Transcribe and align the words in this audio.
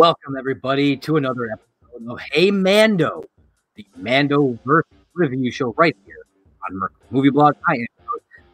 Welcome, 0.00 0.34
everybody, 0.38 0.96
to 0.96 1.18
another 1.18 1.50
episode 1.52 2.10
of 2.10 2.18
Hey 2.32 2.50
Mando, 2.50 3.22
the 3.74 3.86
Mando 3.94 4.58
Verse 4.64 4.86
review 5.12 5.50
show 5.50 5.74
right 5.76 5.94
here 6.06 6.24
on 6.66 6.78
Merc 6.78 6.94
Movie 7.10 7.28
Blog. 7.28 7.54
I 7.68 7.74
am 7.74 7.86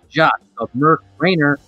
Josh 0.09 0.33
of 0.59 0.75
Merc 0.75 1.05
Rainer, 1.19 1.61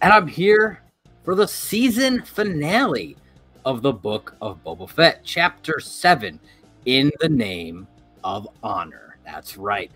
and 0.00 0.12
I'm 0.12 0.26
here 0.26 0.82
for 1.22 1.36
the 1.36 1.46
season 1.46 2.22
finale 2.22 3.16
of 3.64 3.80
the 3.82 3.92
Book 3.92 4.34
of 4.42 4.58
Boba 4.64 4.90
Fett, 4.90 5.20
Chapter 5.22 5.78
7, 5.78 6.40
In 6.86 7.12
the 7.20 7.28
Name 7.28 7.86
of 8.24 8.48
Honor. 8.60 9.18
That's 9.24 9.56
right. 9.56 9.92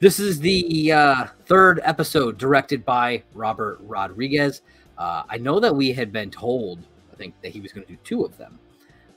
This 0.00 0.20
is 0.20 0.38
the 0.38 0.92
uh, 0.92 1.26
third 1.46 1.80
episode 1.82 2.36
directed 2.36 2.84
by 2.84 3.22
Robert 3.32 3.78
Rodriguez. 3.80 4.60
Uh, 4.98 5.22
I 5.30 5.38
know 5.38 5.60
that 5.60 5.74
we 5.74 5.94
had 5.94 6.12
been 6.12 6.30
told 6.30 6.80
think 7.20 7.34
that 7.42 7.52
he 7.52 7.60
was 7.60 7.72
going 7.72 7.86
to 7.86 7.92
do 7.92 7.98
two 8.02 8.24
of 8.24 8.36
them. 8.38 8.58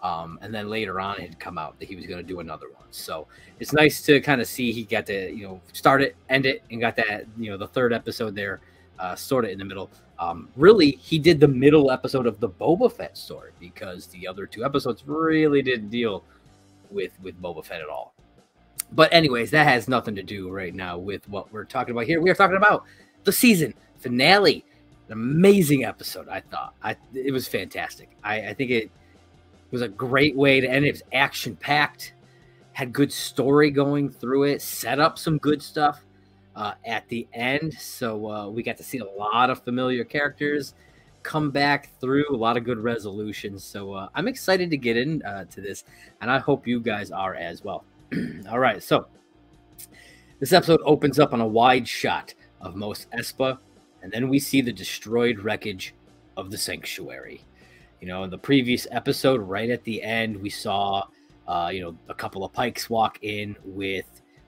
Um, 0.04 0.38
and 0.42 0.54
then 0.54 0.70
later 0.70 1.00
on, 1.00 1.16
it 1.16 1.22
had 1.22 1.40
come 1.40 1.58
out 1.58 1.80
that 1.80 1.88
he 1.88 1.96
was 1.96 2.06
going 2.06 2.20
to 2.20 2.28
do 2.28 2.42
another 2.42 2.68
one. 2.68 2.84
So 2.92 3.26
it's 3.62 3.72
nice 3.72 4.02
to 4.04 4.20
kind 4.20 4.42
of 4.42 4.48
see 4.48 4.74
he 4.74 4.84
got 4.84 5.06
to 5.06 5.34
you 5.34 5.48
know 5.48 5.62
start 5.72 6.02
it, 6.02 6.18
end 6.30 6.46
it, 6.46 6.64
and 6.70 6.82
got 6.82 6.98
that 6.98 7.26
you 7.38 7.50
know 7.50 7.58
the 7.58 7.70
third 7.70 7.94
episode 7.94 8.36
there, 8.36 8.60
uh, 9.00 9.16
sort 9.16 9.46
of 9.46 9.52
in 9.52 9.58
the 9.58 9.66
middle. 9.66 9.90
Um, 10.20 10.50
really, 10.58 10.92
he 10.92 11.18
did 11.18 11.40
the 11.40 11.48
middle 11.48 11.90
episode 11.90 12.28
of 12.28 12.42
the 12.42 12.50
Boba 12.50 12.92
Fett 12.92 13.18
story 13.18 13.52
because 13.62 14.08
the 14.08 14.28
other 14.28 14.46
two 14.46 14.66
episodes 14.66 15.04
really 15.08 15.62
didn't 15.62 15.90
deal 15.90 16.26
with 16.92 17.18
with 17.22 17.42
Boba 17.42 17.64
Fett 17.64 17.80
at 17.80 17.88
all. 17.88 18.14
But 18.92 19.12
anyways, 19.14 19.52
that 19.52 19.66
has 19.66 19.88
nothing 19.88 20.16
to 20.16 20.24
do 20.24 20.52
right 20.52 20.76
now 20.76 20.98
with 20.98 21.28
what 21.30 21.52
we're 21.54 21.64
talking 21.64 21.94
about 21.94 22.06
here. 22.06 22.22
We 22.22 22.30
are 22.30 22.36
talking 22.36 22.58
about 22.58 22.84
the 23.24 23.32
season 23.32 23.74
finale 24.00 24.66
amazing 25.14 25.86
episode. 25.86 26.28
I 26.28 26.42
thought 26.42 26.76
I 26.84 26.96
it 27.14 27.32
was 27.32 27.48
fantastic. 27.48 28.10
I, 28.24 28.50
I 28.50 28.54
think 28.54 28.72
it 28.72 28.92
was 29.72 29.82
a 29.82 29.88
great 29.88 30.36
way 30.36 30.60
to 30.60 30.70
end. 30.70 30.86
It 30.86 30.92
was 30.92 31.04
action 31.14 31.56
packed, 31.56 32.14
had 32.74 32.94
good 32.94 33.12
story 33.12 33.72
going 33.72 34.10
through 34.10 34.44
it, 34.44 34.62
set 34.62 35.00
up 35.00 35.18
some 35.18 35.38
good 35.38 35.62
stuff 35.62 36.04
uh, 36.56 36.74
at 36.86 37.08
the 37.10 37.28
end. 37.34 37.74
So 37.74 38.30
uh, 38.30 38.50
we 38.50 38.64
got 38.64 38.78
to 38.78 38.84
see 38.84 39.00
a 39.00 39.06
lot 39.06 39.50
of 39.50 39.64
familiar 39.64 40.04
characters 40.04 40.74
come 41.24 41.52
back 41.52 41.90
through 42.00 42.26
a 42.30 42.36
lot 42.36 42.58
of 42.58 42.64
good 42.64 42.80
resolutions. 42.80 43.64
So 43.64 43.94
uh, 43.94 44.10
I'm 44.14 44.28
excited 44.28 44.70
to 44.70 44.78
get 44.78 44.98
into 44.98 45.28
uh, 45.28 45.46
this, 45.56 45.86
and 46.22 46.30
I 46.30 46.38
hope 46.38 46.68
you 46.68 46.80
guys 46.80 47.12
are 47.12 47.34
as 47.34 47.64
well. 47.64 47.86
All 48.50 48.60
right, 48.60 48.84
so 48.84 49.08
this 50.40 50.52
episode 50.52 50.82
opens 50.84 51.20
up 51.20 51.34
on 51.34 51.42
a 51.42 51.48
wide 51.48 51.88
shot 51.88 52.34
of 52.62 52.76
Mos 52.76 53.08
Espa 53.18 53.58
and 54.04 54.12
then 54.12 54.30
we 54.30 54.38
see 54.38 54.62
the 54.62 54.72
destroyed 54.72 55.40
wreckage 55.40 55.96
of 56.38 56.52
the 56.52 56.58
sanctuary. 56.58 57.42
You 58.02 58.08
know, 58.08 58.24
in 58.24 58.30
the 58.30 58.38
previous 58.38 58.86
episode, 58.92 59.42
right 59.42 59.70
at 59.70 59.84
the 59.86 60.04
end, 60.04 60.36
we 60.36 60.50
saw, 60.50 61.06
uh, 61.48 61.72
you 61.74 61.82
know, 61.82 61.96
a 62.10 62.14
couple 62.14 62.44
of 62.44 62.52
pikes 62.52 62.90
walk 62.90 63.18
in 63.22 63.56
with 63.64 64.06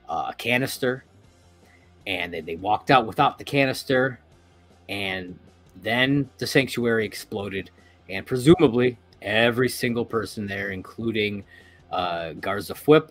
uh, 0.10 0.28
a 0.30 0.34
canister, 0.36 1.06
and 2.06 2.34
then 2.34 2.46
they 2.46 2.58
walked 2.58 2.92
out 2.92 3.08
without 3.08 3.38
the 3.38 3.46
canister, 3.46 4.20
and 4.90 5.40
then 5.82 6.30
the 6.38 6.46
sanctuary 6.46 7.06
exploded, 7.06 7.72
and 8.10 8.26
presumably 8.26 8.98
every 9.22 9.70
single 9.70 10.06
person 10.06 10.46
there, 10.46 10.72
including 10.72 11.44
uh, 11.92 12.32
Garsa 12.40 12.76
Fwip, 12.76 13.10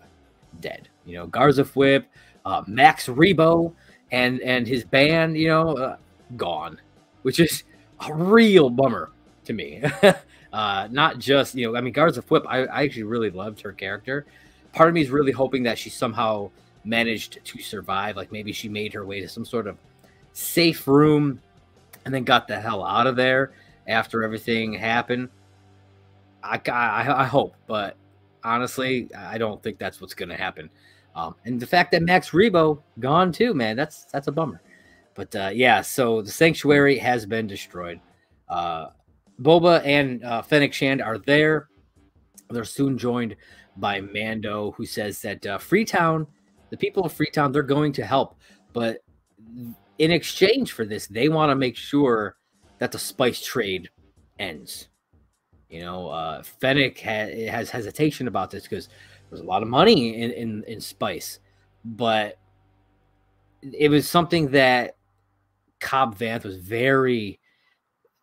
dead. 0.59 0.87
You 1.05 1.17
know, 1.17 1.27
Garsa 1.27 1.65
Fwip, 1.65 2.05
uh, 2.45 2.63
Max 2.67 3.07
Rebo, 3.07 3.73
and 4.11 4.39
and 4.41 4.67
his 4.67 4.83
band. 4.83 5.37
You 5.37 5.47
know, 5.47 5.69
uh, 5.73 5.97
gone, 6.35 6.79
which 7.21 7.39
is 7.39 7.63
a 8.07 8.13
real 8.13 8.69
bummer 8.69 9.11
to 9.45 9.53
me. 9.53 9.83
uh, 10.53 10.87
not 10.91 11.19
just, 11.19 11.55
you 11.55 11.71
know, 11.71 11.77
I 11.77 11.81
mean, 11.81 11.93
Garsa 11.93 12.23
Fwip, 12.23 12.45
I, 12.47 12.65
I 12.65 12.83
actually 12.83 13.03
really 13.03 13.29
loved 13.29 13.61
her 13.61 13.71
character. 13.71 14.25
Part 14.73 14.89
of 14.89 14.95
me 14.95 15.01
is 15.01 15.09
really 15.09 15.31
hoping 15.31 15.63
that 15.63 15.77
she 15.77 15.89
somehow 15.89 16.49
managed 16.83 17.43
to 17.43 17.59
survive. 17.59 18.15
Like 18.15 18.31
maybe 18.31 18.51
she 18.51 18.69
made 18.69 18.93
her 18.93 19.05
way 19.05 19.21
to 19.21 19.27
some 19.27 19.45
sort 19.45 19.67
of 19.67 19.77
safe 20.33 20.87
room 20.87 21.41
and 22.05 22.13
then 22.13 22.23
got 22.23 22.47
the 22.47 22.59
hell 22.59 22.83
out 22.83 23.07
of 23.07 23.15
there 23.15 23.51
after 23.87 24.23
everything 24.23 24.73
happened. 24.73 25.29
I, 26.43 26.61
I, 26.69 27.23
I 27.23 27.25
hope, 27.25 27.55
but 27.65 27.95
honestly, 28.43 29.09
I 29.17 29.37
don't 29.37 29.61
think 29.63 29.79
that's 29.79 29.99
what's 29.99 30.13
going 30.13 30.29
to 30.29 30.35
happen. 30.35 30.69
Um, 31.15 31.35
and 31.45 31.59
the 31.59 31.65
fact 31.65 31.91
that 31.91 32.03
Max 32.03 32.31
Rebo 32.31 32.79
gone 32.99 33.31
too, 33.31 33.53
man, 33.53 33.75
that's 33.75 34.03
that's 34.05 34.27
a 34.27 34.31
bummer. 34.31 34.61
But 35.15 35.35
uh, 35.35 35.51
yeah, 35.53 35.81
so 35.81 36.21
the 36.21 36.31
sanctuary 36.31 36.97
has 36.97 37.25
been 37.25 37.47
destroyed. 37.47 37.99
Uh, 38.47 38.87
Boba 39.41 39.81
and 39.85 40.23
uh, 40.23 40.41
Fennec 40.41 40.73
Shand 40.73 41.01
are 41.01 41.17
there. 41.17 41.69
They're 42.49 42.63
soon 42.63 42.97
joined 42.97 43.35
by 43.77 44.01
Mando, 44.01 44.71
who 44.71 44.85
says 44.85 45.21
that 45.21 45.45
uh, 45.45 45.57
Freetown, 45.57 46.27
the 46.69 46.77
people 46.77 47.05
of 47.05 47.13
Freetown, 47.13 47.51
they're 47.51 47.63
going 47.63 47.91
to 47.93 48.05
help, 48.05 48.35
but 48.73 48.99
in 49.97 50.11
exchange 50.11 50.73
for 50.73 50.85
this, 50.85 51.07
they 51.07 51.29
want 51.29 51.49
to 51.49 51.55
make 51.55 51.75
sure 51.75 52.37
that 52.79 52.91
the 52.91 52.99
spice 52.99 53.43
trade 53.43 53.89
ends. 54.39 54.89
You 55.69 55.81
know, 55.81 56.09
uh, 56.09 56.43
Fennec 56.43 56.99
ha- 56.99 57.49
has 57.49 57.69
hesitation 57.69 58.27
about 58.27 58.51
this 58.51 58.63
because 58.63 58.89
there's 59.29 59.41
a 59.41 59.45
lot 59.45 59.63
of 59.63 59.69
money 59.69 60.21
in, 60.21 60.31
in, 60.31 60.63
in 60.65 60.81
spice, 60.81 61.39
but 61.83 62.37
it 63.61 63.89
was 63.89 64.07
something 64.07 64.51
that 64.51 64.95
Cobb 65.85 66.17
Vanth 66.17 66.43
was 66.43 66.57
very, 66.57 67.39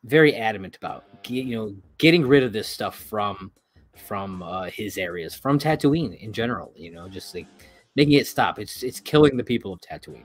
very 0.03 0.35
adamant 0.35 0.77
about. 0.77 1.05
You 1.29 1.57
know, 1.57 1.77
getting 1.97 2.27
rid 2.27 2.43
of 2.43 2.53
this 2.53 2.67
stuff 2.67 2.97
from 2.97 3.53
from 3.95 4.43
uh, 4.43 4.65
his 4.65 4.99
areas, 4.99 5.37
from 5.37 5.61
Tatooine 5.61 6.21
in 6.21 6.33
general. 6.33 6.73
You 6.77 6.91
know, 6.91 7.09
just 7.09 7.33
like 7.37 7.47
making 7.95 8.15
it 8.15 8.27
stop. 8.27 8.59
It's 8.59 8.83
it's 8.83 8.99
killing 8.99 9.37
the 9.37 9.45
people 9.45 9.73
of 9.73 9.81
Tatooine. 9.81 10.25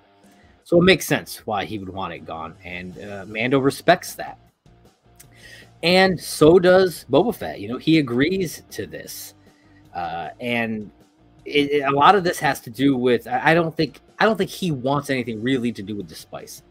So 0.63 0.81
it 0.81 0.83
makes 0.83 1.05
sense 1.05 1.45
why 1.45 1.63
he 1.63 1.77
would 1.77 1.89
want 1.89 2.11
it 2.11 2.25
gone, 2.25 2.55
and 2.65 2.99
uh, 3.03 3.25
Mando 3.27 3.59
respects 3.59 4.15
that. 4.15 4.39
And 5.83 6.19
so 6.19 6.57
does 6.57 7.05
Boba 7.09 7.35
Fett. 7.35 7.59
You 7.59 7.67
know, 7.67 7.77
he 7.77 7.99
agrees 7.99 8.63
to 8.71 8.87
this, 8.87 9.35
uh, 9.93 10.29
and 10.39 10.89
it, 11.45 11.71
it, 11.71 11.81
a 11.83 11.91
lot 11.91 12.15
of 12.15 12.23
this 12.23 12.39
has 12.39 12.59
to 12.61 12.71
do 12.71 12.97
with. 12.97 13.27
I, 13.27 13.51
I 13.51 13.53
don't 13.53 13.77
think 13.77 14.01
I 14.17 14.25
don't 14.25 14.37
think 14.37 14.49
he 14.49 14.71
wants 14.71 15.11
anything 15.11 15.43
really 15.43 15.71
to 15.73 15.83
do 15.83 15.95
with 15.95 16.09
the 16.09 16.15
spice. 16.15 16.63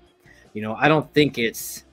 You 0.57 0.63
know, 0.63 0.75
I 0.75 0.89
don't 0.89 1.13
think 1.13 1.37
it's 1.37 1.85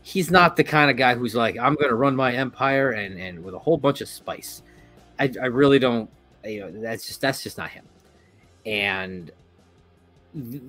he's 0.00 0.30
not 0.30 0.56
the 0.56 0.64
kind 0.64 0.90
of 0.90 0.96
guy 0.96 1.14
who's 1.14 1.34
like, 1.34 1.58
I'm 1.58 1.74
going 1.74 1.90
to 1.90 1.96
run 1.96 2.16
my 2.16 2.32
empire 2.32 2.92
and 2.92 3.20
and 3.20 3.44
with 3.44 3.52
a 3.52 3.58
whole 3.58 3.76
bunch 3.76 4.00
of 4.00 4.08
spice. 4.08 4.62
I, 5.18 5.30
I 5.42 5.46
really 5.48 5.78
don't. 5.78 6.08
You 6.42 6.60
know, 6.60 6.80
that's 6.80 7.06
just 7.06 7.20
that's 7.20 7.42
just 7.42 7.58
not 7.58 7.68
him. 7.68 7.84
And 8.64 9.30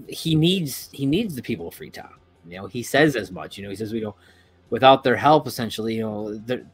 he 0.10 0.36
needs 0.36 0.90
he 0.92 1.06
needs 1.06 1.36
the 1.36 1.42
people 1.42 1.70
of 1.70 1.74
Freetown. 1.74 2.16
You 2.46 2.58
know, 2.58 2.68
he 2.68 2.84
says 2.84 3.16
as 3.16 3.32
much. 3.32 3.58
You 3.58 3.64
know, 3.64 3.70
he 3.70 3.78
says 3.78 3.94
we 3.94 4.02
know 4.02 4.16
without 4.70 5.06
their 5.06 5.16
help, 5.16 5.48
essentially, 5.48 5.96
you 5.96 6.02
know, 6.02 6.38
they're 6.40 6.66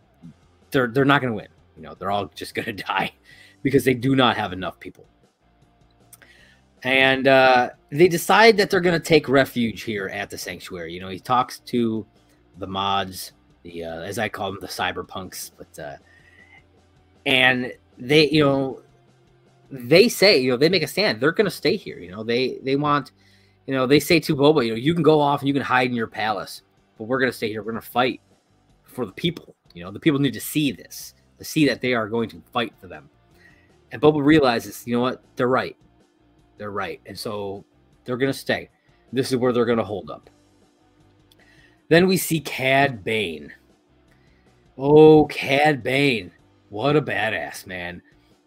they're 0.72 0.88
they're 0.88 1.06
not 1.06 1.22
going 1.22 1.34
to 1.34 1.38
win. 1.38 1.50
You 1.78 1.84
know, 1.84 1.94
they're 1.94 2.10
all 2.10 2.32
just 2.34 2.56
going 2.56 2.66
to 2.76 2.84
die 2.84 3.14
because 3.62 3.86
they 3.86 3.94
do 3.94 4.16
not 4.16 4.38
have 4.38 4.52
enough 4.52 4.80
people 4.80 5.06
and 6.84 7.28
uh, 7.28 7.70
they 7.90 8.08
decide 8.08 8.58
that 8.58 8.70
they're 8.70 8.82
going 8.82 9.00
to 9.00 9.06
take 9.06 9.30
refuge 9.30 9.84
here 9.84 10.10
at 10.10 10.30
the 10.30 10.38
sanctuary. 10.38 10.94
You 10.94 11.00
know, 11.00 11.10
he 11.10 11.20
talks 11.20 11.60
to 11.60 12.06
the 12.58 12.68
mods, 12.68 13.32
the 13.64 13.86
uh, 13.86 14.02
as 14.02 14.20
I 14.20 14.28
call 14.30 14.52
them, 14.52 14.60
the 14.60 14.68
cyberpunks, 14.68 15.52
but 15.58 15.80
uh, 15.82 15.96
and 17.26 17.74
they, 17.98 18.30
you 18.30 18.44
know, 18.44 18.82
they 19.72 20.10
say, 20.10 20.40
you 20.40 20.52
know, 20.52 20.58
they 20.58 20.70
make 20.70 20.84
a 20.84 20.88
stand. 20.88 21.22
They're 21.22 21.32
going 21.32 21.46
to 21.46 21.52
stay 21.52 21.78
here. 21.78 22.00
You 22.00 22.12
know, 22.12 22.24
they 22.24 22.60
they 22.64 22.76
want, 22.76 23.14
you 23.66 23.74
know, 23.74 23.88
they 23.88 24.00
say 24.00 24.20
to 24.20 24.36
Boba, 24.36 24.66
you 24.66 24.72
know, 24.72 24.78
you 24.78 24.94
can 24.94 25.04
go 25.04 25.22
off 25.22 25.40
and 25.40 25.48
you 25.48 25.54
can 25.54 25.64
hide 25.64 25.90
in 25.90 25.96
your 25.96 26.08
palace, 26.08 26.64
but 26.98 27.06
we're 27.06 27.20
going 27.20 27.32
to 27.32 27.38
stay 27.38 27.48
here. 27.48 27.64
We're 27.64 27.72
going 27.72 27.82
to 27.82 27.90
fight 27.90 28.20
for 28.84 29.06
the 29.06 29.14
people. 29.14 29.56
You 29.74 29.86
know, 29.86 29.92
the 29.92 30.00
people 30.00 30.20
need 30.20 30.34
to 30.34 30.42
see 30.42 30.72
this, 30.72 31.14
to 31.38 31.46
see 31.46 31.66
that 31.68 31.80
they 31.80 31.94
are 31.94 32.10
going 32.10 32.30
to 32.30 32.44
fight 32.52 32.74
for 32.80 32.88
them. 32.88 33.10
And 33.92 34.02
Boba 34.02 34.24
realizes, 34.24 34.86
you 34.86 34.96
know 34.96 35.02
what, 35.02 35.24
they're 35.36 35.48
right 35.48 35.78
they're 36.64 36.72
right. 36.72 37.02
And 37.06 37.20
so 37.20 37.66
they're 38.06 38.16
going 38.16 38.32
to 38.32 38.38
stay. 38.38 38.70
This 39.12 39.34
is 39.34 39.36
where 39.36 39.52
they're 39.52 39.66
going 39.66 39.80
to 39.80 39.84
hold 39.84 40.10
up. 40.10 40.30
Then 41.90 42.08
we 42.08 42.16
see 42.16 42.40
Cad 42.40 43.04
Bane. 43.04 43.52
Oh, 44.78 45.26
Cad 45.26 45.84
Bane. 45.84 46.32
What 46.70 46.96
a 46.96 47.02
badass, 47.02 47.68
man. 47.68 48.02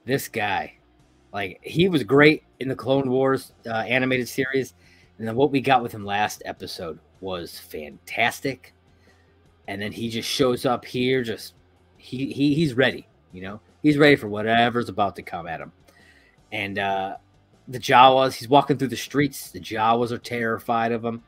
This 0.06 0.28
guy. 0.28 0.78
Like, 1.30 1.60
he 1.62 1.90
was 1.90 2.04
great 2.04 2.44
in 2.58 2.68
the 2.68 2.74
Clone 2.74 3.10
Wars 3.10 3.52
uh, 3.66 3.80
animated 3.80 4.28
series. 4.28 4.72
And 5.18 5.28
then 5.28 5.36
what 5.36 5.50
we 5.50 5.60
got 5.60 5.82
with 5.82 5.92
him 5.92 6.06
last 6.06 6.42
episode 6.46 6.98
was 7.20 7.58
fantastic. 7.58 8.72
And 9.68 9.82
then 9.82 9.92
he 9.92 10.08
just 10.08 10.28
shows 10.30 10.64
up 10.64 10.86
here, 10.86 11.22
just 11.22 11.52
he, 11.98 12.32
he 12.32 12.54
he's 12.54 12.72
ready, 12.72 13.06
you 13.32 13.42
know, 13.42 13.60
he's 13.82 13.98
ready 13.98 14.16
for 14.16 14.28
whatever's 14.28 14.88
about 14.88 15.16
to 15.16 15.22
come 15.22 15.46
at 15.46 15.60
him. 15.60 15.72
And 16.52 16.78
uh 16.78 17.16
the 17.68 17.78
Jawas. 17.78 18.34
He's 18.34 18.48
walking 18.48 18.76
through 18.76 18.88
the 18.88 18.96
streets. 18.96 19.50
The 19.50 19.60
Jawas 19.60 20.10
are 20.10 20.18
terrified 20.18 20.92
of 20.92 21.04
him. 21.04 21.22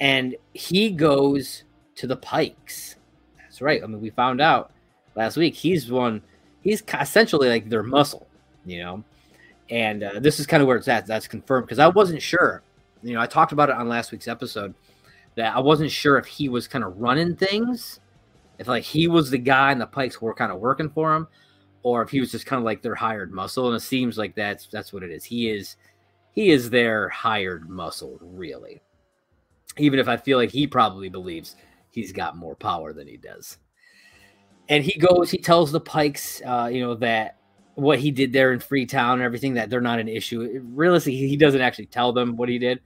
And 0.00 0.36
he 0.54 0.90
goes 0.90 1.64
to 1.96 2.06
the 2.06 2.16
Pikes. 2.16 2.96
That's 3.38 3.60
right. 3.60 3.82
I 3.82 3.86
mean, 3.86 4.00
we 4.00 4.10
found 4.10 4.40
out 4.40 4.72
last 5.14 5.36
week. 5.36 5.54
He's 5.54 5.90
one. 5.90 6.22
He's 6.62 6.82
essentially 7.00 7.48
like 7.48 7.68
their 7.68 7.82
muscle, 7.82 8.26
you 8.64 8.80
know. 8.80 9.04
And 9.68 10.02
uh, 10.02 10.20
this 10.20 10.40
is 10.40 10.46
kind 10.46 10.62
of 10.62 10.66
where 10.66 10.76
it's 10.76 10.88
at. 10.88 11.06
That's 11.06 11.28
confirmed 11.28 11.66
because 11.66 11.78
I 11.78 11.88
wasn't 11.88 12.22
sure. 12.22 12.62
You 13.02 13.14
know, 13.14 13.20
I 13.20 13.26
talked 13.26 13.52
about 13.52 13.70
it 13.70 13.76
on 13.76 13.88
last 13.88 14.12
week's 14.12 14.28
episode 14.28 14.74
that 15.36 15.54
I 15.54 15.60
wasn't 15.60 15.90
sure 15.90 16.18
if 16.18 16.26
he 16.26 16.48
was 16.48 16.66
kind 16.66 16.84
of 16.84 16.98
running 16.98 17.36
things, 17.36 18.00
if 18.58 18.68
like 18.68 18.82
he 18.82 19.08
was 19.08 19.30
the 19.30 19.38
guy 19.38 19.72
and 19.72 19.80
the 19.80 19.86
Pikes 19.86 20.20
were 20.20 20.34
kind 20.34 20.52
of 20.52 20.58
working 20.58 20.90
for 20.90 21.14
him, 21.14 21.28
or 21.82 22.02
if 22.02 22.10
he 22.10 22.20
was 22.20 22.30
just 22.30 22.46
kind 22.46 22.58
of 22.58 22.64
like 22.64 22.82
their 22.82 22.94
hired 22.94 23.32
muscle. 23.32 23.66
And 23.68 23.76
it 23.76 23.80
seems 23.80 24.18
like 24.18 24.34
that's 24.34 24.66
that's 24.66 24.92
what 24.92 25.02
it 25.02 25.10
is. 25.10 25.24
He 25.24 25.50
is 25.50 25.76
he 26.32 26.50
is 26.50 26.70
their 26.70 27.08
hired 27.08 27.68
muscle, 27.68 28.18
really. 28.20 28.80
Even 29.78 29.98
if 29.98 30.08
I 30.08 30.16
feel 30.16 30.38
like 30.38 30.50
he 30.50 30.66
probably 30.66 31.08
believes 31.08 31.56
he's 31.90 32.12
got 32.12 32.36
more 32.36 32.54
power 32.54 32.92
than 32.92 33.06
he 33.06 33.16
does. 33.16 33.58
And 34.68 34.84
he 34.84 34.98
goes, 34.98 35.30
he 35.30 35.38
tells 35.38 35.72
the 35.72 35.80
Pikes, 35.80 36.40
uh, 36.46 36.70
you 36.72 36.80
know, 36.80 36.94
that 36.96 37.38
what 37.74 37.98
he 37.98 38.10
did 38.10 38.32
there 38.32 38.52
in 38.52 38.60
Freetown 38.60 39.14
and 39.14 39.22
everything, 39.22 39.54
that 39.54 39.68
they're 39.68 39.80
not 39.80 39.98
an 39.98 40.08
issue. 40.08 40.62
Realistically, 40.72 41.26
he 41.28 41.36
doesn't 41.36 41.60
actually 41.60 41.86
tell 41.86 42.12
them 42.12 42.36
what 42.36 42.48
he 42.48 42.58
did. 42.58 42.80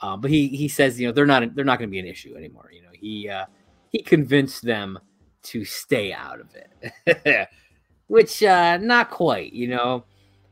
Uh, 0.00 0.16
but 0.16 0.30
he 0.30 0.48
he 0.48 0.68
says, 0.68 1.00
you 1.00 1.06
know, 1.06 1.12
they're 1.12 1.26
not 1.26 1.54
they're 1.54 1.64
not 1.64 1.78
going 1.78 1.88
to 1.88 1.92
be 1.92 1.98
an 1.98 2.06
issue 2.06 2.36
anymore. 2.36 2.70
You 2.72 2.82
know, 2.82 2.90
he 2.92 3.28
uh, 3.28 3.46
he 3.90 4.02
convinced 4.02 4.62
them 4.62 4.98
to 5.44 5.64
stay 5.64 6.12
out 6.12 6.40
of 6.40 6.48
it, 6.54 7.48
which 8.08 8.42
uh, 8.42 8.78
not 8.78 9.10
quite. 9.10 9.52
You 9.52 9.68
know, 9.68 10.04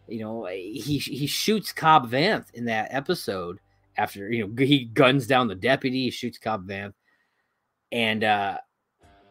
you 0.08 0.20
know, 0.20 0.46
he 0.46 0.98
he 0.98 1.26
shoots 1.26 1.72
Cobb 1.72 2.10
Vanth 2.10 2.52
in 2.54 2.64
that 2.66 2.88
episode 2.90 3.58
after 3.96 4.30
you 4.30 4.46
know 4.46 4.64
he 4.64 4.86
guns 4.86 5.26
down 5.26 5.48
the 5.48 5.54
deputy, 5.54 6.04
he 6.04 6.10
shoots 6.10 6.38
Cobb 6.38 6.66
Vanth, 6.66 6.94
and 7.92 8.24
uh, 8.24 8.58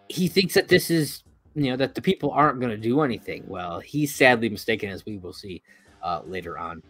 he 0.10 0.28
thinks 0.28 0.54
that 0.54 0.68
this 0.68 0.90
is 0.90 1.24
you 1.56 1.70
know 1.70 1.78
that 1.78 1.96
the 1.96 2.02
people 2.02 2.32
aren't 2.32 2.60
going 2.60 2.72
to 2.72 2.78
do 2.78 3.02
anything. 3.02 3.44
Well, 3.48 3.80
he's 3.80 4.16
sadly 4.16 4.50
mistaken, 4.50 4.90
as 4.90 5.06
we 5.06 5.18
will 5.18 5.34
see 5.34 5.62
uh, 6.02 6.22
later 6.26 6.58
on. 6.58 6.82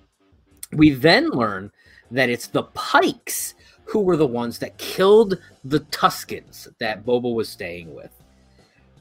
We 0.71 0.91
then 0.91 1.29
learn 1.29 1.71
that 2.12 2.29
it's 2.29 2.47
the 2.47 2.63
Pikes 2.63 3.56
who 3.86 4.00
were 4.00 4.18
the 4.18 4.27
ones 4.27 4.59
that 4.59 4.77
killed 4.77 5.39
the 5.63 5.81
Tuskens 5.81 6.68
that 6.79 7.06
Boba 7.06 7.33
was 7.33 7.50
staying 7.50 7.94
with 7.94 8.12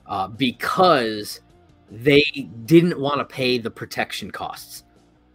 uh, 0.07 0.29
because 0.29 1.41
they 1.93 2.49
didn't 2.65 2.99
want 2.99 3.19
to 3.19 3.25
pay 3.25 3.59
the 3.59 3.71
protection 3.71 4.31
costs 4.31 4.85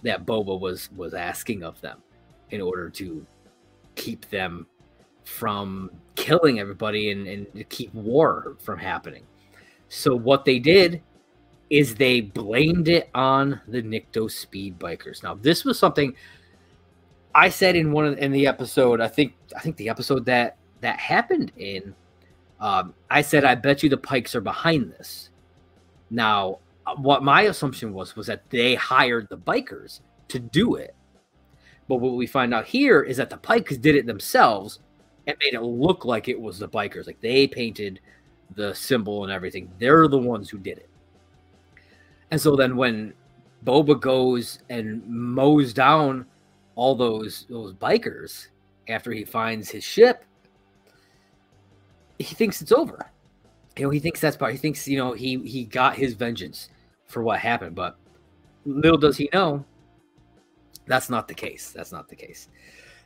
that 0.02 0.26
Boba 0.26 0.60
was 0.60 0.90
was 0.94 1.14
asking 1.14 1.64
of 1.64 1.80
them 1.82 2.02
in 2.50 2.62
order 2.62 2.90
to 2.90 3.26
keep 3.96 4.28
them 4.30 4.66
from 5.24 5.92
killing 6.16 6.60
everybody 6.60 7.12
and, 7.12 7.28
and 7.28 7.70
keep 7.70 7.94
war 7.94 8.56
from 8.60 8.80
happening. 8.80 9.24
So 9.90 10.16
what 10.16 10.46
they 10.46 10.58
did 10.58 11.02
is 11.70 11.96
they 11.96 12.22
blamed 12.22 12.88
it 12.88 13.10
on 13.14 13.62
the 13.68 13.84
Nikto 13.84 14.32
speed 14.32 14.80
bikers. 14.80 15.22
Now 15.22 15.36
this 15.36 15.64
was 15.64 15.78
something 15.78 16.16
I 17.36 17.50
said 17.50 17.76
in 17.76 17.92
one 17.92 18.06
of 18.06 18.18
in 18.18 18.32
the 18.32 18.48
episode. 18.48 19.00
I 19.00 19.08
think 19.08 19.36
I 19.56 19.60
think 19.60 19.78
the 19.78 19.90
episode 19.90 20.26
that 20.26 20.58
that 20.82 21.00
happened 21.00 21.52
in. 21.58 21.94
Um, 22.60 22.96
I 23.12 23.22
said 23.22 23.46
I 23.46 23.54
bet 23.54 23.84
you 23.84 23.90
the 23.90 23.98
Pikes 23.98 24.34
are 24.34 24.42
behind 24.42 24.92
this. 24.94 25.30
Now, 26.10 26.60
what 26.98 27.24
my 27.24 27.44
assumption 27.44 27.94
was 27.94 28.16
was 28.16 28.28
that 28.28 28.50
they 28.50 28.76
hired 28.76 29.28
the 29.30 29.38
bikers 29.38 30.02
to 30.30 30.40
do 30.40 30.76
it. 30.76 30.96
But 31.88 31.98
what 31.98 32.16
we 32.16 32.28
find 32.28 32.54
out 32.54 32.66
here 32.66 33.02
is 33.02 33.18
that 33.18 33.30
the 33.30 33.38
Pikes 33.38 33.78
did 33.78 33.96
it 33.96 34.06
themselves 34.06 34.80
and 35.26 35.38
made 35.40 35.54
it 35.54 35.62
look 35.62 36.06
like 36.06 36.28
it 36.28 36.40
was 36.40 36.60
the 36.60 36.68
bikers. 36.68 37.08
Like 37.08 37.20
they 37.22 37.48
painted 37.48 38.00
the 38.56 38.74
symbol 38.74 39.24
and 39.24 39.32
everything. 39.32 39.72
They're 39.80 40.08
the 40.08 40.18
ones 40.18 40.50
who 40.50 40.58
did 40.58 40.78
it. 40.78 40.90
And 42.32 42.40
so 42.40 42.56
then 42.56 42.76
when 42.76 43.14
Boba 43.66 44.00
goes 44.00 44.60
and 44.70 45.06
mows 45.08 45.74
down 45.74 46.26
all 46.76 46.96
those 46.96 47.46
those 47.50 47.74
bikers 47.74 48.48
after 48.88 49.12
he 49.12 49.26
finds 49.26 49.70
his 49.70 49.84
ship, 49.84 50.24
he 52.20 52.36
thinks 52.36 52.62
it's 52.62 52.72
over. 52.72 53.12
You 53.78 53.86
know, 53.86 53.90
he 53.90 54.00
thinks 54.00 54.20
that's 54.20 54.38
part. 54.38 54.52
He 54.52 54.58
thinks 54.58 54.88
you 54.88 54.98
know 54.98 55.14
he 55.14 55.38
he 55.40 55.66
got 55.66 55.96
his 55.96 56.14
vengeance 56.14 56.70
for 57.06 57.24
what 57.24 57.40
happened, 57.40 57.76
but 57.76 57.98
little 58.66 58.98
does 58.98 59.18
he 59.18 59.30
know 59.34 59.66
that's 60.88 61.10
not 61.10 61.28
the 61.28 61.34
case. 61.34 61.72
That's 61.72 61.92
not 61.92 62.08
the 62.08 62.16
case. 62.16 62.50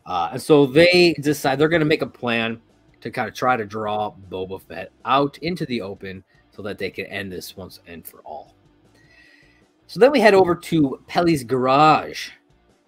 Uh, 0.05 0.29
and 0.33 0.41
so 0.41 0.65
they 0.65 1.13
decide 1.13 1.59
they're 1.59 1.69
going 1.69 1.81
to 1.81 1.85
make 1.85 2.01
a 2.01 2.07
plan 2.07 2.61
to 3.01 3.11
kind 3.11 3.27
of 3.27 3.33
try 3.33 3.57
to 3.57 3.65
draw 3.65 4.13
Boba 4.29 4.61
Fett 4.61 4.91
out 5.05 5.37
into 5.39 5.65
the 5.65 5.81
open 5.81 6.23
so 6.51 6.61
that 6.61 6.77
they 6.77 6.89
can 6.89 7.05
end 7.07 7.31
this 7.31 7.55
once 7.57 7.79
and 7.87 8.05
for 8.05 8.19
all. 8.21 8.55
So 9.87 9.99
then 9.99 10.11
we 10.11 10.19
head 10.19 10.33
over 10.33 10.55
to 10.55 11.03
Peli's 11.07 11.43
garage, 11.43 12.29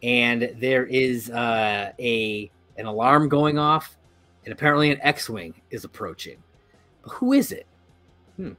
and 0.01 0.55
there 0.57 0.85
is 0.85 1.29
uh, 1.29 1.91
a 1.99 2.49
an 2.77 2.85
alarm 2.85 3.29
going 3.29 3.57
off, 3.57 3.97
and 4.45 4.53
apparently 4.53 4.91
an 4.91 5.01
X-wing 5.01 5.53
is 5.69 5.83
approaching. 5.83 6.37
But 7.03 7.11
who 7.11 7.33
is 7.33 7.51
it? 7.51 7.67
Hmm. 8.37 8.51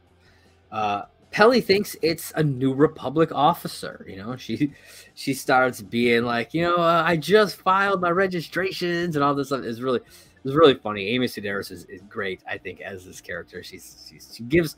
Uh, 0.70 1.02
Peli 1.30 1.60
thinks 1.60 1.96
it's 2.00 2.32
a 2.36 2.42
New 2.42 2.74
Republic 2.74 3.30
officer. 3.32 4.04
You 4.08 4.16
know, 4.16 4.36
she 4.36 4.72
she 5.14 5.34
starts 5.34 5.82
being 5.82 6.24
like, 6.24 6.54
you 6.54 6.62
know, 6.62 6.76
uh, 6.76 7.02
I 7.04 7.16
just 7.16 7.56
filed 7.56 8.00
my 8.00 8.10
registrations 8.10 9.16
and 9.16 9.24
all 9.24 9.34
this 9.34 9.48
stuff. 9.48 9.64
Is 9.64 9.82
really 9.82 10.00
it's 10.44 10.54
really 10.54 10.74
funny. 10.74 11.08
Amy 11.08 11.26
Sedaris 11.26 11.70
is, 11.70 11.84
is 11.86 12.02
great, 12.08 12.42
I 12.48 12.58
think, 12.58 12.80
as 12.80 13.04
this 13.04 13.20
character. 13.20 13.62
She's, 13.62 14.06
she's 14.08 14.32
she 14.36 14.42
gives 14.44 14.76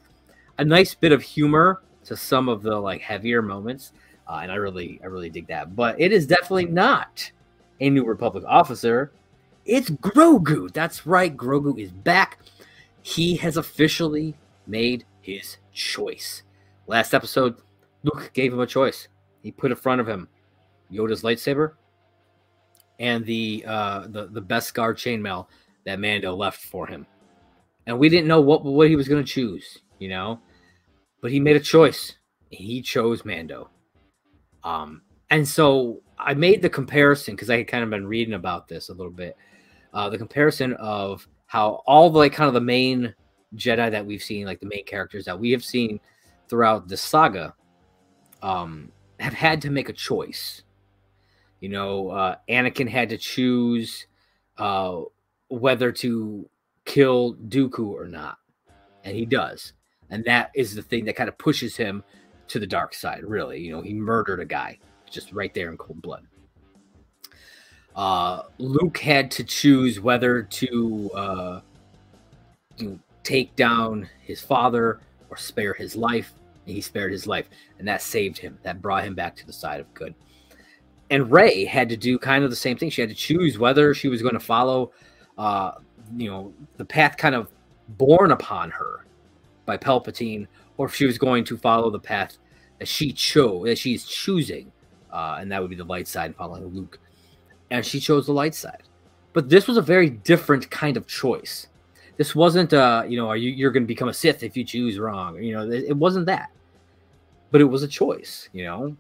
a 0.59 0.65
nice 0.65 0.95
bit 0.95 1.13
of 1.13 1.23
humor 1.23 1.83
to 2.05 2.17
some 2.17 2.49
of 2.49 2.63
the 2.63 2.77
like 2.79 3.01
heavier 3.01 3.43
moments 3.43 3.93
uh, 4.29 4.41
and 4.43 4.51
I 4.51 4.57
really, 4.57 5.01
I 5.03 5.07
really 5.07 5.31
dig 5.31 5.47
that. 5.49 5.77
But 5.77 6.01
it 6.01 6.13
is 6.13 6.27
definitely 6.27 6.67
not 6.67 7.31
a 7.81 7.91
New 7.91 8.05
Republic 8.05 8.45
officer. 8.47 9.13
It's 9.65 9.91
Grogu. 9.91 10.73
That's 10.73 11.07
right. 11.07 11.37
Grogu 11.37 11.79
is 11.79 11.91
back. 11.91 12.39
He 13.03 13.37
has 13.37 13.57
officially 13.57 14.35
made 14.67 15.05
his 15.21 15.59
choice. 15.73 16.43
Last 16.87 17.15
episode, 17.15 17.57
Luke 18.03 18.31
gave 18.33 18.53
him 18.53 18.61
a 18.61 18.67
choice. 18.67 19.09
He 19.43 19.51
put 19.53 19.71
in 19.71 19.77
front 19.77 20.01
of 20.01 20.09
him 20.09 20.29
Yoda's 20.93 21.23
lightsaber 21.23 21.73
and 22.99 23.25
the 23.25 23.65
uh, 23.67 24.07
the 24.09 24.29
the 24.29 24.43
Beskar 24.43 24.95
chainmail 24.95 25.47
that 25.85 26.01
Mando 26.01 26.35
left 26.35 26.63
for 26.63 26.87
him. 26.87 27.07
And 27.87 27.99
we 27.99 28.09
didn't 28.09 28.29
know 28.29 28.41
what 28.41 28.65
what 28.65 28.89
he 28.89 28.97
was 28.97 29.09
going 29.09 29.25
to 29.25 29.31
choose, 29.31 29.79
you 29.99 30.09
know. 30.09 30.41
But 31.21 31.31
he 31.31 31.41
made 31.41 31.57
a 31.57 31.61
choice. 31.61 32.17
He 32.51 32.83
chose 32.83 33.25
Mando. 33.25 33.71
Um, 34.65 35.03
and 35.31 35.47
so 35.47 36.03
I 36.19 36.35
made 36.35 36.63
the 36.63 36.71
comparison 36.71 37.35
because 37.35 37.51
I 37.51 37.59
had 37.59 37.69
kind 37.69 37.85
of 37.85 37.91
been 37.91 38.07
reading 38.07 38.35
about 38.35 38.69
this 38.69 38.89
a 38.89 38.95
little 38.95 39.13
bit. 39.13 39.37
Uh, 39.93 40.11
the 40.11 40.19
comparison 40.19 40.75
of 40.75 41.27
how 41.47 41.83
all 41.87 42.11
the 42.11 42.19
like 42.19 42.33
kind 42.33 42.49
of 42.49 42.55
the 42.55 42.61
main 42.61 43.15
Jedi 43.57 43.91
that 43.91 44.05
we've 44.05 44.23
seen, 44.23 44.47
like 44.47 44.61
the 44.61 44.67
main 44.67 44.85
characters 44.85 45.25
that 45.25 45.39
we 45.39 45.51
have 45.51 45.65
seen 45.65 46.01
throughout 46.49 46.89
the 46.89 46.97
saga, 46.97 47.55
um, 48.43 48.91
have 49.19 49.33
had 49.33 49.63
to 49.63 49.71
make 49.71 49.89
a 49.89 49.93
choice. 49.93 50.63
You 51.61 51.71
know, 51.71 52.11
uh, 52.11 52.37
Anakin 52.49 52.89
had 52.89 53.09
to 53.09 53.19
choose 53.19 54.07
uh, 54.59 55.01
whether 55.49 55.91
to 55.93 56.49
kill 56.85 57.35
Dooku 57.49 57.89
or 57.89 58.07
not, 58.07 58.39
and 59.05 59.17
he 59.17 59.25
does, 59.25 59.73
and 60.11 60.25
that 60.27 60.51
is 60.55 60.75
the 60.75 60.83
thing 60.83 61.05
that 61.07 61.17
kind 61.17 61.29
of 61.29 61.39
pushes 61.39 61.77
him 61.77 62.05
to 62.49 62.59
the 62.59 62.67
dark 62.67 62.95
side, 62.95 63.25
really. 63.25 63.61
You 63.61 63.73
know, 63.73 63.83
he 63.83 63.95
murdered 63.95 64.41
a 64.41 64.45
guy 64.45 64.79
just 65.11 65.33
right 65.33 65.53
there 65.55 65.71
in 65.71 65.77
cold 65.77 66.03
blood. 66.03 66.27
Uh, 67.95 68.43
Luke 68.59 68.99
had 68.99 69.31
to 69.33 69.45
choose 69.45 69.99
whether 69.99 70.43
to 70.43 71.11
uh, 71.15 71.61
take 73.27 73.55
down 73.57 74.09
his 74.23 74.41
father 74.41 75.01
or 75.29 75.37
spare 75.37 75.75
his 75.75 75.97
life. 75.97 76.33
And 76.65 76.75
he 76.75 76.81
spared 76.81 77.13
his 77.13 77.27
life, 77.27 77.49
and 77.79 77.87
that 77.87 78.03
saved 78.03 78.39
him. 78.39 78.59
That 78.63 78.83
brought 78.83 79.05
him 79.05 79.15
back 79.15 79.37
to 79.37 79.47
the 79.47 79.53
side 79.53 79.79
of 79.79 79.93
good. 79.95 80.15
And 81.11 81.31
Rey 81.31 81.65
had 81.65 81.89
to 81.91 81.97
do 81.97 82.19
kind 82.19 82.43
of 82.43 82.51
the 82.51 82.57
same 82.57 82.77
thing. 82.77 82.91
She 82.91 83.01
had 83.01 83.11
to 83.11 83.17
choose 83.17 83.57
whether 83.57 83.95
she 83.95 84.09
was 84.09 84.21
going 84.21 84.35
to 84.35 84.41
follow, 84.41 84.91
uh, 85.39 85.73
you 86.17 86.29
know, 86.29 86.53
the 86.77 86.85
path 86.85 87.17
kind 87.17 87.37
of 87.37 87.53
born 87.91 88.33
upon 88.33 88.71
her 88.71 89.07
by 89.65 89.77
Palpatine, 89.77 90.49
or 90.77 90.87
if 90.87 90.95
she 90.95 91.07
was 91.07 91.19
going 91.19 91.45
to 91.45 91.57
follow 91.57 91.89
the 91.89 92.01
path 92.01 92.39
that 92.81 92.89
she 92.89 93.13
chose, 93.13 93.67
that 93.67 93.79
she's 93.79 94.05
choosing, 94.05 94.73
uh, 95.13 95.39
and 95.41 95.51
that 95.53 95.61
would 95.61 95.71
be 95.71 95.77
the 95.77 95.85
light 95.85 96.09
side, 96.09 96.35
following 96.35 96.67
Luke. 96.67 96.99
And 97.71 97.87
she 97.87 98.01
chose 98.01 98.27
the 98.27 98.33
light 98.33 98.57
side. 98.57 98.83
But 99.33 99.49
this 99.49 99.69
was 99.69 99.77
a 99.77 99.83
very 99.83 100.11
different 100.11 100.69
kind 100.71 100.97
of 100.97 101.07
choice. 101.07 101.69
This 102.17 102.35
wasn't, 102.35 102.73
uh, 102.73 103.05
you 103.07 103.17
know, 103.17 103.29
are 103.29 103.37
you 103.37 103.51
you're 103.51 103.71
going 103.71 103.83
to 103.83 103.89
become 103.89 104.09
a 104.09 104.15
Sith 104.15 104.43
if 104.43 104.57
you 104.57 104.65
choose 104.65 104.99
wrong? 104.99 105.43
You 105.43 105.55
know, 105.55 105.71
it, 105.71 105.85
it 105.89 105.97
wasn't 105.97 106.27
that. 106.27 106.51
But 107.51 107.61
it 107.61 107.65
was 107.65 107.83
a 107.83 107.89
choice, 107.89 108.49
you 108.53 108.65
know, 108.65 108.97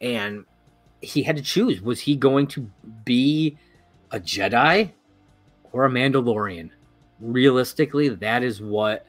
and 0.00 0.44
he 1.00 1.22
had 1.22 1.36
to 1.36 1.42
choose: 1.42 1.80
was 1.80 2.00
he 2.00 2.16
going 2.16 2.46
to 2.48 2.70
be 3.04 3.56
a 4.10 4.20
Jedi 4.20 4.90
or 5.72 5.84
a 5.86 5.90
Mandalorian? 5.90 6.70
Realistically, 7.20 8.08
that 8.08 8.42
is 8.42 8.60
what 8.60 9.06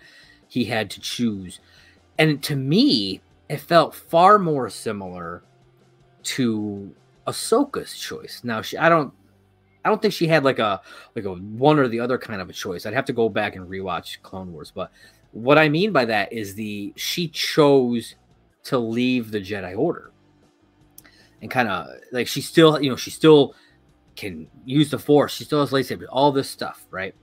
he 0.48 0.66
had 0.66 0.90
to 0.92 1.00
choose 1.00 1.60
and 2.18 2.42
to 2.44 2.56
me, 2.56 3.22
it 3.50 3.60
felt 3.60 3.96
far 3.96 4.40
more 4.40 4.70
similar 4.70 5.44
to 6.24 6.94
Ahsoka's 7.28 7.98
choice. 7.98 8.42
Now, 8.44 8.62
she, 8.62 8.78
I 8.78 8.90
don't, 8.90 9.14
I 9.86 9.90
don't 9.90 10.02
think 10.02 10.14
she 10.14 10.28
had 10.28 10.44
like 10.44 10.60
a 10.60 10.82
like 11.16 11.26
a 11.26 11.34
one 11.34 11.80
or 11.80 11.88
the 11.88 12.00
other 12.00 12.18
kind 12.18 12.42
of 12.42 12.50
a 12.50 12.54
choice. 12.54 12.86
I'd 12.86 12.94
have 12.94 13.06
to 13.06 13.14
go 13.14 13.30
back 13.30 13.56
and 13.56 13.68
rewatch 13.68 14.22
Clone 14.22 14.52
Wars, 14.54 14.72
but 14.74 14.92
what 15.32 15.58
I 15.58 15.68
mean 15.68 15.92
by 15.92 16.06
that 16.06 16.32
is 16.32 16.56
the 16.56 16.94
she 16.96 17.28
chose 17.28 18.16
to 18.64 18.78
leave 18.78 19.32
the 19.32 19.40
Jedi 19.40 19.78
Order 19.78 20.12
and 21.42 21.52
kind 21.52 21.68
of 21.68 21.88
like 22.12 22.28
she 22.28 22.40
still, 22.40 22.82
you 22.82 22.90
know, 22.90 22.96
she 22.96 23.12
still 23.12 23.54
can 24.16 24.48
use 24.64 24.90
the 24.90 24.98
Force. 24.98 25.34
She 25.34 25.44
still 25.44 25.60
has 25.60 25.72
lightsaber, 25.72 26.06
all 26.10 26.32
this 26.32 26.50
stuff, 26.50 26.86
right? 26.90 27.14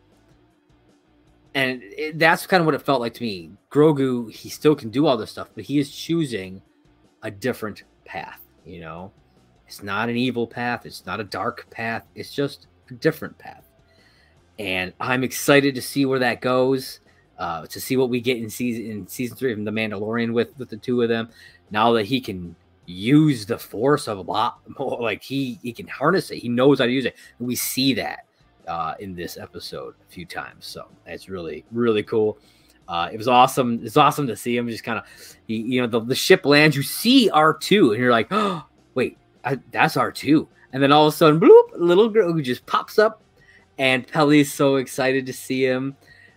And 1.54 1.82
it, 1.82 2.18
that's 2.18 2.46
kind 2.46 2.60
of 2.60 2.66
what 2.66 2.74
it 2.74 2.82
felt 2.82 3.00
like 3.00 3.14
to 3.14 3.22
me. 3.22 3.52
Grogu, 3.70 4.30
he 4.30 4.50
still 4.50 4.74
can 4.74 4.90
do 4.90 5.06
all 5.06 5.16
this 5.16 5.30
stuff, 5.30 5.48
but 5.54 5.64
he 5.64 5.78
is 5.78 5.90
choosing 5.90 6.60
a 7.22 7.30
different 7.30 7.84
path. 8.04 8.40
You 8.66 8.80
know, 8.80 9.12
it's 9.70 9.84
not 9.84 10.08
an 10.08 10.16
evil 10.16 10.48
path. 10.48 10.84
It's 10.84 11.06
not 11.06 11.20
a 11.20 11.24
dark 11.24 11.70
path. 11.70 12.04
It's 12.16 12.34
just 12.34 12.66
a 12.90 12.94
different 12.94 13.38
path. 13.38 13.62
And 14.58 14.92
I'm 14.98 15.22
excited 15.22 15.76
to 15.76 15.80
see 15.80 16.04
where 16.04 16.18
that 16.18 16.40
goes. 16.40 16.98
Uh, 17.38 17.66
to 17.68 17.80
see 17.80 17.96
what 17.96 18.10
we 18.10 18.20
get 18.20 18.38
in 18.38 18.50
season 18.50 18.84
in 18.90 19.06
season 19.06 19.36
three 19.36 19.52
of 19.52 19.64
The 19.64 19.70
Mandalorian 19.70 20.32
with 20.32 20.58
with 20.58 20.70
the 20.70 20.76
two 20.76 21.00
of 21.02 21.08
them. 21.08 21.28
Now 21.70 21.92
that 21.92 22.04
he 22.04 22.20
can 22.20 22.56
use 22.84 23.46
the 23.46 23.58
force 23.58 24.08
of 24.08 24.18
a 24.18 24.22
lot 24.22 24.58
more, 24.76 24.98
like 25.00 25.22
he 25.22 25.60
he 25.62 25.72
can 25.72 25.86
harness 25.86 26.32
it. 26.32 26.38
He 26.38 26.48
knows 26.48 26.80
how 26.80 26.86
to 26.86 26.90
use 26.90 27.04
it. 27.04 27.14
And 27.38 27.46
we 27.46 27.54
see 27.54 27.94
that 27.94 28.26
uh, 28.66 28.94
in 28.98 29.14
this 29.14 29.36
episode 29.36 29.94
a 30.04 30.12
few 30.12 30.26
times. 30.26 30.66
So 30.66 30.88
it's 31.06 31.28
really 31.28 31.64
really 31.70 32.02
cool. 32.02 32.38
Uh, 32.88 33.08
it 33.12 33.16
was 33.16 33.28
awesome. 33.28 33.78
It's 33.84 33.96
awesome 33.96 34.26
to 34.26 34.34
see 34.34 34.56
him 34.56 34.68
just 34.68 34.82
kind 34.82 34.98
of, 34.98 35.04
you 35.46 35.80
know, 35.80 35.86
the, 35.86 36.00
the 36.00 36.14
ship 36.16 36.44
lands. 36.44 36.74
You 36.74 36.82
see 36.82 37.30
R 37.30 37.54
two, 37.54 37.92
and 37.92 38.02
you're 38.02 38.10
like, 38.10 38.26
oh, 38.32 38.64
wait, 38.94 39.16
I, 39.44 39.58
that's 39.70 39.96
R 39.96 40.12
two. 40.12 40.48
And 40.72 40.82
then 40.82 40.92
all 40.92 41.06
of 41.06 41.14
a 41.14 41.16
sudden, 41.16 41.40
bloop, 41.40 41.70
little 41.76 42.10
Grogu 42.10 42.42
just 42.42 42.64
pops 42.66 42.98
up, 42.98 43.22
and 43.78 44.06
Peli's 44.06 44.52
so 44.52 44.76
excited 44.76 45.26
to 45.26 45.32
see 45.32 45.64
him. 45.64 45.96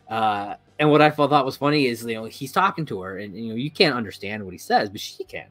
Uh, 0.09 0.55
and 0.79 0.89
what 0.89 1.01
I 1.01 1.11
thought 1.11 1.45
was 1.45 1.57
funny 1.57 1.85
is, 1.85 2.03
you 2.03 2.15
know, 2.15 2.25
he's 2.25 2.51
talking 2.51 2.85
to 2.87 3.01
her, 3.01 3.17
and 3.17 3.35
you 3.35 3.49
know, 3.49 3.55
you 3.55 3.71
can't 3.71 3.95
understand 3.95 4.43
what 4.43 4.53
he 4.53 4.57
says, 4.57 4.89
but 4.89 4.99
she 4.99 5.23
can. 5.23 5.47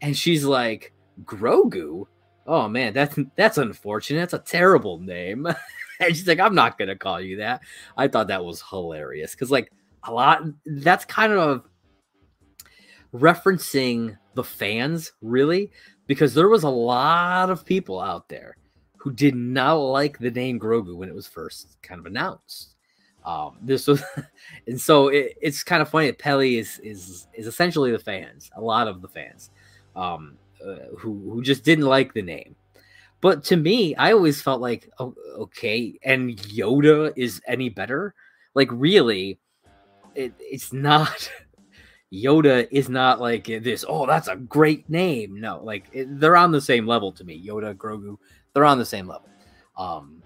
And 0.00 0.16
she's 0.16 0.44
like, 0.44 0.92
Grogu. 1.24 2.06
Oh 2.46 2.66
man, 2.68 2.94
that's 2.94 3.18
that's 3.36 3.58
unfortunate. 3.58 4.20
That's 4.20 4.34
a 4.34 4.38
terrible 4.38 5.00
name. 5.00 5.46
and 6.00 6.16
she's 6.16 6.26
like, 6.26 6.40
I'm 6.40 6.54
not 6.54 6.78
gonna 6.78 6.96
call 6.96 7.20
you 7.20 7.38
that. 7.38 7.62
I 7.96 8.08
thought 8.08 8.28
that 8.28 8.44
was 8.44 8.62
hilarious 8.62 9.32
because, 9.32 9.50
like, 9.50 9.70
a 10.04 10.12
lot. 10.12 10.42
That's 10.64 11.04
kind 11.04 11.32
of 11.32 11.64
referencing 13.12 14.16
the 14.34 14.44
fans, 14.44 15.12
really, 15.20 15.72
because 16.08 16.34
there 16.34 16.48
was 16.48 16.64
a 16.64 16.68
lot 16.68 17.50
of 17.50 17.64
people 17.64 18.00
out 18.00 18.28
there 18.28 18.56
who 18.96 19.12
did 19.12 19.36
not 19.36 19.74
like 19.74 20.18
the 20.18 20.30
name 20.30 20.58
Grogu 20.58 20.96
when 20.96 21.08
it 21.08 21.14
was 21.14 21.28
first 21.28 21.76
kind 21.82 22.00
of 22.00 22.06
announced. 22.06 22.74
Um, 23.24 23.58
this 23.62 23.86
was, 23.86 24.02
and 24.66 24.80
so 24.80 25.08
it, 25.08 25.36
it's 25.40 25.62
kind 25.62 25.82
of 25.82 25.88
funny 25.88 26.06
that 26.06 26.18
Peli 26.18 26.58
is 26.58 26.80
is 26.82 27.28
is 27.34 27.46
essentially 27.46 27.92
the 27.92 27.98
fans, 27.98 28.50
a 28.56 28.60
lot 28.60 28.88
of 28.88 29.02
the 29.02 29.08
fans, 29.08 29.50
um, 29.94 30.36
uh, 30.64 30.96
who 30.98 31.30
who 31.30 31.42
just 31.42 31.62
didn't 31.62 31.84
like 31.84 32.14
the 32.14 32.22
name. 32.22 32.56
But 33.20 33.44
to 33.44 33.56
me, 33.56 33.94
I 33.96 34.12
always 34.12 34.40
felt 34.40 34.60
like, 34.60 34.88
oh, 34.98 35.14
okay, 35.38 35.98
and 36.02 36.36
Yoda 36.36 37.12
is 37.16 37.42
any 37.46 37.68
better? 37.68 38.14
Like, 38.54 38.68
really, 38.72 39.38
it, 40.14 40.32
it's 40.38 40.72
not. 40.72 41.30
Yoda 42.12 42.66
is 42.70 42.88
not 42.88 43.20
like 43.20 43.44
this. 43.44 43.84
Oh, 43.86 44.06
that's 44.06 44.28
a 44.28 44.36
great 44.36 44.88
name. 44.88 45.38
No, 45.40 45.60
like 45.62 45.86
it, 45.92 46.18
they're 46.18 46.36
on 46.36 46.52
the 46.52 46.60
same 46.60 46.86
level 46.86 47.12
to 47.12 47.24
me. 47.24 47.44
Yoda, 47.46 47.74
Grogu, 47.74 48.16
they're 48.54 48.64
on 48.64 48.78
the 48.78 48.84
same 48.84 49.06
level. 49.06 49.28
Um, 49.76 50.22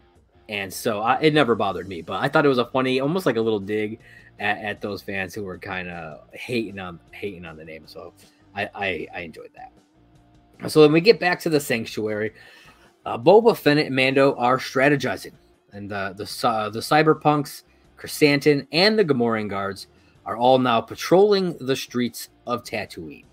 and 0.49 0.73
so 0.73 1.01
I, 1.01 1.21
it 1.21 1.35
never 1.35 1.55
bothered 1.55 1.89
me. 1.89 2.03
But 2.03 2.23
I 2.23 2.29
thought 2.29 2.45
it 2.45 2.49
was 2.49 2.59
a 2.59 2.67
funny, 2.67 3.01
almost 3.01 3.27
like 3.27 3.37
a 3.37 3.41
little 3.41 3.61
dig 3.61 3.99
at, 4.39 4.59
at 4.59 4.81
those 4.81 5.03
fans 5.03 5.35
who 5.35 5.43
were 5.43 5.59
kind 5.59 5.89
of 5.89 6.21
hating 6.33 6.79
on 6.79 7.01
hating 7.11 7.45
on 7.45 7.57
the 7.57 7.65
name. 7.65 7.85
So 7.87 8.13
I, 8.55 8.69
I, 8.75 9.09
I 9.15 9.21
enjoyed 9.21 9.51
that. 9.57 10.71
So 10.71 10.83
then 10.83 10.93
we 10.93 11.01
get 11.01 11.19
back 11.19 11.41
to 11.41 11.51
the 11.51 11.59
sanctuary. 11.59 12.33
Uh, 13.05 13.19
Boba 13.19 13.57
Fett 13.57 13.79
and 13.79 13.97
Mando 13.97 14.37
are 14.37 14.59
strategizing, 14.59 15.33
and 15.73 15.91
the 15.91 16.15
the 16.17 16.49
uh, 16.49 16.71
the 16.71 16.79
cyberpunks, 16.79 17.65
Krrsantan, 17.99 18.69
and 18.71 18.97
the 18.97 19.05
Gamorrean 19.05 19.51
guards 19.51 19.89
are 20.25 20.37
all 20.37 20.59
now 20.59 20.81
patrolling 20.81 21.57
the 21.59 21.77
streets 21.77 22.29
of 22.47 22.65
Tatooine. 22.65 23.25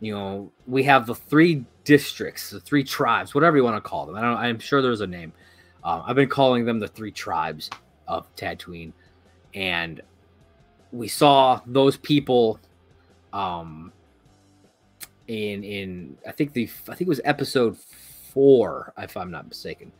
You 0.00 0.12
know, 0.12 0.52
we 0.66 0.82
have 0.84 1.06
the 1.06 1.14
three 1.14 1.64
districts, 1.84 2.50
the 2.50 2.60
three 2.60 2.84
tribes, 2.84 3.34
whatever 3.34 3.56
you 3.56 3.64
want 3.64 3.76
to 3.76 3.88
call 3.88 4.06
them. 4.06 4.16
I 4.16 4.20
don't. 4.20 4.36
I'm 4.36 4.58
sure 4.58 4.82
there's 4.82 5.00
a 5.00 5.06
name. 5.06 5.32
Um, 5.84 6.02
I've 6.06 6.16
been 6.16 6.28
calling 6.28 6.64
them 6.64 6.78
the 6.78 6.88
three 6.88 7.12
tribes 7.12 7.70
of 8.06 8.26
Tatooine, 8.36 8.92
and 9.54 10.02
we 10.92 11.08
saw 11.08 11.60
those 11.66 11.96
people 11.96 12.60
um, 13.32 13.92
in 15.28 15.64
in 15.64 16.18
I 16.26 16.32
think 16.32 16.52
the 16.52 16.68
I 16.88 16.94
think 16.94 17.02
it 17.02 17.08
was 17.08 17.20
episode 17.24 17.78
four, 17.78 18.92
if 18.98 19.16
I'm 19.16 19.30
not 19.30 19.48
mistaken. 19.48 19.92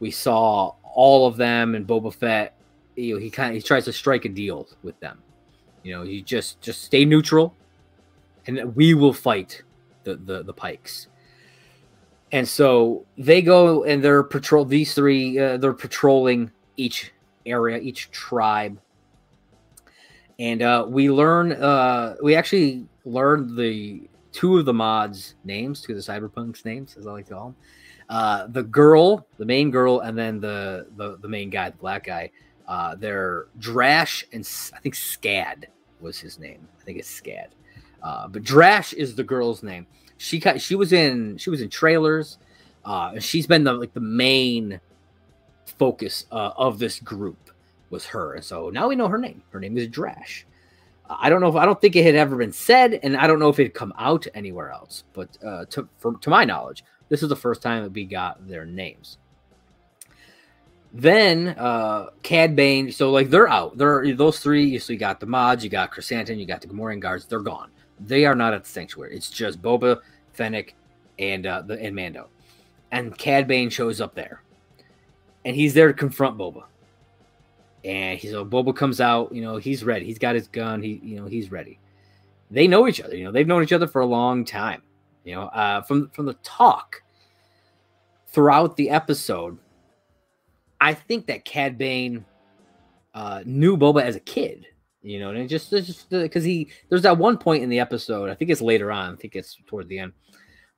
We 0.00 0.10
saw 0.10 0.74
all 0.82 1.26
of 1.26 1.36
them, 1.36 1.74
and 1.74 1.86
Boba 1.86 2.12
Fett. 2.12 2.54
You 2.96 3.14
know, 3.14 3.20
he 3.20 3.30
kind 3.30 3.50
of 3.50 3.56
he 3.56 3.62
tries 3.62 3.84
to 3.84 3.92
strike 3.92 4.24
a 4.24 4.28
deal 4.28 4.66
with 4.82 4.98
them. 5.00 5.22
You 5.86 5.92
know, 5.92 6.02
you 6.02 6.20
just 6.20 6.60
just 6.60 6.82
stay 6.82 7.04
neutral, 7.04 7.54
and 8.48 8.74
we 8.74 8.94
will 8.94 9.12
fight 9.12 9.62
the 10.02 10.16
the, 10.16 10.42
the 10.42 10.52
Pikes. 10.52 11.06
And 12.32 12.48
so 12.48 13.06
they 13.16 13.40
go 13.40 13.84
and 13.84 14.02
they're 14.02 14.24
patrol. 14.24 14.64
These 14.64 14.94
three 14.94 15.38
uh, 15.38 15.58
they're 15.58 15.72
patrolling 15.72 16.50
each 16.76 17.12
area, 17.46 17.78
each 17.78 18.10
tribe, 18.10 18.80
and 20.40 20.60
uh, 20.60 20.86
we 20.88 21.08
learn. 21.08 21.52
Uh, 21.52 22.16
we 22.20 22.34
actually 22.34 22.84
learned 23.04 23.56
the 23.56 24.08
two 24.32 24.58
of 24.58 24.64
the 24.64 24.74
mods' 24.74 25.36
names, 25.44 25.80
two 25.82 25.92
of 25.92 26.04
the 26.04 26.12
cyberpunks' 26.12 26.64
names, 26.64 26.96
as 26.98 27.06
I 27.06 27.12
like 27.12 27.26
to 27.26 27.34
call 27.34 27.44
them. 27.44 27.56
Uh, 28.08 28.46
the 28.48 28.64
girl, 28.64 29.24
the 29.38 29.46
main 29.46 29.70
girl, 29.70 30.00
and 30.00 30.18
then 30.18 30.40
the 30.40 30.88
the, 30.96 31.16
the 31.18 31.28
main 31.28 31.48
guy, 31.48 31.70
the 31.70 31.76
black 31.76 32.06
guy. 32.06 32.32
Uh, 32.66 32.96
they're 32.96 33.46
Drash 33.60 34.24
and 34.32 34.44
I 34.76 34.80
think 34.80 34.96
Skad 34.96 35.66
was 36.00 36.18
his 36.18 36.38
name. 36.38 36.66
I 36.80 36.84
think 36.84 36.98
it's 36.98 37.20
Skad. 37.20 37.48
Uh, 38.02 38.28
but 38.28 38.42
Drash 38.42 38.92
is 38.92 39.14
the 39.14 39.24
girl's 39.24 39.62
name 39.62 39.86
she 40.18 40.40
she 40.58 40.74
was 40.74 40.92
in 40.92 41.36
she 41.38 41.50
was 41.50 41.60
in 41.60 41.68
trailers. 41.68 42.38
Uh, 42.84 43.18
she's 43.18 43.46
been 43.46 43.64
the 43.64 43.72
like 43.72 43.92
the 43.94 44.00
main 44.00 44.80
focus 45.78 46.26
uh, 46.30 46.52
of 46.56 46.78
this 46.78 47.00
group 47.00 47.50
was 47.90 48.06
her, 48.06 48.34
and 48.34 48.44
so 48.44 48.70
now 48.70 48.88
we 48.88 48.96
know 48.96 49.08
her 49.08 49.18
name. 49.18 49.42
Her 49.50 49.60
name 49.60 49.76
is 49.76 49.88
Drash. 49.88 50.44
Uh, 51.08 51.16
I 51.18 51.28
don't 51.28 51.40
know 51.40 51.48
if 51.48 51.56
I 51.56 51.64
don't 51.64 51.80
think 51.80 51.96
it 51.96 52.04
had 52.04 52.14
ever 52.14 52.36
been 52.36 52.52
said, 52.52 53.00
and 53.02 53.16
I 53.16 53.26
don't 53.26 53.38
know 53.38 53.48
if 53.48 53.58
it 53.58 53.64
had 53.64 53.74
come 53.74 53.92
out 53.98 54.26
anywhere 54.34 54.70
else. 54.70 55.04
But 55.12 55.36
uh, 55.44 55.66
to 55.70 55.88
for, 55.98 56.16
to 56.18 56.30
my 56.30 56.44
knowledge, 56.44 56.84
this 57.08 57.22
is 57.22 57.28
the 57.28 57.36
first 57.36 57.62
time 57.62 57.82
that 57.82 57.92
we 57.92 58.04
got 58.04 58.46
their 58.48 58.64
names. 58.64 59.18
Then 60.98 61.48
uh 61.58 62.06
Cad 62.22 62.56
Bane, 62.56 62.90
so 62.90 63.10
like 63.10 63.28
they're 63.28 63.48
out. 63.48 63.76
They're 63.76 64.14
those 64.14 64.38
three. 64.38 64.78
So 64.78 64.94
you 64.94 64.98
got 64.98 65.20
the 65.20 65.26
mods, 65.26 65.62
you 65.62 65.68
got 65.68 65.92
Krrsantan, 65.92 66.38
you 66.38 66.46
got 66.46 66.62
the 66.62 66.68
Gamorrean 66.68 67.00
guards. 67.00 67.26
They're 67.26 67.40
gone. 67.40 67.70
They 68.00 68.24
are 68.24 68.34
not 68.34 68.54
at 68.54 68.64
the 68.64 68.70
sanctuary. 68.70 69.14
It's 69.14 69.28
just 69.28 69.60
Boba, 69.60 70.00
Fennec, 70.32 70.74
and 71.18 71.44
uh, 71.44 71.60
the 71.60 71.78
and 71.82 71.94
Mando. 71.94 72.28
And 72.90 73.16
Cad 73.18 73.46
Bane 73.46 73.68
shows 73.68 74.00
up 74.00 74.14
there, 74.14 74.40
and 75.44 75.54
he's 75.54 75.74
there 75.74 75.88
to 75.88 75.92
confront 75.92 76.38
Boba. 76.38 76.64
And 77.84 78.18
he's 78.18 78.30
so 78.30 78.46
Boba 78.46 78.74
comes 78.74 78.98
out. 78.98 79.34
You 79.34 79.42
know 79.42 79.58
he's 79.58 79.84
ready. 79.84 80.06
He's 80.06 80.18
got 80.18 80.34
his 80.34 80.48
gun. 80.48 80.82
He 80.82 80.98
you 81.04 81.16
know 81.16 81.26
he's 81.26 81.52
ready. 81.52 81.78
They 82.50 82.66
know 82.66 82.88
each 82.88 83.02
other. 83.02 83.14
You 83.14 83.24
know 83.24 83.32
they've 83.32 83.46
known 83.46 83.62
each 83.62 83.74
other 83.74 83.86
for 83.86 84.00
a 84.00 84.06
long 84.06 84.46
time. 84.46 84.80
You 85.24 85.34
know 85.34 85.42
uh, 85.42 85.82
from 85.82 86.08
from 86.08 86.24
the 86.24 86.34
talk 86.42 87.02
throughout 88.28 88.76
the 88.76 88.88
episode, 88.88 89.58
I 90.80 90.94
think 90.94 91.26
that 91.26 91.44
Cad 91.44 91.78
Bane 91.78 92.24
uh, 93.14 93.42
knew 93.44 93.76
Boba 93.76 94.02
as 94.02 94.16
a 94.16 94.20
kid 94.20 94.66
you 95.06 95.20
know, 95.20 95.30
and 95.30 95.38
it 95.38 95.46
just 95.46 95.70
just 95.70 96.10
because 96.10 96.42
he 96.42 96.68
there's 96.88 97.02
that 97.02 97.16
one 97.16 97.38
point 97.38 97.62
in 97.62 97.68
the 97.68 97.78
episode, 97.78 98.28
I 98.28 98.34
think 98.34 98.50
it's 98.50 98.60
later 98.60 98.90
on, 98.90 99.12
I 99.12 99.16
think 99.16 99.36
it's 99.36 99.56
toward 99.68 99.88
the 99.88 100.00
end, 100.00 100.12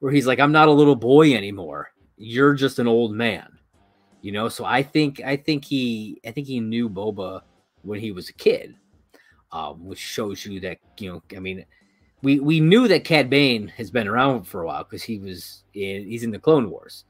where 0.00 0.12
he's 0.12 0.26
like, 0.26 0.38
"I'm 0.38 0.52
not 0.52 0.68
a 0.68 0.72
little 0.72 0.96
boy 0.96 1.32
anymore. 1.34 1.92
You're 2.18 2.52
just 2.52 2.78
an 2.78 2.86
old 2.86 3.14
man." 3.14 3.48
You 4.20 4.32
know, 4.32 4.50
so 4.50 4.66
I 4.66 4.82
think 4.82 5.22
I 5.24 5.36
think 5.36 5.64
he 5.64 6.20
I 6.26 6.32
think 6.32 6.46
he 6.46 6.60
knew 6.60 6.90
Boba 6.90 7.40
when 7.80 8.00
he 8.00 8.12
was 8.12 8.28
a 8.28 8.34
kid, 8.34 8.74
um, 9.50 9.86
which 9.86 9.98
shows 9.98 10.44
you 10.44 10.60
that 10.60 10.76
you 10.98 11.10
know, 11.10 11.22
I 11.34 11.40
mean, 11.40 11.64
we 12.20 12.38
we 12.38 12.60
knew 12.60 12.86
that 12.86 13.04
Cad 13.04 13.30
Bane 13.30 13.68
has 13.78 13.90
been 13.90 14.06
around 14.06 14.44
for 14.44 14.60
a 14.60 14.66
while 14.66 14.84
because 14.84 15.02
he 15.02 15.18
was 15.18 15.64
in 15.72 16.04
he's 16.04 16.22
in 16.22 16.32
the 16.32 16.38
Clone 16.38 16.68
Wars, 16.68 17.04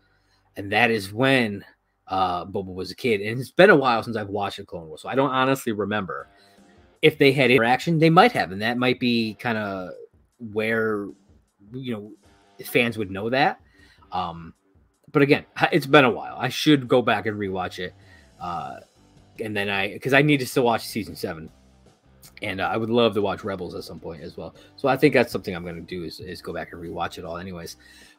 and 0.57 0.71
that 0.71 0.93
is 0.93 1.13
when 1.13 1.65
uh 2.09 2.45
Boba 2.45 2.75
was 2.75 2.91
a 2.91 2.97
kid, 2.97 3.21
and 3.21 3.41
it's 3.41 3.51
been 3.51 3.71
a 3.71 3.77
while 3.77 4.03
since 4.03 4.17
I've 4.17 4.29
watched 4.29 4.59
the 4.59 4.65
Clone 4.65 4.89
Wars, 4.89 5.03
so 5.03 5.09
I 5.09 5.15
don't 5.15 5.31
honestly 5.31 5.73
remember 5.73 6.29
if 7.03 7.19
they 7.19 7.33
had 7.33 7.51
interaction, 7.51 7.99
they 7.99 8.11
might 8.11 8.33
have, 8.33 8.53
and 8.53 8.61
that 8.63 8.79
might 8.79 8.99
be 8.99 9.35
kind 9.35 9.59
of 9.59 9.91
where 10.53 11.09
you 11.73 11.93
know 11.93 12.13
fans 12.65 12.99
would 12.99 13.11
know 13.11 13.31
that. 13.31 13.61
Um, 14.13 14.55
but 15.13 15.23
again, 15.23 15.45
it's 15.73 15.87
been 15.87 16.05
a 16.05 16.11
while. 16.11 16.37
I 16.39 16.49
should 16.49 16.89
go 16.89 17.03
back 17.03 17.27
and 17.27 17.39
rewatch 17.39 17.79
it, 17.79 17.95
uh, 18.41 18.81
and 19.43 19.57
then 19.57 19.69
I 19.69 19.93
because 19.93 20.13
I 20.13 20.23
need 20.23 20.41
to 20.41 20.47
still 20.47 20.65
watch 20.65 20.87
season 20.87 21.15
seven, 21.15 21.51
and 22.43 22.61
uh, 22.61 22.65
I 22.65 22.77
would 22.77 22.91
love 22.91 23.15
to 23.15 23.23
watch 23.23 23.45
Rebels 23.45 23.75
at 23.75 23.85
some 23.85 24.01
point 24.01 24.23
as 24.23 24.37
well. 24.37 24.55
So 24.77 24.89
I 24.89 24.97
think 24.97 25.15
that's 25.15 25.33
something 25.33 25.55
I'm 25.55 25.63
going 25.63 25.77
to 25.77 25.83
do 25.83 26.05
is, 26.05 26.21
is 26.21 26.43
go 26.43 26.53
back 26.53 26.73
and 26.73 26.83
rewatch 26.83 27.19
it 27.19 27.25
all, 27.25 27.39
anyways. 27.39 27.77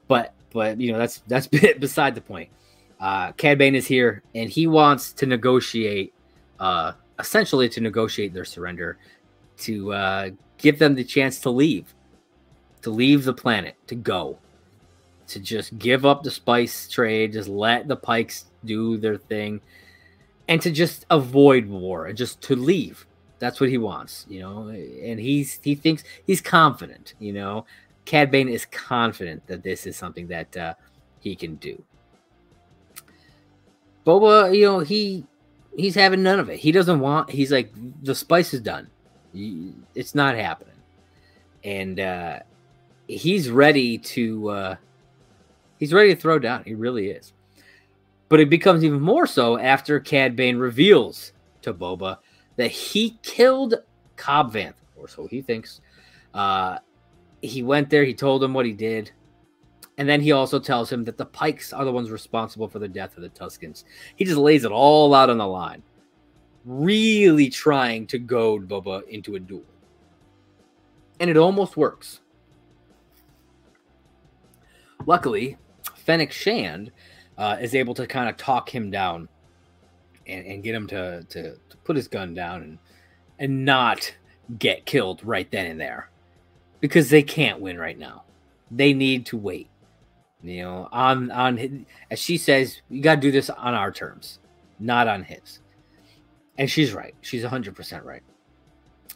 But 0.07 0.33
but 0.51 0.79
you 0.79 0.91
know 0.91 0.97
that's 0.97 1.19
that's 1.27 1.47
beside 1.79 2.15
the 2.15 2.21
point. 2.21 2.49
Uh, 2.99 3.31
Cad 3.33 3.57
Bane 3.57 3.75
is 3.75 3.87
here, 3.87 4.23
and 4.35 4.49
he 4.49 4.67
wants 4.67 5.13
to 5.13 5.25
negotiate, 5.25 6.13
uh, 6.59 6.93
essentially 7.17 7.69
to 7.69 7.81
negotiate 7.81 8.33
their 8.33 8.45
surrender, 8.45 8.97
to 9.59 9.93
uh, 9.93 10.29
give 10.57 10.79
them 10.79 10.95
the 10.95 11.03
chance 11.03 11.39
to 11.41 11.49
leave, 11.49 11.93
to 12.81 12.89
leave 12.89 13.23
the 13.23 13.33
planet, 13.33 13.75
to 13.87 13.95
go, 13.95 14.37
to 15.27 15.39
just 15.39 15.77
give 15.77 16.05
up 16.05 16.23
the 16.23 16.31
spice 16.31 16.89
trade, 16.89 17.33
just 17.33 17.49
let 17.49 17.87
the 17.87 17.95
Pikes 17.95 18.45
do 18.65 18.97
their 18.97 19.17
thing, 19.17 19.61
and 20.47 20.61
to 20.61 20.71
just 20.71 21.05
avoid 21.09 21.67
war 21.67 22.07
and 22.07 22.17
just 22.17 22.41
to 22.41 22.55
leave. 22.55 23.05
That's 23.37 23.61
what 23.61 23.69
he 23.69 23.77
wants, 23.77 24.25
you 24.27 24.41
know. 24.41 24.67
And 24.67 25.19
he's 25.19 25.59
he 25.63 25.75
thinks 25.75 26.03
he's 26.27 26.41
confident, 26.41 27.13
you 27.19 27.31
know. 27.31 27.65
Cad 28.03 28.31
Bane 28.31 28.49
is 28.49 28.65
confident 28.65 29.45
that 29.47 29.63
this 29.63 29.85
is 29.85 29.95
something 29.95 30.27
that 30.27 30.57
uh, 30.57 30.73
he 31.19 31.35
can 31.35 31.55
do. 31.55 31.81
Boba, 34.09 34.55
you 34.55 34.65
know, 34.65 34.79
he 34.79 35.23
he's 35.77 35.93
having 35.93 36.23
none 36.23 36.39
of 36.39 36.49
it. 36.49 36.59
He 36.59 36.71
doesn't 36.71 36.99
want. 36.99 37.29
He's 37.29 37.51
like 37.51 37.71
the 38.01 38.15
spice 38.15 38.55
is 38.55 38.61
done. 38.61 38.89
It's 39.93 40.15
not 40.15 40.35
happening, 40.35 40.73
and 41.63 41.99
uh, 41.99 42.39
he's 43.07 43.51
ready 43.51 43.99
to. 43.99 44.49
Uh, 44.49 44.75
he's 45.77 45.93
ready 45.93 46.15
to 46.15 46.19
throw 46.19 46.39
down. 46.39 46.63
He 46.63 46.73
really 46.73 47.11
is. 47.11 47.33
But 48.29 48.39
it 48.39 48.49
becomes 48.49 48.83
even 48.83 48.99
more 48.99 49.27
so 49.27 49.59
after 49.59 49.99
Cad 49.99 50.35
Bane 50.35 50.57
reveals 50.57 51.33
to 51.61 51.71
Boba 51.71 52.17
that 52.55 52.71
he 52.71 53.19
killed 53.21 53.75
Cobb 54.15 54.53
Vanth, 54.53 54.73
or 54.97 55.07
so 55.07 55.27
he 55.27 55.41
thinks. 55.43 55.81
Uh, 56.33 56.79
he 57.41 57.61
went 57.61 57.91
there. 57.91 58.03
He 58.03 58.15
told 58.15 58.43
him 58.43 58.55
what 58.55 58.65
he 58.65 58.73
did. 58.73 59.11
And 59.99 60.07
then 60.07 60.21
he 60.21 60.31
also 60.31 60.59
tells 60.59 60.89
him 60.89 61.03
that 61.03 61.17
the 61.17 61.25
Pikes 61.25 61.73
are 61.73 61.83
the 61.83 61.91
ones 61.91 62.09
responsible 62.09 62.69
for 62.69 62.79
the 62.79 62.87
death 62.87 63.17
of 63.17 63.21
the 63.21 63.29
Tuskens. 63.29 63.83
He 64.15 64.23
just 64.23 64.37
lays 64.37 64.63
it 64.63 64.71
all 64.71 65.13
out 65.13 65.29
on 65.29 65.37
the 65.37 65.45
line, 65.45 65.83
really 66.63 67.49
trying 67.49 68.07
to 68.07 68.17
goad 68.17 68.69
Boba 68.69 69.05
into 69.09 69.35
a 69.35 69.39
duel. 69.41 69.65
And 71.19 71.29
it 71.29 71.35
almost 71.35 71.75
works. 71.75 72.21
Luckily, 75.05 75.57
Fennec 75.95 76.31
Shand 76.31 76.91
uh, 77.37 77.57
is 77.59 77.75
able 77.75 77.93
to 77.95 78.07
kind 78.07 78.29
of 78.29 78.37
talk 78.37 78.73
him 78.73 78.89
down 78.89 79.27
and, 80.25 80.45
and 80.45 80.63
get 80.63 80.73
him 80.73 80.87
to, 80.87 81.25
to, 81.27 81.55
to 81.55 81.77
put 81.83 81.97
his 81.97 82.07
gun 82.07 82.33
down 82.33 82.61
and, 82.61 82.77
and 83.37 83.65
not 83.65 84.15
get 84.57 84.85
killed 84.85 85.21
right 85.25 85.51
then 85.51 85.65
and 85.65 85.81
there 85.81 86.09
because 86.79 87.09
they 87.09 87.21
can't 87.21 87.59
win 87.59 87.77
right 87.77 87.99
now. 87.99 88.23
They 88.71 88.93
need 88.93 89.25
to 89.25 89.35
wait. 89.37 89.68
You 90.41 90.63
know, 90.63 90.89
on 90.91 91.31
on 91.31 91.85
as 92.09 92.19
she 92.19 92.37
says, 92.37 92.81
you 92.89 93.01
got 93.01 93.15
to 93.15 93.21
do 93.21 93.31
this 93.31 93.49
on 93.49 93.73
our 93.73 93.91
terms, 93.91 94.39
not 94.79 95.07
on 95.07 95.23
his. 95.23 95.59
And 96.57 96.69
she's 96.69 96.93
right. 96.93 97.15
She's 97.21 97.43
100% 97.43 98.03
right. 98.03 98.21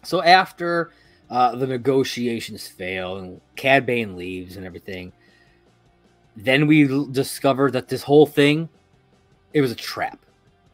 So 0.03 0.23
after 0.23 0.91
uh, 1.29 1.55
the 1.55 1.67
negotiations 1.67 2.67
fail 2.67 3.17
and 3.17 3.41
Cad 3.55 3.85
Bane 3.85 4.15
leaves 4.15 4.55
and 4.55 4.65
everything, 4.65 5.11
then 6.37 6.67
we 6.67 6.87
discover 7.11 7.69
that 7.71 7.89
this 7.89 8.03
whole 8.03 8.25
thing 8.25 8.69
it 9.53 9.61
was 9.61 9.71
a 9.71 9.75
trap. 9.75 10.19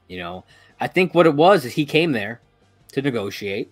You 0.07 0.19
know, 0.19 0.45
I 0.79 0.87
think 0.87 1.13
what 1.13 1.25
it 1.25 1.35
was 1.35 1.65
is 1.65 1.73
he 1.73 1.85
came 1.85 2.13
there 2.13 2.41
to 2.93 3.01
negotiate. 3.01 3.71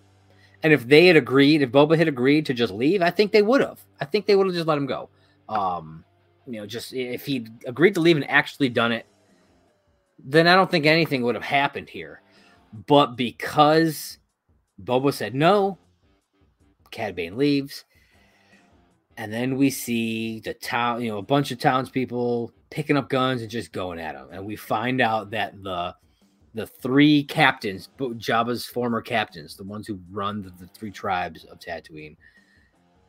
And 0.62 0.72
if 0.72 0.86
they 0.86 1.06
had 1.06 1.16
agreed, 1.16 1.62
if 1.62 1.70
Boba 1.70 1.96
had 1.96 2.08
agreed 2.08 2.46
to 2.46 2.54
just 2.54 2.72
leave, 2.72 3.00
I 3.00 3.10
think 3.10 3.32
they 3.32 3.42
would 3.42 3.60
have. 3.60 3.80
I 4.00 4.04
think 4.04 4.26
they 4.26 4.36
would 4.36 4.46
have 4.46 4.54
just 4.54 4.66
let 4.66 4.78
him 4.78 4.86
go. 4.86 5.08
Um, 5.48 6.04
you 6.48 6.60
know, 6.60 6.66
just 6.66 6.94
if 6.94 7.26
he'd 7.26 7.50
agreed 7.66 7.94
to 7.94 8.00
leave 8.00 8.16
and 8.16 8.28
actually 8.28 8.70
done 8.70 8.90
it, 8.90 9.06
then 10.18 10.46
I 10.46 10.54
don't 10.54 10.70
think 10.70 10.86
anything 10.86 11.22
would 11.22 11.34
have 11.34 11.44
happened 11.44 11.88
here. 11.88 12.22
But 12.86 13.16
because 13.16 14.18
Boba 14.82 15.12
said 15.12 15.34
no, 15.34 15.78
Cad 16.90 17.14
Bane 17.14 17.36
leaves. 17.36 17.84
And 19.16 19.32
then 19.32 19.56
we 19.56 19.70
see 19.70 20.40
the 20.40 20.54
town, 20.54 21.02
you 21.02 21.10
know, 21.10 21.18
a 21.18 21.22
bunch 21.22 21.50
of 21.50 21.58
townspeople 21.58 22.52
picking 22.70 22.96
up 22.96 23.08
guns 23.08 23.42
and 23.42 23.50
just 23.50 23.72
going 23.72 23.98
at 23.98 24.14
him. 24.14 24.28
And 24.30 24.46
we 24.46 24.56
find 24.56 25.00
out 25.00 25.30
that 25.30 25.62
the 25.62 25.94
the 26.54 26.66
three 26.66 27.24
captains, 27.24 27.90
Jabba's 27.98 28.64
former 28.64 29.02
captains, 29.02 29.54
the 29.54 29.64
ones 29.64 29.86
who 29.86 30.00
run 30.10 30.42
the, 30.42 30.50
the 30.58 30.66
three 30.68 30.90
tribes 30.90 31.44
of 31.44 31.60
Tatooine, 31.60 32.16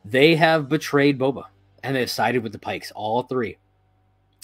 they 0.04 0.36
have 0.36 0.68
betrayed 0.68 1.18
Boba 1.18 1.44
and 1.82 1.96
they've 1.96 2.10
sided 2.10 2.42
with 2.42 2.52
the 2.52 2.58
Pikes, 2.58 2.92
all 2.94 3.22
three, 3.22 3.56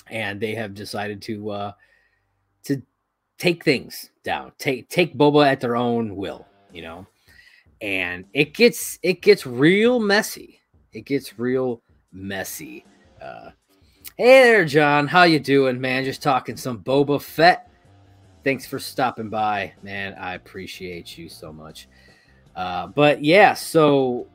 and 0.09 0.41
they 0.41 0.55
have 0.55 0.75
decided 0.75 1.21
to 1.23 1.51
uh, 1.51 1.73
to 2.65 2.83
take 3.39 3.65
things 3.65 4.11
down, 4.25 4.53
take 4.59 4.89
take 4.89 5.17
Boba 5.17 5.47
at 5.47 5.61
their 5.61 5.77
own 5.77 6.17
will, 6.17 6.47
you 6.73 6.83
know, 6.83 7.07
and 7.81 8.25
it 8.33 8.55
gets 8.55 8.99
it 9.03 9.23
gets 9.23 9.47
real 9.47 9.99
messy. 9.99 10.61
It 10.93 11.05
gets 11.05 11.39
real 11.39 11.83
messy. 12.13 12.85
Uh, 13.21 13.51
hey 14.17 14.43
there, 14.45 14.65
John. 14.65 15.07
How 15.07 15.25
you 15.25 15.41
doing, 15.41 15.81
man? 15.81 16.05
Just 16.05 16.23
talking 16.23 16.57
some 16.57 16.79
Boba 16.79 17.21
Fett. 17.21 17.71
Thanks 18.45 18.65
for 18.65 18.79
stopping 18.79 19.29
by, 19.29 19.73
man. 19.83 20.15
I 20.15 20.35
appreciate 20.35 21.19
you 21.19 21.29
so 21.29 21.53
much. 21.53 21.89
Uh, 22.55 22.87
but 22.87 23.23
yeah, 23.23 23.53
so 23.53 24.27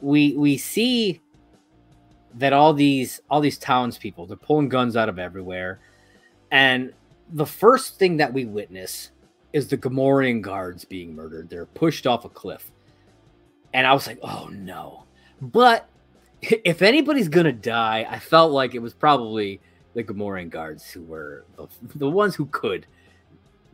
we 0.00 0.34
we 0.36 0.58
see 0.58 1.20
that 2.34 2.52
all 2.52 2.72
these 2.72 3.20
all 3.30 3.40
these 3.40 3.58
townspeople 3.58 4.26
they're 4.26 4.36
pulling 4.36 4.68
guns 4.68 4.96
out 4.96 5.08
of 5.08 5.18
everywhere, 5.18 5.80
and 6.50 6.92
the 7.32 7.46
first 7.46 7.98
thing 7.98 8.16
that 8.18 8.32
we 8.32 8.44
witness 8.44 9.10
is 9.52 9.68
the 9.68 9.78
Gamorrean 9.78 10.40
guards 10.40 10.84
being 10.84 11.14
murdered. 11.14 11.48
They're 11.48 11.66
pushed 11.66 12.06
off 12.06 12.24
a 12.24 12.28
cliff, 12.28 12.70
and 13.72 13.86
I 13.86 13.92
was 13.92 14.06
like, 14.06 14.18
oh 14.22 14.48
no. 14.52 15.04
But 15.40 15.88
if 16.40 16.82
anybody's 16.82 17.28
gonna 17.28 17.52
die, 17.52 18.06
I 18.08 18.18
felt 18.18 18.52
like 18.52 18.74
it 18.74 18.80
was 18.80 18.94
probably 18.94 19.60
the 19.94 20.04
Gamorrean 20.04 20.50
guards 20.50 20.88
who 20.90 21.02
were 21.02 21.44
the, 21.56 21.66
the 21.96 22.10
ones 22.10 22.34
who 22.34 22.46
could 22.46 22.86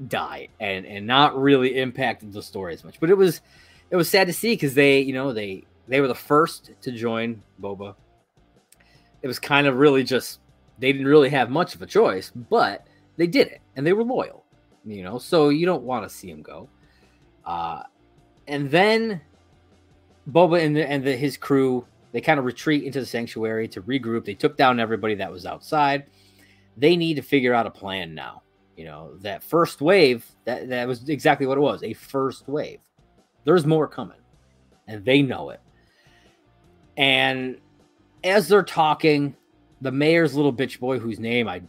die 0.09 0.49
and 0.61 0.85
and 0.87 1.07
not 1.07 1.38
really 1.40 1.79
impacted 1.79 2.33
the 2.33 2.42
story 2.42 2.75
as 2.75 2.85
much. 2.85 3.01
But 3.01 3.11
it 3.11 3.16
was 3.16 3.40
it 3.90 3.97
was 3.97 4.09
sad 4.09 4.27
to 4.27 4.33
see 4.33 4.55
because 4.55 4.75
they 4.75 5.01
you 5.01 5.12
know 5.12 5.33
they 5.33 5.64
they 5.88 6.01
were 6.01 6.09
the 6.09 6.14
first 6.14 6.71
to 6.83 6.92
join 6.92 7.42
Boba 7.61 7.95
it 9.26 9.28
was 9.28 9.40
kind 9.40 9.66
of 9.66 9.74
really 9.74 10.04
just 10.04 10.38
they 10.78 10.92
didn't 10.92 11.08
really 11.08 11.30
have 11.30 11.50
much 11.50 11.74
of 11.74 11.82
a 11.82 11.86
choice, 11.86 12.30
but 12.48 12.86
they 13.16 13.26
did 13.26 13.48
it 13.48 13.60
and 13.74 13.84
they 13.84 13.92
were 13.92 14.04
loyal, 14.04 14.44
you 14.84 15.02
know. 15.02 15.18
So 15.18 15.48
you 15.48 15.66
don't 15.66 15.82
want 15.82 16.08
to 16.08 16.14
see 16.14 16.30
him 16.30 16.42
go. 16.42 16.68
Uh, 17.44 17.82
and 18.46 18.70
then 18.70 19.20
Boba 20.30 20.64
and, 20.64 20.76
the, 20.76 20.88
and 20.88 21.04
the, 21.04 21.16
his 21.16 21.36
crew 21.36 21.84
they 22.12 22.20
kind 22.20 22.38
of 22.38 22.44
retreat 22.44 22.84
into 22.84 23.00
the 23.00 23.06
sanctuary 23.06 23.66
to 23.66 23.82
regroup. 23.82 24.24
They 24.24 24.34
took 24.34 24.56
down 24.56 24.78
everybody 24.78 25.16
that 25.16 25.30
was 25.30 25.44
outside. 25.44 26.04
They 26.76 26.96
need 26.96 27.14
to 27.14 27.22
figure 27.22 27.52
out 27.52 27.66
a 27.66 27.70
plan 27.70 28.14
now. 28.14 28.42
You 28.76 28.84
know 28.84 29.16
that 29.22 29.42
first 29.42 29.80
wave 29.80 30.24
that 30.44 30.68
that 30.68 30.86
was 30.86 31.08
exactly 31.08 31.48
what 31.48 31.58
it 31.58 31.62
was 31.62 31.82
a 31.82 31.94
first 31.94 32.46
wave. 32.46 32.78
There's 33.42 33.66
more 33.66 33.88
coming, 33.88 34.20
and 34.86 35.04
they 35.04 35.20
know 35.20 35.50
it. 35.50 35.60
And 36.96 37.58
as 38.26 38.48
they're 38.48 38.62
talking, 38.62 39.36
the 39.80 39.92
mayor's 39.92 40.34
little 40.34 40.52
bitch 40.52 40.80
boy, 40.80 40.98
whose 40.98 41.18
name 41.18 41.48
I 41.48 41.62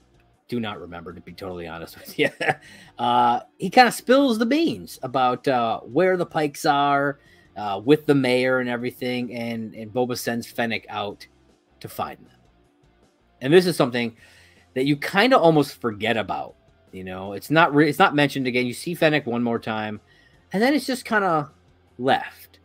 do 0.47 0.59
not 0.59 0.79
remember, 0.79 1.13
to 1.13 1.21
be 1.21 1.33
totally 1.33 1.67
honest 1.67 1.97
with 1.99 2.17
you, 2.17 2.29
uh, 2.97 3.41
he 3.57 3.69
kind 3.69 3.87
of 3.87 3.93
spills 3.93 4.37
the 4.37 4.45
beans 4.45 4.99
about 5.03 5.47
uh, 5.47 5.79
where 5.81 6.17
the 6.17 6.25
pikes 6.25 6.65
are 6.65 7.19
uh, 7.55 7.81
with 7.83 8.05
the 8.05 8.15
mayor 8.15 8.59
and 8.59 8.69
everything, 8.69 9.33
and 9.33 9.73
and 9.75 9.93
Boba 9.93 10.17
sends 10.17 10.47
Fennec 10.47 10.85
out 10.89 11.27
to 11.79 11.89
find 11.89 12.19
them. 12.19 12.37
And 13.41 13.53
this 13.53 13.65
is 13.65 13.75
something 13.75 14.15
that 14.73 14.85
you 14.85 14.97
kind 14.97 15.33
of 15.33 15.41
almost 15.41 15.79
forget 15.81 16.17
about. 16.17 16.55
You 16.91 17.03
know, 17.03 17.33
it's 17.33 17.51
not 17.51 17.73
re- 17.75 17.89
it's 17.89 17.99
not 17.99 18.15
mentioned 18.15 18.47
again. 18.47 18.65
You 18.65 18.73
see 18.73 18.95
Fennec 18.95 19.25
one 19.25 19.43
more 19.43 19.59
time, 19.59 19.99
and 20.53 20.61
then 20.61 20.73
it's 20.73 20.87
just 20.87 21.05
kind 21.05 21.23
of 21.23 21.49
left. 21.97 22.59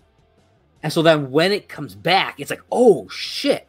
And 0.82 0.92
so 0.92 1.02
then 1.02 1.30
when 1.30 1.52
it 1.52 1.68
comes 1.68 1.94
back, 1.94 2.40
it's 2.40 2.50
like, 2.50 2.62
oh 2.70 3.08
shit, 3.08 3.68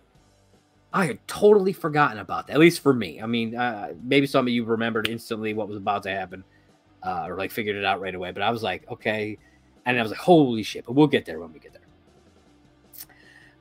I 0.93 1.05
had 1.05 1.27
totally 1.27 1.73
forgotten 1.73 2.19
about 2.19 2.47
that. 2.47 2.53
At 2.53 2.59
least 2.59 2.81
for 2.81 2.93
me. 2.93 3.19
I 3.19 3.25
mean, 3.25 3.55
uh, 3.55 3.93
maybe 4.03 4.27
some 4.27 4.45
of 4.45 4.53
you 4.53 4.63
remembered 4.63 5.07
instantly 5.07 5.53
what 5.53 5.67
was 5.67 5.77
about 5.77 6.03
to 6.03 6.11
happen, 6.11 6.43
uh, 7.01 7.25
or 7.27 7.35
like 7.35 7.51
figured 7.51 7.75
it 7.75 7.83
out 7.83 7.99
right 7.99 8.13
away. 8.13 8.31
But 8.31 8.43
I 8.43 8.51
was 8.51 8.61
like, 8.61 8.89
okay, 8.91 9.37
and 9.85 9.97
I 9.97 10.01
was 10.01 10.11
like, 10.11 10.19
holy 10.19 10.63
shit! 10.63 10.85
But 10.85 10.93
we'll 10.93 11.07
get 11.07 11.25
there 11.25 11.39
when 11.39 11.51
we 11.51 11.59
get 11.59 11.73
there. 11.73 11.81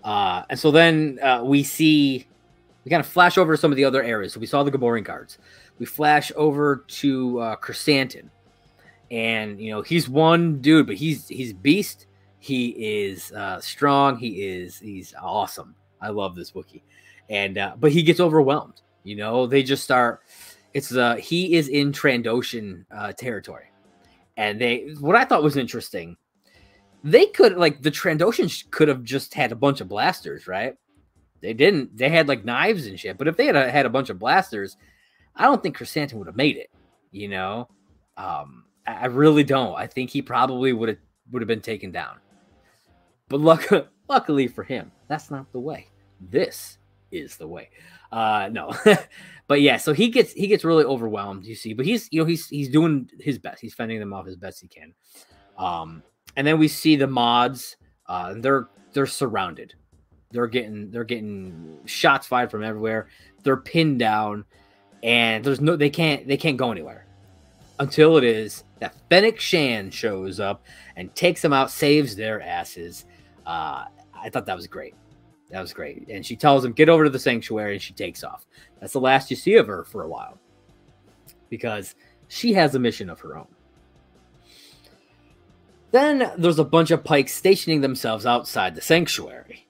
Uh, 0.05 0.43
and 0.51 0.59
so 0.59 0.71
then 0.71 1.19
uh, 1.23 1.43
we 1.43 1.63
see 1.63 2.27
we 2.85 2.91
kind 2.91 3.01
of 3.01 3.07
flash 3.07 3.39
over 3.39 3.55
to 3.55 3.61
some 3.61 3.71
of 3.71 3.77
the 3.77 3.85
other 3.85 4.03
areas. 4.03 4.33
So 4.33 4.41
we 4.41 4.47
saw 4.47 4.63
the 4.63 4.71
Gamorrean 4.71 5.05
guards. 5.05 5.39
We 5.79 5.87
flash 5.87 6.33
over 6.37 6.85
to 6.87 7.39
uh, 7.39 7.57
Krrsantan, 7.57 8.29
and 9.11 9.61
you 9.61 9.71
know 9.71 9.83
he's 9.83 10.09
one 10.09 10.61
dude, 10.61 10.87
but 10.87 10.97
he's 10.97 11.29
he's 11.29 11.53
beast. 11.53 12.07
He 12.39 12.71
is 12.71 13.33
uh, 13.33 13.61
strong. 13.61 14.17
He 14.17 14.45
is 14.45 14.79
he's 14.79 15.15
awesome. 15.21 15.75
I 16.01 16.09
love 16.09 16.35
this 16.35 16.51
Wookiee, 16.53 16.83
and 17.33 17.57
uh, 17.57 17.75
but 17.81 17.91
he 17.91 18.03
gets 18.03 18.21
overwhelmed. 18.21 18.83
You 19.03 19.17
know, 19.17 19.47
they 19.47 19.65
just 19.65 19.83
start. 19.83 20.21
It's 20.75 20.95
uh 20.95 21.17
he 21.17 21.55
is 21.55 21.69
in 21.69 21.91
Trandoshan 21.91 22.85
uh, 22.95 23.13
territory, 23.13 23.71
and 24.37 24.61
they 24.61 24.95
what 25.01 25.17
I 25.17 25.25
thought 25.25 25.43
was 25.43 25.57
interesting. 25.57 26.17
They 27.03 27.27
could 27.27 27.57
like 27.57 27.83
the 27.83 27.91
Trandoshans 27.91 28.71
could 28.71 28.87
have 28.87 29.03
just 29.03 29.35
had 29.35 29.51
a 29.51 29.57
bunch 29.57 29.81
of 29.81 29.89
blasters, 29.89 30.47
right? 30.47 30.77
They 31.41 31.55
didn't. 31.55 31.97
They 31.97 32.09
had 32.09 32.29
like 32.29 32.45
knives 32.45 32.87
and 32.87 33.01
shit. 33.01 33.19
But 33.19 33.27
if 33.27 33.37
they 33.37 33.47
had 33.47 33.57
a, 33.57 33.69
had 33.69 33.87
a 33.87 33.91
bunch 33.91 34.11
of 34.11 34.19
blasters, 34.19 34.77
I 35.35 35.45
don't 35.45 35.61
think 35.63 35.77
Krrsantan 35.77 36.15
would 36.15 36.29
have 36.29 36.37
made 36.37 36.57
it. 36.57 36.71
You 37.11 37.29
know, 37.29 37.69
um, 38.17 38.65
I, 38.87 38.93
I 38.93 39.07
really 39.07 39.43
don't. 39.43 39.75
I 39.75 39.87
think 39.87 40.11
he 40.11 40.23
probably 40.23 40.73
would 40.73 40.91
have 40.91 40.99
would 41.33 41.43
have 41.43 41.49
been 41.49 41.61
taken 41.61 41.91
down. 41.91 42.19
But 43.29 43.41
luck, 43.41 43.69
luckily 44.09 44.47
for 44.49 44.63
him, 44.63 44.93
that's 45.09 45.31
not 45.31 45.51
the 45.53 45.61
way. 45.61 45.89
This 46.21 46.79
is 47.13 47.37
the 47.37 47.47
way. 47.47 47.71
Uh, 48.11 48.49
no, 48.51 48.73
but 49.47 49.61
yeah. 49.61 49.77
So 49.77 49.93
he 49.93 50.09
gets 50.09 50.33
he 50.33 50.47
gets 50.47 50.65
really 50.65 50.85
overwhelmed. 50.85 51.45
You 51.45 51.55
see, 51.55 51.73
but 51.73 51.87
he's 51.87 52.09
you 52.11 52.21
know 52.21 52.27
he's 52.27 52.49
he's 52.49 52.69
doing 52.69 53.09
his 53.21 53.39
best. 53.39 53.61
He's 53.61 53.75
fending 53.75 54.01
them 54.01 54.13
off 54.13 54.27
as 54.27 54.37
best 54.37 54.61
he 54.61 54.69
can. 54.69 54.93
Um, 55.59 56.03
and 56.37 56.47
then 56.47 56.59
we 56.59 56.69
see 56.69 56.97
the 56.97 57.07
mods. 57.07 57.77
Uh, 58.07 58.35
they're 58.37 58.69
they're 58.93 59.07
surrounded. 59.07 59.75
They're 60.31 60.47
getting 60.47 60.91
they're 60.91 61.05
getting 61.05 61.79
shots 61.85 62.27
fired 62.27 62.51
from 62.51 62.65
everywhere. 62.65 63.09
They're 63.43 63.57
pinned 63.57 63.99
down, 63.99 64.45
and 65.03 65.45
there's 65.45 65.61
no 65.61 65.77
they 65.77 65.91
can't 65.91 66.27
they 66.27 66.37
can't 66.37 66.57
go 66.57 66.73
anywhere 66.73 67.07
until 67.79 68.17
it 68.17 68.25
is 68.25 68.65
that 68.81 68.95
Fennec 69.11 69.41
Shand 69.41 69.93
shows 69.93 70.41
up 70.41 70.65
and 70.97 71.15
takes 71.15 71.43
them 71.43 71.53
out, 71.53 71.71
saves 71.71 72.17
their 72.17 72.41
asses. 72.41 73.05
Uh, 73.47 73.85
I 74.15 74.31
thought 74.31 74.47
that 74.47 74.57
was 74.57 74.67
great. 74.67 74.95
That 75.53 75.61
was 75.61 75.73
great. 75.73 76.09
And 76.09 76.25
she 76.25 76.35
tells 76.35 76.65
him, 76.65 76.73
get 76.73 76.89
over 76.89 77.05
to 77.05 77.11
the 77.11 77.19
sanctuary, 77.19 77.75
and 77.75 77.83
she 77.83 77.93
takes 77.93 78.25
off. 78.25 78.47
That's 78.81 78.95
the 78.95 79.01
last 79.01 79.31
you 79.31 79.37
see 79.37 79.55
of 79.55 79.69
her 79.69 79.85
for 79.85 80.03
a 80.03 80.09
while 80.09 80.39
because 81.51 81.95
she 82.29 82.55
has 82.55 82.75
a 82.75 82.79
mission 82.79 83.11
of 83.11 83.21
her 83.21 83.37
own. 83.37 83.49
Then 85.91 86.33
there's 86.39 86.59
a 86.59 86.65
bunch 86.65 86.91
of 86.91 87.05
pikes 87.05 87.35
stationing 87.35 87.83
themselves 87.83 88.25
outside 88.25 88.75
the 88.75 88.81
sanctuary. 88.81 89.67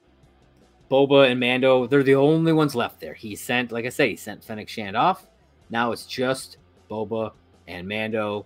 Boba 0.89 1.29
and 1.29 1.39
Mando, 1.39 1.85
they're 1.85 2.01
the 2.01 2.15
only 2.15 2.53
ones 2.53 2.75
left 2.75 3.01
there. 3.01 3.13
He 3.13 3.35
sent, 3.35 3.73
like 3.73 3.85
I 3.85 3.89
say, 3.89 4.11
he 4.11 4.15
sent 4.15 4.43
Fennec 4.43 4.69
Shand 4.69 4.95
off. 4.95 5.27
Now 5.69 5.91
it's 5.91 6.05
just 6.05 6.57
Boba 6.89 7.33
and 7.67 7.87
Mando 7.87 8.45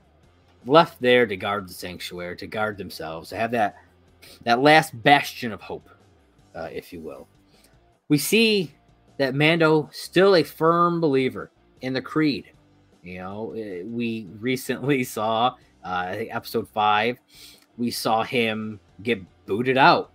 left 0.66 1.00
there 1.00 1.28
to 1.28 1.38
guard 1.38 1.70
the 1.70 1.74
sanctuary, 1.74 2.36
to 2.38 2.48
guard 2.48 2.78
themselves, 2.78 3.30
to 3.30 3.36
have 3.36 3.52
that 3.52 3.78
that 4.44 4.62
last 4.62 5.00
bastion 5.04 5.52
of 5.52 5.62
hope, 5.62 5.90
uh, 6.58 6.70
if 6.72 6.92
you 6.92 7.00
will. 7.00 7.28
We 8.10 8.18
see 8.18 8.74
that 9.18 9.36
Mando 9.36 9.90
still 9.92 10.36
a 10.36 10.44
firm 10.44 11.00
believer 11.00 11.52
in 11.82 11.94
the 11.94 12.02
creed. 12.02 12.52
You 13.04 13.20
know, 13.20 13.52
uh, 13.52 13.86
we 13.86 14.28
recently 14.40 15.04
saw, 15.04 15.56
uh, 15.84 16.06
I 16.08 16.16
think 16.16 16.36
episode 16.36 16.68
five, 16.70 17.20
we 17.78 17.92
saw 17.92 18.24
him 18.24 18.80
get 19.04 19.22
booted 19.46 19.78
out. 19.78 20.12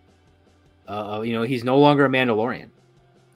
Uh, 0.88 1.18
uh, 1.18 1.20
you 1.20 1.32
know, 1.32 1.42
he's 1.42 1.64
no 1.64 1.78
longer 1.78 2.04
a 2.04 2.08
Mandalorian. 2.08 2.68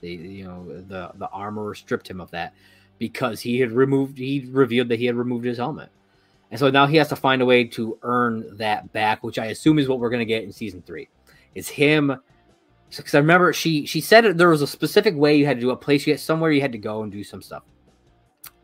The, 0.00 0.10
you 0.10 0.44
know, 0.44 0.66
the 0.66 1.12
the 1.14 1.28
armor 1.28 1.74
stripped 1.74 2.08
him 2.08 2.20
of 2.20 2.30
that 2.32 2.52
because 2.98 3.40
he 3.40 3.60
had 3.60 3.72
removed. 3.72 4.18
He 4.18 4.46
revealed 4.50 4.88
that 4.88 4.98
he 4.98 5.06
had 5.06 5.14
removed 5.14 5.46
his 5.46 5.56
helmet, 5.56 5.88
and 6.50 6.60
so 6.60 6.70
now 6.70 6.86
he 6.86 6.96
has 6.96 7.08
to 7.08 7.16
find 7.16 7.40
a 7.40 7.46
way 7.46 7.64
to 7.64 7.98
earn 8.02 8.56
that 8.58 8.92
back, 8.92 9.22
which 9.22 9.38
I 9.38 9.46
assume 9.46 9.78
is 9.78 9.88
what 9.88 10.00
we're 10.00 10.10
going 10.10 10.20
to 10.20 10.26
get 10.26 10.42
in 10.42 10.52
season 10.52 10.82
three. 10.82 11.08
Is 11.54 11.68
him 11.68 12.20
because 12.90 13.14
I 13.14 13.18
remember 13.18 13.52
she 13.52 13.86
she 13.86 14.00
said 14.00 14.38
there 14.38 14.48
was 14.48 14.62
a 14.62 14.66
specific 14.66 15.14
way 15.16 15.36
you 15.36 15.46
had 15.46 15.56
to 15.56 15.60
do 15.60 15.70
a 15.70 15.76
place 15.76 16.06
you 16.06 16.12
had 16.12 16.20
somewhere 16.20 16.50
you 16.50 16.60
had 16.60 16.72
to 16.72 16.78
go 16.78 17.02
and 17.02 17.10
do 17.10 17.24
some 17.24 17.42
stuff. 17.42 17.62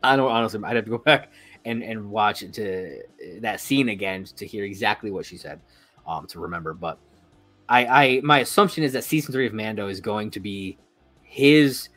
I 0.01 0.15
don't 0.15 0.31
honestly. 0.31 0.59
I'd 0.63 0.75
have 0.75 0.85
to 0.85 0.91
go 0.91 0.97
back 1.05 1.31
and 1.65 1.83
and 1.83 2.09
watch 2.09 2.39
to 2.39 3.01
that 3.39 3.59
scene 3.59 3.89
again 3.89 4.25
to 4.35 4.45
hear 4.45 4.63
exactly 4.63 5.11
what 5.11 5.25
she 5.25 5.37
said, 5.37 5.61
um, 6.07 6.27
to 6.27 6.39
remember. 6.39 6.73
But 6.73 6.97
I, 7.69 7.85
I 7.85 8.21
my 8.23 8.39
assumption 8.39 8.83
is 8.83 8.93
that 8.93 9.03
season 9.03 9.31
three 9.31 9.47
of 9.47 9.53
Mando 9.53 9.87
is 9.87 9.99
going 10.01 10.31
to 10.31 10.39
be 10.39 10.77
his 11.21 11.89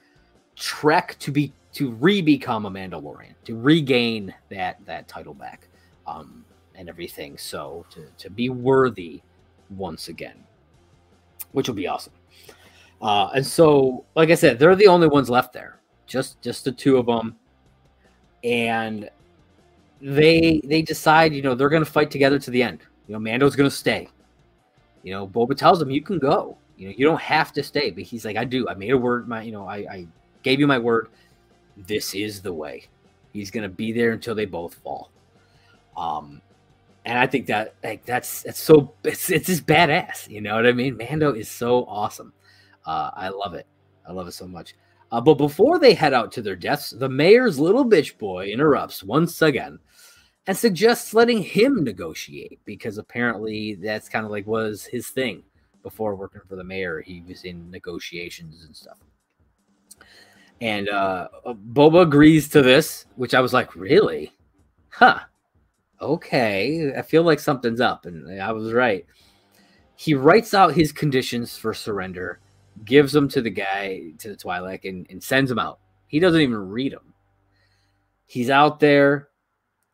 trek 0.55 1.17
to 1.21 1.31
be 1.31 1.53
to 1.75 1.91
re-become 1.91 2.65
a 2.65 2.71
Mandalorian, 2.71 3.35
to 3.45 3.57
regain 3.57 4.35
that 4.51 4.79
that 4.87 5.09
title 5.09 5.35
back, 5.35 5.69
um, 6.07 6.45
and 6.75 6.89
everything. 6.89 7.37
So 7.39 7.85
to 7.91 8.07
to 8.19 8.31
be 8.31 8.49
worthy 8.49 9.23
once 9.71 10.09
again, 10.09 10.45
which 11.53 11.69
will 11.69 11.75
be 11.75 11.89
awesome. 11.89 12.13
Uh, 13.01 13.31
and 13.35 13.47
so, 13.47 14.05
like 14.15 14.31
I 14.31 14.35
said, 14.35 14.59
they're 14.59 14.75
the 14.75 14.87
only 14.87 15.09
ones 15.09 15.29
left 15.29 15.53
there, 15.53 15.81
just 16.07 16.41
just 16.41 16.65
the 16.65 16.73
two 16.73 16.97
of 16.97 17.07
them, 17.07 17.37
and 18.43 19.11
they 20.01 20.61
they 20.65 20.83
decide, 20.83 21.35
you 21.35 21.43
know, 21.43 21.55
they're 21.55 21.69
going 21.69 21.85
to 21.85 21.91
fight 21.91 22.11
together 22.11 22.39
to 22.39 22.51
the 22.51 22.63
end. 22.63 22.81
You 23.07 23.15
know, 23.15 23.19
Mando's 23.19 23.57
going 23.57 23.69
to 23.69 23.75
stay. 23.77 24.09
You 25.03 25.13
know, 25.13 25.27
Boba 25.29 25.57
tells 25.57 25.81
him, 25.81 25.91
"You 25.91 26.03
can 26.03 26.19
go. 26.19 26.57
You 26.77 26.89
know, 26.89 26.95
you 26.97 27.07
don't 27.07 27.21
have 27.21 27.53
to 27.53 27.63
stay." 27.63 27.91
But 27.91 28.05
he's 28.05 28.25
like, 28.25 28.37
"I 28.37 28.45
do. 28.45 28.69
I 28.69 28.75
made 28.75 28.91
a 28.91 28.99
word. 28.99 29.29
My, 29.29 29.43
you 29.43 29.53
know, 29.53 29.67
I, 29.67 29.77
I 29.77 30.07
gave 30.43 30.59
you 30.59 30.67
my 30.67 30.79
word. 30.79 31.09
This 31.77 32.15
is 32.15 32.41
the 32.41 32.53
way. 32.53 32.87
He's 33.33 33.51
going 33.51 33.63
to 33.63 33.69
be 33.69 33.93
there 33.93 34.13
until 34.13 34.35
they 34.35 34.47
both 34.47 34.75
fall." 34.77 35.11
Um, 35.97 36.41
and 37.05 37.17
I 37.17 37.27
think 37.27 37.47
that 37.47 37.75
like 37.85 38.05
that's 38.05 38.43
that's 38.43 38.61
so 38.61 38.93
it's 39.05 39.31
it's 39.31 39.47
just 39.47 39.67
badass. 39.67 40.29
You 40.29 40.41
know 40.41 40.57
what 40.57 40.67
I 40.67 40.73
mean? 40.73 40.97
Mando 40.97 41.33
is 41.33 41.49
so 41.49 41.85
awesome. 41.85 42.33
Uh, 42.87 43.11
I 43.15 43.29
love 43.29 43.55
it. 43.55 43.67
I 44.09 44.13
love 44.13 44.29
it 44.29 44.33
so 44.33 44.47
much. 44.47 44.75
Uh, 45.13 45.21
but 45.21 45.35
before 45.35 45.79
they 45.79 45.95
head 45.95 46.15
out 46.15 46.33
to 46.33 46.43
their 46.43 46.57
deaths, 46.57 46.91
the 46.91 47.09
mayor's 47.09 47.59
little 47.59 47.85
bitch 47.85 48.17
boy 48.19 48.47
interrupts 48.47 49.03
once 49.03 49.43
again 49.43 49.79
and 50.47 50.57
suggests 50.57 51.15
letting 51.15 51.43
him 51.43 51.83
negotiate 51.85 52.61
because 52.65 52.99
apparently 52.99 53.75
that's 53.75 54.09
kind 54.09 54.25
of 54.25 54.31
like 54.31 54.47
was 54.47 54.85
his 54.85 55.09
thing 55.09 55.43
before 55.83 56.17
working 56.17 56.41
for 56.49 56.57
the 56.57 56.65
mayor. 56.65 57.01
He 57.01 57.23
was 57.27 57.45
in 57.45 57.71
negotiations 57.71 58.65
and 58.65 58.75
stuff. 58.75 58.99
And 60.61 60.89
uh, 60.89 61.29
Boba 61.47 62.03
agrees 62.03 62.49
to 62.51 62.63
this, 62.63 63.07
which 63.17 63.35
I 63.35 63.41
was 63.41 63.53
like, 63.53 63.77
really? 63.77 64.33
Huh. 64.89 65.21
Okay. 66.01 66.93
I 66.97 67.03
feel 67.03 67.23
like 67.23 67.41
something's 67.41 67.81
up. 67.81 68.07
And 68.07 68.41
I 68.41 68.53
was 68.53 68.73
right. 68.73 69.05
He 69.97 70.15
writes 70.15 70.55
out 70.55 70.75
his 70.75 70.93
conditions 70.93 71.57
for 71.57 71.75
surrender, 71.75 72.41
gives 72.85 73.13
them 73.13 73.29
to 73.29 73.41
the 73.41 73.51
guy, 73.51 74.13
to 74.19 74.29
the 74.29 74.37
Twi'lek, 74.37 74.89
and, 74.89 75.07
and 75.11 75.23
sends 75.23 75.51
him 75.51 75.59
out. 75.59 75.81
He 76.09 76.21
doesn't 76.21 76.41
even 76.41 76.69
read 76.69 76.93
them. 76.93 77.15
He's 78.27 78.51
out 78.51 78.81
there 78.81 79.29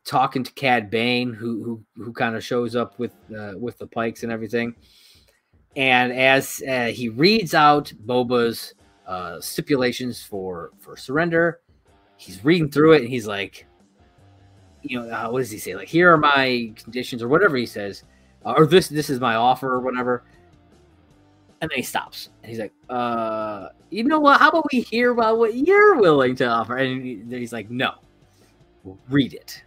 talking 0.04 0.42
to 0.42 0.52
Cad 0.52 0.90
Bane, 0.90 1.32
who 1.32 1.62
who 1.62 1.84
who 2.02 2.12
kind 2.12 2.36
of 2.36 2.44
shows 2.44 2.74
up 2.76 2.98
with 2.98 3.12
uh, 3.36 3.52
with 3.58 3.78
the 3.78 3.86
pikes 3.86 4.22
and 4.22 4.32
everything. 4.32 4.74
And 5.76 6.12
as 6.12 6.62
uh, 6.68 6.86
he 6.86 7.08
reads 7.08 7.54
out 7.54 7.92
Boba's 8.04 8.74
uh, 9.06 9.40
stipulations 9.40 10.22
for 10.22 10.70
for 10.78 10.96
surrender, 10.96 11.60
he's 12.16 12.44
reading 12.44 12.70
through 12.70 12.92
it 12.92 13.02
and 13.02 13.10
he's 13.10 13.26
like, 13.26 13.66
you 14.82 15.00
know, 15.00 15.08
uh, 15.08 15.30
what 15.30 15.38
does 15.40 15.50
he 15.50 15.58
say? 15.58 15.74
Like, 15.74 15.88
here 15.88 16.12
are 16.12 16.18
my 16.18 16.72
conditions 16.76 17.22
or 17.22 17.28
whatever 17.28 17.56
he 17.56 17.66
says, 17.66 18.04
or 18.44 18.66
this 18.66 18.88
this 18.88 19.08
is 19.08 19.20
my 19.20 19.34
offer 19.34 19.72
or 19.72 19.80
whatever. 19.80 20.24
And 21.62 21.70
then 21.70 21.76
he 21.76 21.82
stops 21.82 22.30
and 22.42 22.50
he's 22.50 22.58
like, 22.58 22.72
uh, 22.90 23.68
you 23.88 24.02
know 24.02 24.18
what? 24.18 24.40
How 24.40 24.48
about 24.48 24.66
we 24.72 24.80
hear 24.80 25.12
about 25.12 25.38
what 25.38 25.54
you're 25.54 25.94
willing 25.94 26.34
to 26.36 26.46
offer? 26.46 26.76
And 26.76 27.32
he's 27.32 27.52
like, 27.52 27.70
no, 27.70 27.94
read 29.08 29.32
it. 29.32 29.62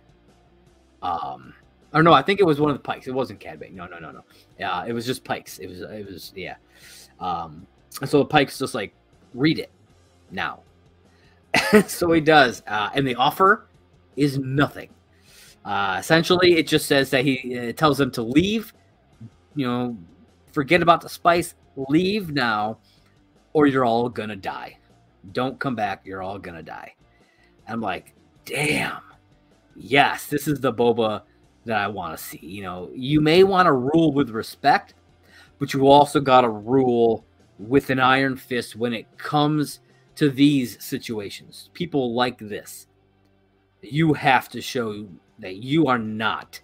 Um, 1.01 1.53
or 1.93 2.03
no, 2.03 2.11
I 2.11 2.21
think 2.21 2.41
it 2.41 2.43
was 2.43 2.59
one 2.59 2.69
of 2.69 2.75
the 2.75 2.83
pikes. 2.83 3.07
It 3.07 3.13
wasn't 3.13 3.39
Cad 3.39 3.61
Bane. 3.61 3.73
No, 3.73 3.85
no, 3.85 3.97
no, 3.97 4.11
no. 4.11 4.25
Yeah, 4.59 4.83
it 4.85 4.91
was 4.91 5.05
just 5.05 5.23
pikes. 5.23 5.59
It 5.59 5.67
was, 5.67 5.79
it 5.79 6.05
was, 6.05 6.33
yeah. 6.35 6.55
Um, 7.21 7.65
and 8.01 8.09
so 8.09 8.19
the 8.19 8.25
pikes 8.25 8.59
just 8.59 8.75
like 8.75 8.93
read 9.33 9.57
it 9.57 9.71
now. 10.31 10.63
so 11.87 12.11
he 12.11 12.19
does, 12.19 12.61
uh, 12.67 12.89
and 12.93 13.07
the 13.07 13.15
offer 13.15 13.67
is 14.17 14.37
nothing. 14.37 14.89
Uh, 15.63 15.95
essentially, 15.97 16.57
it 16.57 16.67
just 16.67 16.87
says 16.87 17.09
that 17.11 17.23
he 17.23 17.71
tells 17.71 17.97
them 17.97 18.11
to 18.11 18.21
leave. 18.21 18.73
You 19.55 19.65
know, 19.65 19.97
forget 20.51 20.81
about 20.81 20.99
the 20.99 21.07
spice. 21.07 21.55
Leave 21.75 22.31
now, 22.31 22.77
or 23.53 23.67
you're 23.67 23.85
all 23.85 24.09
gonna 24.09 24.35
die. 24.35 24.77
Don't 25.31 25.59
come 25.59 25.75
back. 25.75 26.05
You're 26.05 26.21
all 26.21 26.39
gonna 26.39 26.63
die. 26.63 26.93
I'm 27.67 27.81
like, 27.81 28.13
damn 28.45 29.01
yes, 29.75 30.27
this 30.27 30.47
is 30.47 30.59
the 30.59 30.73
Boba 30.73 31.21
that 31.65 31.77
I 31.77 31.87
want 31.87 32.17
to 32.17 32.23
see. 32.23 32.39
You 32.41 32.63
know, 32.63 32.89
you 32.93 33.21
may 33.21 33.43
want 33.43 33.67
to 33.67 33.73
rule 33.73 34.11
with 34.11 34.29
respect, 34.29 34.93
but 35.59 35.73
you 35.73 35.87
also 35.87 36.19
got 36.19 36.41
to 36.41 36.49
rule 36.49 37.25
with 37.59 37.89
an 37.89 37.99
iron 37.99 38.37
fist 38.37 38.75
when 38.75 38.93
it 38.93 39.17
comes 39.17 39.79
to 40.15 40.29
these 40.29 40.83
situations. 40.83 41.69
People 41.73 42.13
like 42.13 42.37
this. 42.37 42.87
You 43.81 44.13
have 44.13 44.49
to 44.49 44.61
show 44.61 45.07
that 45.39 45.57
you 45.57 45.87
are 45.87 45.99
not 45.99 46.59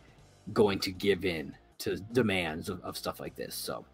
going 0.54 0.80
to 0.80 0.92
give 0.92 1.26
in 1.26 1.56
to 1.80 1.98
demands 1.98 2.70
of, 2.70 2.82
of 2.84 2.98
stuff 2.98 3.20
like 3.20 3.36
this. 3.36 3.56
So 3.56 3.86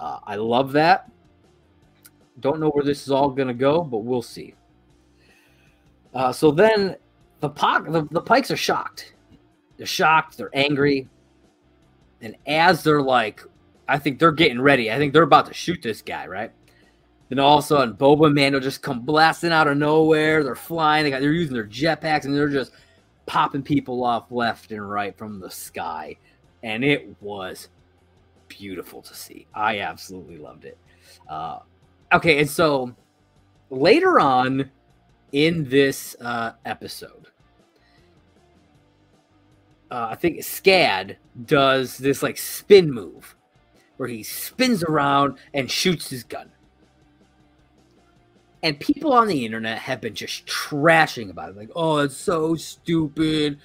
uh, 0.00 0.18
I 0.24 0.36
love 0.36 0.72
that. 0.72 1.10
Don't 2.40 2.58
know 2.58 2.70
where 2.70 2.84
this 2.84 3.02
is 3.02 3.10
all 3.10 3.28
going 3.30 3.48
to 3.48 3.54
go, 3.54 3.84
but 3.84 3.98
we'll 3.98 4.22
see. 4.22 4.54
Uh, 6.14 6.32
so 6.32 6.50
then 6.50 6.96
the, 7.40 7.48
the, 7.50 8.08
the 8.10 8.20
Pikes 8.20 8.50
are 8.50 8.56
shocked. 8.56 9.14
They're 9.76 9.86
shocked. 9.86 10.38
They're 10.38 10.50
angry. 10.54 11.06
And 12.22 12.34
as 12.46 12.82
they're 12.82 13.02
like, 13.02 13.42
I 13.86 13.98
think 13.98 14.18
they're 14.18 14.32
getting 14.32 14.60
ready. 14.60 14.90
I 14.90 14.96
think 14.96 15.12
they're 15.12 15.22
about 15.22 15.46
to 15.46 15.54
shoot 15.54 15.82
this 15.82 16.00
guy, 16.00 16.26
right? 16.26 16.50
Then 17.28 17.38
all 17.38 17.58
of 17.58 17.64
a 17.64 17.66
sudden, 17.66 17.94
Boba 17.94 18.26
and 18.26 18.34
Mando 18.34 18.58
just 18.58 18.82
come 18.82 19.00
blasting 19.00 19.52
out 19.52 19.68
of 19.68 19.76
nowhere. 19.76 20.42
They're 20.42 20.54
flying. 20.54 21.04
They 21.04 21.10
got 21.10 21.20
they're 21.20 21.32
using 21.32 21.54
their 21.54 21.66
jetpacks 21.66 22.24
and 22.24 22.34
they're 22.34 22.48
just 22.48 22.72
popping 23.26 23.62
people 23.62 24.02
off 24.02 24.32
left 24.32 24.72
and 24.72 24.90
right 24.90 25.16
from 25.16 25.38
the 25.38 25.50
sky. 25.50 26.16
And 26.62 26.84
it 26.84 27.08
was 27.20 27.68
beautiful 28.50 29.00
to 29.00 29.14
see. 29.14 29.46
I 29.54 29.78
absolutely 29.78 30.36
loved 30.36 30.66
it. 30.66 30.76
Uh, 31.26 31.60
okay, 32.12 32.38
and 32.38 32.50
so 32.50 32.94
later 33.70 34.20
on 34.20 34.70
in 35.32 35.64
this 35.70 36.14
uh, 36.20 36.52
episode, 36.66 37.28
uh, 39.90 40.08
I 40.10 40.14
think 40.16 40.38
Skad 40.40 41.16
does 41.46 41.96
this 41.96 42.22
like 42.22 42.36
spin 42.36 42.92
move 42.92 43.34
where 43.96 44.08
he 44.08 44.22
spins 44.22 44.82
around 44.82 45.38
and 45.52 45.70
shoots 45.70 46.10
his 46.10 46.24
gun. 46.24 46.50
And 48.62 48.78
people 48.78 49.12
on 49.12 49.26
the 49.26 49.44
internet 49.44 49.78
have 49.78 50.00
been 50.00 50.14
just 50.14 50.46
trashing 50.46 51.30
about 51.30 51.50
it. 51.50 51.56
Like, 51.56 51.70
oh, 51.74 51.98
it's 51.98 52.16
so 52.16 52.54
stupid. 52.56 53.58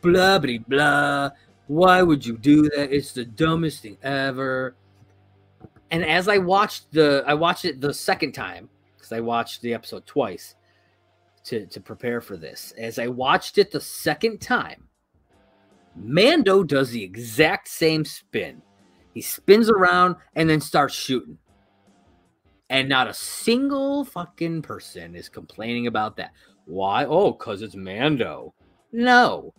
Blah, 0.00 0.40
blah, 0.40 0.58
blah. 0.66 1.30
Why 1.66 2.02
would 2.02 2.24
you 2.24 2.36
do 2.36 2.62
that? 2.62 2.94
It's 2.94 3.12
the 3.12 3.24
dumbest 3.24 3.82
thing 3.82 3.96
ever. 4.02 4.74
And 5.90 6.04
as 6.04 6.28
I 6.28 6.38
watched 6.38 6.92
the, 6.92 7.22
I 7.26 7.34
watched 7.34 7.64
it 7.64 7.80
the 7.80 7.94
second 7.94 8.32
time 8.32 8.68
because 8.96 9.12
I 9.12 9.20
watched 9.20 9.62
the 9.62 9.74
episode 9.74 10.06
twice 10.06 10.54
to, 11.44 11.66
to 11.66 11.80
prepare 11.80 12.20
for 12.20 12.36
this. 12.36 12.72
As 12.78 12.98
I 12.98 13.08
watched 13.08 13.58
it 13.58 13.70
the 13.70 13.80
second 13.80 14.40
time, 14.40 14.88
Mando 15.94 16.62
does 16.62 16.90
the 16.90 17.02
exact 17.02 17.68
same 17.68 18.04
spin. 18.04 18.62
He 19.12 19.20
spins 19.20 19.68
around 19.68 20.16
and 20.34 20.48
then 20.48 20.60
starts 20.60 20.94
shooting. 20.94 21.38
And 22.70 22.88
not 22.88 23.08
a 23.08 23.14
single 23.14 24.04
fucking 24.04 24.62
person 24.62 25.14
is 25.14 25.28
complaining 25.28 25.86
about 25.86 26.16
that. 26.16 26.32
Why? 26.64 27.04
Oh, 27.04 27.32
because 27.32 27.60
it's 27.60 27.74
Mando. 27.76 28.54
No. 28.92 29.52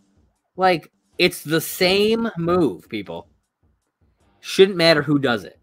Like, 0.58 0.92
it's 1.18 1.44
the 1.44 1.62
same 1.62 2.30
move, 2.38 2.90
people. 2.90 3.28
Shouldn't 4.40 4.78
matter 4.78 5.02
who 5.02 5.20
does 5.20 5.44
it. 5.44 5.60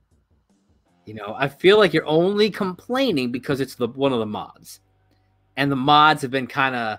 You 1.07 1.15
know, 1.15 1.35
I 1.37 1.49
feel 1.49 1.79
like 1.79 1.93
you're 1.93 2.07
only 2.07 2.51
complaining 2.51 3.33
because 3.33 3.61
it's 3.61 3.75
the 3.75 3.89
one 3.89 4.13
of 4.13 4.21
the 4.21 4.27
mods. 4.27 4.81
And 5.57 5.71
the 5.71 5.77
mods 5.77 6.23
have 6.23 6.31
been 6.31 6.47
kind 6.47 6.75
of 6.75 6.99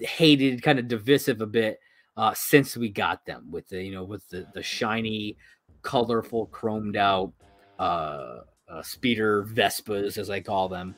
hated, 0.00 0.62
kind 0.62 0.78
of 0.78 0.86
divisive 0.86 1.40
a 1.40 1.46
bit 1.46 1.80
uh, 2.16 2.34
since 2.34 2.76
we 2.76 2.88
got 2.88 3.24
them 3.24 3.50
with 3.50 3.68
the, 3.68 3.82
you 3.82 3.92
know, 3.92 4.04
with 4.04 4.28
the, 4.28 4.46
the 4.54 4.62
shiny, 4.62 5.36
colorful, 5.82 6.48
chromed 6.48 6.96
out 6.96 7.32
uh, 7.78 8.40
uh, 8.68 8.82
speeder 8.82 9.44
Vespas, 9.44 10.18
as 10.18 10.28
I 10.28 10.40
call 10.40 10.68
them. 10.68 10.94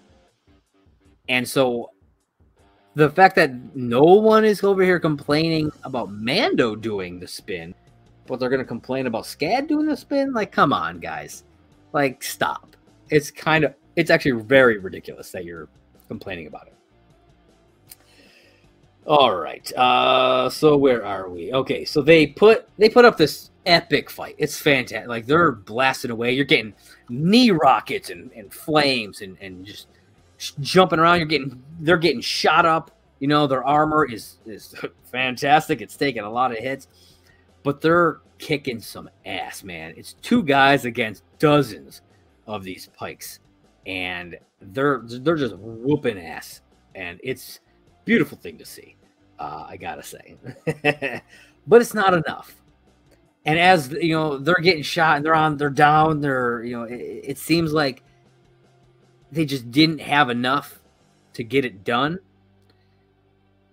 And 1.28 1.46
so 1.46 1.90
the 3.00 3.08
fact 3.08 3.34
that 3.36 3.74
no 3.74 4.02
one 4.02 4.44
is 4.44 4.62
over 4.62 4.82
here 4.82 5.00
complaining 5.00 5.72
about 5.84 6.12
Mando 6.12 6.76
doing 6.76 7.18
the 7.18 7.26
spin, 7.26 7.74
but 8.26 8.38
they're 8.38 8.50
going 8.50 8.60
to 8.60 8.66
complain 8.66 9.06
about 9.06 9.24
Skad 9.24 9.68
doing 9.68 9.86
the 9.86 9.96
spin, 9.96 10.34
like, 10.34 10.52
come 10.52 10.72
on, 10.74 11.00
guys. 11.00 11.44
Like, 11.94 12.22
stop. 12.22 12.76
It's 13.08 13.30
kind 13.30 13.64
of, 13.64 13.74
it's 13.96 14.10
actually 14.10 14.42
very 14.42 14.76
ridiculous 14.76 15.30
that 15.30 15.46
you're 15.46 15.68
complaining 16.08 16.46
about 16.46 16.66
it. 16.66 16.74
All 19.06 19.34
right. 19.34 19.72
Uh, 19.72 20.50
so 20.50 20.76
where 20.76 21.02
are 21.04 21.30
we? 21.30 21.54
Okay, 21.54 21.86
so 21.86 22.02
they 22.02 22.26
put 22.26 22.68
they 22.76 22.90
put 22.90 23.06
up 23.06 23.16
this 23.16 23.50
epic 23.64 24.10
fight. 24.10 24.34
It's 24.36 24.60
fantastic. 24.60 25.08
Like 25.08 25.26
they're 25.26 25.52
blasting 25.52 26.10
away. 26.10 26.32
You're 26.32 26.44
getting 26.44 26.74
knee 27.08 27.50
rockets 27.50 28.10
and, 28.10 28.30
and 28.32 28.52
flames 28.52 29.22
and, 29.22 29.38
and 29.40 29.64
just 29.64 29.88
jumping 30.60 30.98
around. 30.98 31.18
You're 31.18 31.26
getting 31.26 31.62
they're 31.80 31.98
getting 31.98 32.20
shot 32.20 32.66
up. 32.66 32.90
You 33.18 33.28
know, 33.28 33.46
their 33.46 33.64
armor 33.64 34.04
is 34.10 34.38
is 34.46 34.74
fantastic. 35.04 35.80
It's 35.80 35.96
taking 35.96 36.22
a 36.22 36.30
lot 36.30 36.52
of 36.52 36.58
hits, 36.58 36.88
but 37.62 37.80
they're 37.80 38.20
kicking 38.38 38.80
some 38.80 39.08
ass, 39.26 39.62
man. 39.62 39.94
It's 39.96 40.14
two 40.14 40.42
guys 40.42 40.84
against 40.84 41.22
dozens 41.38 42.02
of 42.46 42.64
these 42.64 42.88
pikes, 42.96 43.40
and 43.86 44.38
they're 44.60 45.02
they're 45.04 45.36
just 45.36 45.56
whooping 45.56 46.18
ass, 46.18 46.62
and 46.94 47.20
it's 47.22 47.60
beautiful 48.04 48.38
thing 48.38 48.58
to 48.58 48.64
see. 48.64 48.96
Uh, 49.38 49.66
I 49.68 49.76
gotta 49.76 50.02
say, 50.02 50.36
but 51.66 51.80
it's 51.80 51.94
not 51.94 52.14
enough. 52.14 52.56
And 53.46 53.58
as 53.58 53.90
you 53.90 54.14
know, 54.14 54.36
they're 54.36 54.56
getting 54.56 54.82
shot 54.82 55.16
and 55.16 55.24
they're 55.24 55.34
on, 55.34 55.56
they're 55.56 55.70
down. 55.70 56.20
They're 56.20 56.62
you 56.62 56.76
know, 56.76 56.84
it, 56.84 57.00
it 57.24 57.38
seems 57.38 57.72
like 57.72 58.02
they 59.32 59.44
just 59.44 59.70
didn't 59.70 60.00
have 60.00 60.30
enough 60.30 60.80
to 61.34 61.44
get 61.44 61.64
it 61.64 61.84
done. 61.84 62.18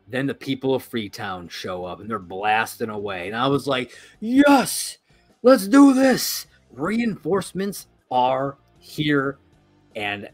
Then 0.07 0.25
the 0.25 0.33
people 0.33 0.73
of 0.73 0.83
Freetown 0.83 1.49
show 1.49 1.83
up 1.85 1.99
and 1.99 2.09
they're 2.09 2.19
blasting 2.19 2.89
away, 2.89 3.27
and 3.27 3.35
I 3.35 3.47
was 3.47 3.67
like, 3.67 3.91
"Yes, 4.19 4.97
let's 5.43 5.67
do 5.67 5.93
this." 5.93 6.47
Reinforcements 6.71 7.87
are 8.09 8.57
here, 8.79 9.37
and 9.95 10.29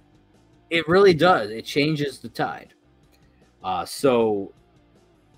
it 0.69 0.87
really 0.87 1.13
does. 1.13 1.49
It 1.49 1.65
changes 1.65 2.19
the 2.19 2.29
tide. 2.29 2.73
Uh, 3.63 3.85
so 3.85 4.51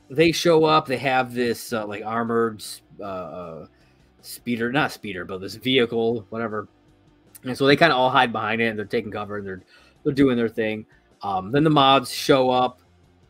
they 0.09 0.31
show 0.31 0.65
up. 0.65 0.85
They 0.85 0.97
have 0.97 1.33
this 1.33 1.71
uh, 1.73 1.85
like 1.85 2.03
armored 2.05 2.63
uh, 2.99 3.03
uh, 3.03 3.67
speeder, 4.21 4.71
not 4.71 4.91
speeder, 4.91 5.25
but 5.25 5.39
this 5.39 5.55
vehicle, 5.55 6.25
whatever. 6.29 6.67
And 7.45 7.57
so 7.57 7.65
they 7.65 7.75
kind 7.75 7.91
of 7.91 7.97
all 7.99 8.09
hide 8.09 8.31
behind 8.31 8.61
it 8.61 8.65
and 8.65 8.77
they're 8.77 8.85
taking 8.85 9.11
cover 9.11 9.37
and 9.37 9.47
they're 9.47 9.63
they're 10.03 10.13
doing 10.13 10.37
their 10.37 10.49
thing. 10.49 10.85
Um, 11.21 11.51
then 11.51 11.63
the 11.63 11.69
mods 11.69 12.11
show 12.11 12.49
up. 12.49 12.79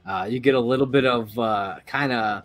Uh, 0.05 0.27
you 0.29 0.39
get 0.39 0.55
a 0.55 0.59
little 0.59 0.85
bit 0.85 1.05
of 1.05 1.37
uh, 1.39 1.77
kind 1.85 2.11
of 2.11 2.43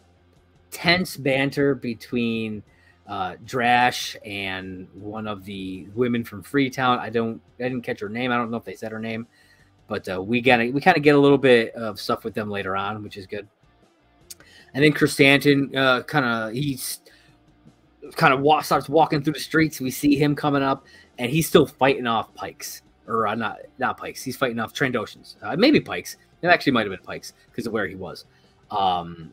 tense 0.70 1.16
banter 1.16 1.74
between 1.74 2.62
uh, 3.08 3.34
Drash 3.44 4.16
and 4.24 4.86
one 4.94 5.26
of 5.26 5.44
the 5.44 5.88
women 5.94 6.24
from 6.24 6.42
Freetown. 6.42 6.98
I 6.98 7.10
don't, 7.10 7.40
I 7.58 7.64
didn't 7.64 7.82
catch 7.82 8.00
her 8.00 8.08
name. 8.08 8.30
I 8.30 8.36
don't 8.36 8.50
know 8.50 8.56
if 8.56 8.64
they 8.64 8.74
said 8.74 8.92
her 8.92 9.00
name. 9.00 9.26
But 9.88 10.08
uh, 10.08 10.22
we 10.22 10.40
got 10.40 10.60
we 10.60 10.80
kind 10.80 10.96
of 10.96 11.02
get 11.02 11.16
a 11.16 11.18
little 11.18 11.36
bit 11.36 11.74
of 11.74 11.98
stuff 11.98 12.22
with 12.22 12.34
them 12.34 12.48
later 12.48 12.76
on, 12.76 13.02
which 13.02 13.16
is 13.16 13.26
good. 13.26 13.48
And 14.72 14.84
then 14.84 14.92
Krrsantan 14.92 15.74
uh, 15.74 16.04
kind 16.04 16.24
of 16.24 16.52
he's 16.52 17.00
kind 18.12 18.32
of 18.32 18.40
walk, 18.40 18.64
starts 18.64 18.88
walking 18.88 19.22
through 19.22 19.32
the 19.32 19.40
streets. 19.40 19.80
We 19.80 19.90
see 19.90 20.16
him 20.16 20.36
coming 20.36 20.62
up, 20.62 20.86
and 21.20 21.30
he's 21.30 21.46
still 21.46 21.66
fighting 21.66 22.06
off 22.06 22.34
pikes, 22.34 22.82
or 23.06 23.26
uh, 23.26 23.34
not 23.34 23.58
not 23.78 23.98
pikes. 23.98 24.22
He's 24.22 24.36
fighting 24.36 24.58
off 24.58 24.72
Trandoshans, 24.72 25.36
uh, 25.42 25.54
maybe 25.56 25.78
pikes. 25.78 26.16
It 26.42 26.46
actually 26.46 26.72
might 26.72 26.86
have 26.86 26.96
been 26.96 27.06
pikes 27.06 27.34
because 27.50 27.66
of 27.66 27.72
where 27.74 27.86
he 27.86 27.94
was. 27.94 28.24
Um, 28.70 29.32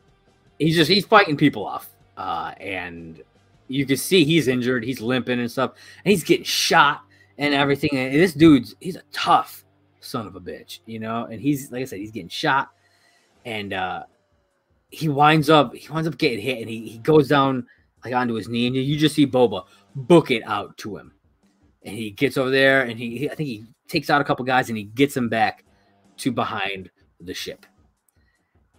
he's 0.58 0.76
just 0.76 0.90
he's 0.90 1.06
fighting 1.06 1.36
people 1.36 1.66
off, 1.66 1.88
uh, 2.18 2.52
and 2.60 3.22
you 3.68 3.86
can 3.86 3.96
see 3.96 4.24
he's 4.24 4.48
injured. 4.48 4.84
He's 4.84 5.00
limping 5.00 5.40
and 5.40 5.50
stuff, 5.50 5.72
and 6.04 6.10
he's 6.12 6.22
getting 6.22 6.44
shot 6.44 7.00
and 7.38 7.54
everything. 7.54 7.90
And 7.94 8.14
this 8.14 8.34
dude's 8.34 8.74
he's 8.80 8.96
a 8.96 9.02
tough 9.10 9.64
son 10.00 10.26
of 10.26 10.36
a 10.36 10.40
bitch, 10.40 10.80
you 10.84 10.98
know. 10.98 11.24
And 11.24 11.40
he's 11.40 11.72
like 11.72 11.80
I 11.80 11.84
said, 11.86 12.00
he's 12.00 12.12
getting 12.12 12.28
shot, 12.28 12.70
and 13.46 13.72
uh, 13.72 14.02
he 14.90 15.08
winds 15.08 15.48
up 15.48 15.74
he 15.74 15.88
winds 15.90 16.06
up 16.06 16.18
getting 16.18 16.40
hit, 16.40 16.58
and 16.58 16.68
he, 16.68 16.86
he 16.86 16.98
goes 16.98 17.28
down 17.28 17.66
like 18.04 18.12
onto 18.12 18.34
his 18.34 18.46
knee, 18.46 18.66
and 18.66 18.76
you 18.76 18.98
just 18.98 19.14
see 19.14 19.26
Boba 19.26 19.64
book 19.94 20.30
it 20.30 20.42
out 20.44 20.76
to 20.78 20.98
him, 20.98 21.12
and 21.82 21.94
he 21.96 22.10
gets 22.10 22.36
over 22.36 22.50
there, 22.50 22.82
and 22.82 22.98
he 22.98 23.30
I 23.30 23.34
think 23.34 23.48
he 23.48 23.64
takes 23.88 24.10
out 24.10 24.20
a 24.20 24.24
couple 24.24 24.44
guys, 24.44 24.68
and 24.68 24.78
he 24.78 24.84
gets 24.84 25.14
them 25.14 25.28
back 25.28 25.64
to 26.18 26.32
behind 26.32 26.90
the 27.20 27.34
ship, 27.34 27.66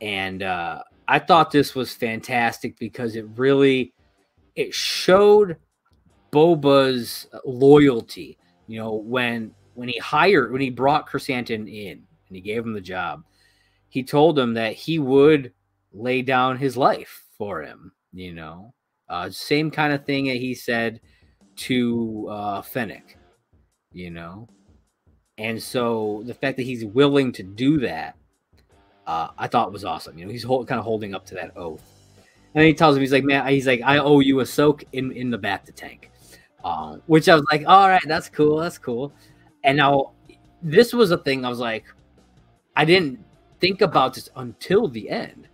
and 0.02 0.44
uh, 0.44 0.82
I 1.08 1.20
thought 1.20 1.52
this 1.52 1.74
was 1.74 1.94
fantastic 1.94 2.78
because 2.78 3.16
it 3.16 3.26
really 3.36 3.94
it 4.56 4.74
showed 4.74 5.58
Boba's 6.32 7.28
loyalty. 7.46 8.38
You 8.68 8.80
know, 8.80 8.94
when 8.94 9.54
when 9.74 9.90
he 9.90 9.98
hired 9.98 10.52
when 10.52 10.62
he 10.62 10.70
brought 10.70 11.10
Krrsantan 11.10 11.72
in 11.72 12.04
and 12.28 12.36
he 12.36 12.42
gave 12.42 12.64
him 12.64 12.74
the 12.74 12.82
job, 12.82 13.24
he 13.90 14.04
told 14.04 14.38
him 14.38 14.54
that 14.54 14.74
he 14.74 15.00
would 15.00 15.54
lay 15.94 16.22
down 16.22 16.58
his 16.58 16.78
life 16.78 17.26
for 17.38 17.64
him, 17.64 17.92
you 18.14 18.34
know. 18.34 18.74
Uh, 19.08 19.30
same 19.32 19.72
kind 19.72 19.92
of 19.92 20.06
thing 20.06 20.28
that 20.28 20.38
he 20.38 20.54
said 20.54 21.02
to 21.60 22.28
uh, 22.30 22.62
Fennec, 22.62 23.18
you 23.92 24.10
know. 24.10 24.48
And 25.38 25.62
so 25.62 26.24
the 26.26 26.34
fact 26.34 26.58
that 26.58 26.64
he's 26.64 26.84
willing 26.84 27.32
to 27.34 27.44
do 27.44 27.80
that, 27.80 28.18
uh, 29.08 29.30
I 29.38 29.48
thought 29.48 29.72
was 29.72 29.86
awesome. 29.86 30.18
You 30.18 30.26
know, 30.26 30.32
he's 30.32 30.44
hold, 30.44 30.68
kind 30.68 30.80
of 30.80 30.86
holding 30.86 31.16
up 31.16 31.26
to 31.28 31.36
that 31.36 31.56
oath. 31.56 31.82
And 32.56 32.66
he 32.66 32.74
tells 32.74 32.96
him, 32.96 33.02
he's 33.02 33.12
like, 33.12 33.24
man, 33.24 33.48
he's 33.48 33.68
like, 33.68 33.82
I 33.84 34.00
owe 34.00 34.20
you 34.20 34.40
a 34.40 34.46
soak 34.46 34.84
in, 34.92 35.12
in 35.12 35.30
the 35.30 35.38
bacta 35.38 35.74
tank. 35.74 36.12
Um, 36.64 37.02
which 37.06 37.30
I 37.30 37.36
was 37.36 37.46
like, 37.50 37.64
all 37.68 37.88
right, 37.88 38.02
that's 38.06 38.28
cool, 38.28 38.58
that's 38.58 38.78
cool. 38.78 39.14
And 39.64 39.78
now 39.78 40.12
this 40.62 40.94
was 40.94 41.12
a 41.12 41.18
thing 41.18 41.46
I 41.46 41.50
was 41.50 41.60
like, 41.60 41.86
I 42.76 42.84
didn't 42.86 43.20
think 43.60 43.82
about 43.82 44.14
this 44.14 44.30
until 44.36 44.88
the 44.88 45.10
end, 45.10 45.48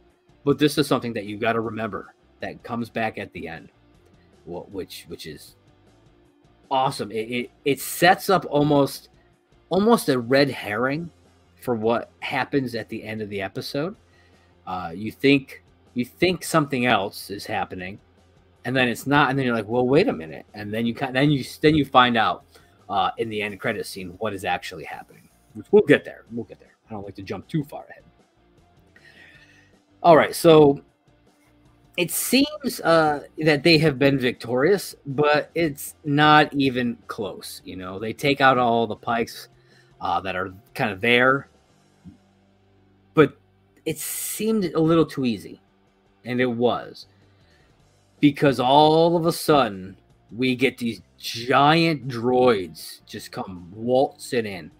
but 0.44 0.58
this 0.58 0.78
is 0.78 0.88
something 0.88 1.14
that 1.14 1.26
you 1.26 1.38
got 1.38 1.54
to 1.54 1.60
remember 1.60 2.16
that 2.40 2.64
comes 2.64 2.90
back 2.90 3.18
at 3.18 3.32
the 3.34 3.48
end, 3.48 3.70
which 4.46 5.06
which 5.08 5.28
is 5.28 5.56
awesome. 6.70 7.12
It, 7.12 7.32
it 7.32 7.52
it 7.66 7.80
sets 7.80 8.30
up 8.30 8.46
almost 8.50 9.10
almost 9.70 10.10
a 10.10 10.20
red 10.20 10.50
herring 10.50 11.10
for 11.62 11.76
what 11.76 12.12
happens 12.20 12.76
at 12.76 12.90
the 12.90 13.04
end 13.04 13.22
of 13.22 13.30
the 13.30 13.42
episode. 13.42 13.96
Uh, 14.68 14.92
you 14.94 15.12
think 15.12 15.64
you 15.94 16.06
think 16.06 16.44
something 16.44 16.86
else 16.86 17.30
is 17.30 17.46
happening, 17.46 18.00
and 18.66 18.76
then 18.76 18.88
it's 18.88 19.08
not, 19.08 19.30
and 19.30 19.38
then 19.38 19.46
you're 19.46 19.56
like, 19.56 19.68
well, 19.68 19.88
wait 19.88 20.08
a 20.08 20.14
minute, 20.14 20.46
and 20.54 20.74
then 20.74 20.86
you 20.86 20.94
then 20.94 21.32
you 21.32 21.44
then 21.62 21.76
you 21.76 21.86
find 21.86 22.18
out 22.18 22.46
uh, 22.90 23.12
in 23.18 23.30
the 23.30 23.42
end 23.42 23.60
credit 23.60 23.86
scene 23.86 24.10
what 24.20 24.34
is 24.34 24.46
actually 24.46 24.84
happening. 24.84 25.28
Which 25.54 25.68
we'll 25.72 25.84
get 25.84 26.04
there. 26.04 26.26
We'll 26.32 26.46
get 26.46 26.60
there. 26.60 26.76
I 26.88 26.94
don't 26.94 27.04
like 27.04 27.16
to 27.16 27.24
jump 27.24 27.48
too 27.48 27.64
far 27.64 27.86
ahead. 27.90 28.04
All 30.04 30.16
right, 30.16 30.36
so 30.36 30.82
it 31.98 32.12
seems 32.12 32.82
uh, 32.82 33.24
that 33.38 33.64
they 33.64 33.78
have 33.78 33.98
been 33.98 34.20
victorious, 34.20 34.96
but 35.06 35.50
it's 35.56 35.96
not 36.04 36.54
even 36.54 36.98
close. 37.08 37.62
You 37.64 37.78
know, 37.78 38.00
they 38.00 38.12
take 38.12 38.42
out 38.42 38.58
all 38.58 38.86
the 38.86 38.96
pikes 38.96 39.48
uh, 40.02 40.20
that 40.22 40.36
are 40.36 40.54
kind 40.74 40.92
of 40.92 41.00
there, 41.00 41.50
but 43.14 43.38
it 43.86 43.98
seemed 43.98 44.66
a 44.66 44.80
little 44.80 45.06
too 45.06 45.26
easy, 45.26 45.62
and 46.26 46.42
it 46.42 46.46
was 46.46 47.08
because 48.20 48.60
all 48.60 49.16
of 49.16 49.26
a 49.26 49.32
sudden 49.32 49.96
we 50.36 50.56
get 50.56 50.78
these 50.78 51.02
giant 51.18 52.08
droids 52.08 53.00
just 53.06 53.32
come 53.32 53.72
waltzing 53.74 54.46
in. 54.46 54.72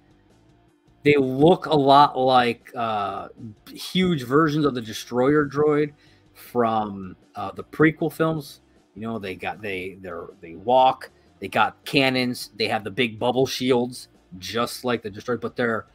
They 1.04 1.16
look 1.18 1.68
a 1.68 1.76
lot 1.76 2.18
like 2.18 2.72
uh, 2.76 3.30
huge 3.72 4.24
versions 4.24 4.66
of 4.66 4.74
the 4.74 4.82
destroyer 4.82 5.48
droid 5.48 5.94
from 6.36 7.16
uh, 7.34 7.52
the 7.52 7.64
prequel 7.64 8.12
films. 8.12 8.62
You 8.94 9.02
know, 9.02 9.18
they 9.18 9.36
got 9.36 9.62
they 9.62 9.98
they 10.00 10.12
they 10.42 10.56
walk. 10.56 11.10
They 11.40 11.48
got 11.48 11.84
cannons. 11.84 12.52
They 12.56 12.68
have 12.68 12.84
the 12.84 12.92
big 12.92 13.20
bubble 13.20 13.46
shields, 13.46 14.10
just 14.38 14.86
like 14.86 15.02
the 15.02 15.10
destroyer, 15.10 15.38
but 15.38 15.56
they're 15.56 15.88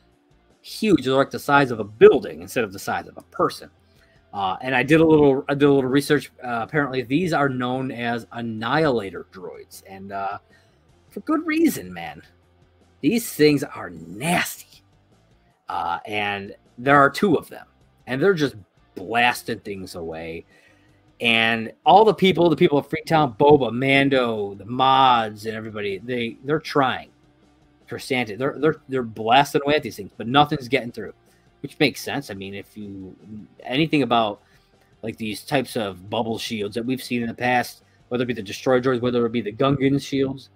huge. 0.61 1.05
They're 1.05 1.15
like 1.15 1.31
the 1.31 1.39
size 1.39 1.71
of 1.71 1.81
a 1.81 1.85
building 1.85 2.43
instead 2.43 2.65
of 2.65 2.73
the 2.73 2.79
size 2.79 3.07
of 3.07 3.17
a 3.17 3.23
person. 3.23 3.71
Uh, 4.33 4.57
and 4.61 4.75
I 4.75 4.83
did 4.83 5.01
a 5.01 5.05
little, 5.05 5.45
I 5.49 5.55
did 5.55 5.65
a 5.65 5.73
little 5.73 5.91
research. 5.91 6.31
Uh, 6.43 6.61
apparently, 6.63 7.03
these 7.03 7.33
are 7.33 7.49
known 7.49 7.91
as 7.91 8.27
annihilator 8.33 9.27
droids, 9.33 9.83
and 9.89 10.13
uh, 10.13 10.39
for 11.09 11.21
good 11.21 11.47
reason, 11.47 11.93
man. 11.93 12.23
These 13.01 13.33
things 13.33 13.65
are 13.65 13.91
nasty, 13.91 14.83
uh, 15.69 15.99
and 16.05 16.55
there 16.77 16.99
are 16.99 17.11
two 17.11 17.37
of 17.37 17.49
them, 17.49 17.67
and 18.07 18.23
they're 18.23 18.35
just 18.35 18.57
blasting 18.95 19.61
things 19.61 19.95
away. 19.95 20.45
And 21.21 21.73
all 21.85 22.05
the 22.05 22.15
people, 22.15 22.49
the 22.49 22.57
people 22.57 22.79
of 22.79 22.89
Freetown, 22.89 23.35
Boba, 23.35 23.73
Mando, 23.73 24.55
the 24.55 24.65
mods, 24.65 25.45
and 25.47 25.55
everybody, 25.55 25.99
they 25.99 26.39
they're 26.45 26.59
trying 26.59 27.11
for 27.87 27.99
Santa. 27.99 28.37
They're 28.37 28.57
they're 28.59 28.77
they're 28.89 29.03
blasting 29.03 29.61
away 29.65 29.75
at 29.75 29.83
these 29.83 29.97
things, 29.97 30.13
but 30.17 30.27
nothing's 30.27 30.69
getting 30.69 30.93
through 30.93 31.13
which 31.63 31.79
makes 31.79 32.01
sense. 32.01 32.31
I 32.31 32.35
mean, 32.35 32.55
if 32.55 32.77
you 32.77 33.17
anything 33.63 34.03
about 34.03 34.41
like 35.03 35.17
these 35.17 35.43
types 35.43 35.77
of 35.77 36.11
bubble 36.11 36.39
shields 36.39 36.75
that 36.75 36.85
we've 36.85 37.03
seen 37.03 37.23
in 37.23 37.29
the 37.29 37.35
past, 37.35 37.83
whether 38.09 38.25
it 38.25 38.27
be 38.27 38.35
the 38.35 38.43
destroyer 38.43 38.81
droids, 38.81 39.01
whether 39.01 39.25
it 39.25 39.33
be 39.33 39.41
the 39.41 39.53
Gungan 39.53 40.03
shields, 40.03 40.51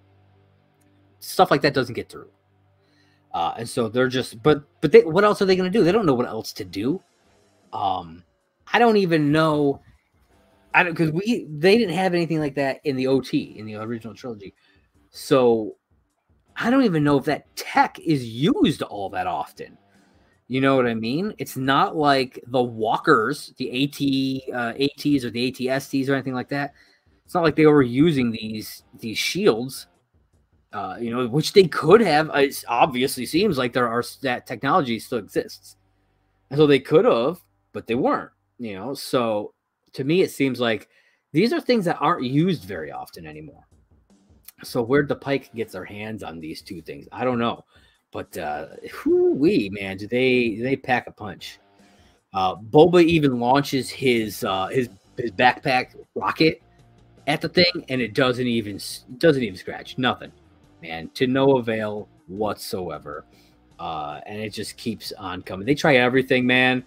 stuff 1.20 1.50
like 1.50 1.62
that 1.62 1.74
doesn't 1.74 1.94
get 1.94 2.08
through. 2.08 2.28
Uh, 3.32 3.54
and 3.58 3.68
so 3.68 3.88
they're 3.88 4.08
just, 4.08 4.42
but 4.42 4.62
but 4.80 4.92
they, 4.92 5.02
what 5.04 5.24
else 5.24 5.42
are 5.42 5.44
they 5.44 5.56
going 5.56 5.70
to 5.70 5.78
do? 5.78 5.84
They 5.84 5.92
don't 5.92 6.06
know 6.06 6.14
what 6.14 6.28
else 6.28 6.52
to 6.54 6.64
do. 6.64 7.00
Um, 7.74 8.24
I 8.72 8.78
don't 8.78 8.96
even 8.96 9.32
know. 9.32 9.82
I 10.72 10.82
don't 10.82 10.92
because 10.92 11.12
we 11.12 11.46
they 11.50 11.76
didn't 11.76 11.94
have 11.94 12.14
anything 12.14 12.40
like 12.40 12.54
that 12.54 12.80
in 12.84 12.96
the 12.96 13.08
OT 13.08 13.54
in 13.58 13.66
the 13.66 13.74
original 13.74 14.14
trilogy, 14.14 14.54
so 15.10 15.76
I 16.56 16.70
don't 16.70 16.84
even 16.84 17.04
know 17.04 17.18
if 17.18 17.24
that 17.26 17.54
tech 17.56 17.98
is 17.98 18.26
used 18.26 18.82
all 18.82 19.10
that 19.10 19.26
often. 19.26 19.76
You 20.46 20.60
know 20.60 20.76
what 20.76 20.86
I 20.86 20.94
mean? 20.94 21.34
It's 21.38 21.56
not 21.56 21.96
like 21.96 22.38
the 22.48 22.62
walkers, 22.62 23.54
the 23.56 23.84
AT 23.84 24.54
uh, 24.54 24.74
ATs 24.78 25.24
or 25.24 25.30
the 25.30 25.50
ATSTs 25.50 26.08
or 26.08 26.14
anything 26.14 26.34
like 26.34 26.50
that. 26.50 26.74
It's 27.24 27.34
not 27.34 27.42
like 27.42 27.56
they 27.56 27.66
were 27.66 27.82
using 27.82 28.30
these 28.30 28.84
these 29.00 29.18
shields, 29.18 29.86
uh, 30.72 30.96
you 31.00 31.10
know, 31.10 31.26
which 31.26 31.54
they 31.54 31.64
could 31.64 32.00
have. 32.02 32.30
It 32.34 32.64
obviously 32.68 33.26
seems 33.26 33.58
like 33.58 33.72
there 33.72 33.88
are 33.88 34.04
that 34.22 34.46
technology 34.46 34.98
still 34.98 35.18
exists, 35.18 35.76
and 36.50 36.58
so 36.58 36.66
they 36.66 36.80
could 36.80 37.04
have, 37.04 37.40
but 37.74 37.86
they 37.86 37.94
weren't. 37.94 38.30
You 38.58 38.74
know, 38.76 38.94
so 38.94 39.52
to 39.92 40.04
me, 40.04 40.22
it 40.22 40.30
seems 40.30 40.60
like 40.60 40.88
these 41.32 41.52
are 41.52 41.60
things 41.60 41.84
that 41.84 41.98
aren't 42.00 42.24
used 42.24 42.64
very 42.64 42.90
often 42.92 43.26
anymore. 43.26 43.66
So 44.62 44.82
where'd 44.82 45.08
the 45.08 45.16
Pike 45.16 45.50
get 45.54 45.70
their 45.70 45.84
hands 45.84 46.22
on 46.22 46.40
these 46.40 46.62
two 46.62 46.80
things? 46.80 47.06
I 47.12 47.24
don't 47.24 47.38
know. 47.38 47.64
But 48.12 48.38
uh, 48.38 48.66
we 49.06 49.68
man, 49.72 49.98
do 49.98 50.06
they 50.06 50.50
do 50.50 50.62
they 50.62 50.76
pack 50.76 51.08
a 51.08 51.12
punch? 51.12 51.58
Uh, 52.32 52.56
Boba 52.56 53.04
even 53.04 53.40
launches 53.40 53.90
his 53.90 54.44
uh, 54.44 54.68
his 54.68 54.88
his 55.18 55.32
backpack 55.32 55.96
rocket 56.14 56.62
at 57.26 57.40
the 57.40 57.48
thing, 57.48 57.84
and 57.88 58.00
it 58.00 58.14
doesn't 58.14 58.46
even 58.46 58.78
doesn't 59.18 59.42
even 59.42 59.56
scratch. 59.56 59.98
Nothing, 59.98 60.30
man, 60.80 61.10
to 61.14 61.26
no 61.26 61.56
avail 61.56 62.08
whatsoever. 62.28 63.24
Uh, 63.80 64.20
and 64.26 64.40
it 64.40 64.50
just 64.50 64.76
keeps 64.76 65.10
on 65.12 65.42
coming. 65.42 65.66
They 65.66 65.74
try 65.74 65.96
everything, 65.96 66.46
man. 66.46 66.84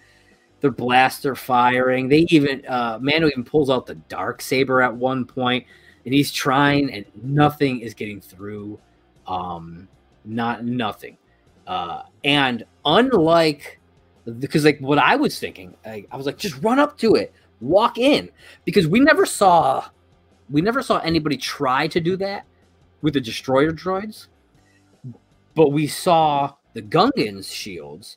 Their 0.60 0.70
blaster 0.70 1.34
firing. 1.34 2.08
They 2.08 2.26
even 2.30 2.66
uh, 2.66 2.98
Mando 3.00 3.28
even 3.28 3.44
pulls 3.44 3.70
out 3.70 3.86
the 3.86 3.94
dark 3.94 4.42
saber 4.42 4.82
at 4.82 4.94
one 4.94 5.24
point, 5.24 5.64
and 6.04 6.12
he's 6.12 6.32
trying, 6.32 6.92
and 6.92 7.04
nothing 7.22 7.80
is 7.80 7.94
getting 7.94 8.20
through. 8.20 8.78
Um, 9.26 9.88
not 10.24 10.64
nothing. 10.64 11.16
Uh, 11.66 12.02
and 12.24 12.64
unlike 12.84 13.78
because 14.38 14.64
like 14.64 14.78
what 14.80 14.98
I 14.98 15.16
was 15.16 15.38
thinking, 15.38 15.76
I, 15.84 16.04
I 16.10 16.16
was 16.16 16.26
like, 16.26 16.38
just 16.38 16.62
run 16.62 16.78
up 16.78 16.98
to 16.98 17.14
it, 17.14 17.32
walk 17.60 17.98
in, 17.98 18.30
because 18.64 18.86
we 18.86 19.00
never 19.00 19.24
saw 19.24 19.88
we 20.50 20.60
never 20.60 20.82
saw 20.82 20.98
anybody 20.98 21.36
try 21.36 21.86
to 21.88 22.00
do 22.00 22.16
that 22.16 22.44
with 23.02 23.14
the 23.14 23.20
destroyer 23.20 23.70
droids, 23.70 24.28
but 25.54 25.70
we 25.72 25.86
saw 25.86 26.54
the 26.74 26.82
Gungans 26.82 27.52
shields, 27.52 28.16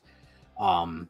um, 0.58 1.08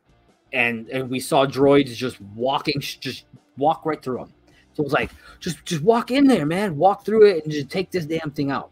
and 0.53 0.89
and 0.89 1.09
we 1.09 1.21
saw 1.21 1.47
droids 1.47 1.95
just 1.95 2.21
walking, 2.35 2.81
just 2.81 3.25
walk 3.57 3.85
right 3.85 4.03
through 4.03 4.19
them. 4.19 4.33
So 4.75 4.83
it 4.83 4.85
was 4.85 4.93
like, 4.93 5.11
just 5.41 5.65
just 5.65 5.83
walk 5.83 6.11
in 6.11 6.27
there, 6.27 6.47
man, 6.47 6.77
walk 6.77 7.05
through 7.05 7.27
it, 7.27 7.45
and 7.45 7.53
just 7.53 7.71
take 7.71 7.91
this 7.91 8.07
damn 8.07 8.31
thing 8.31 8.51
out 8.51 8.71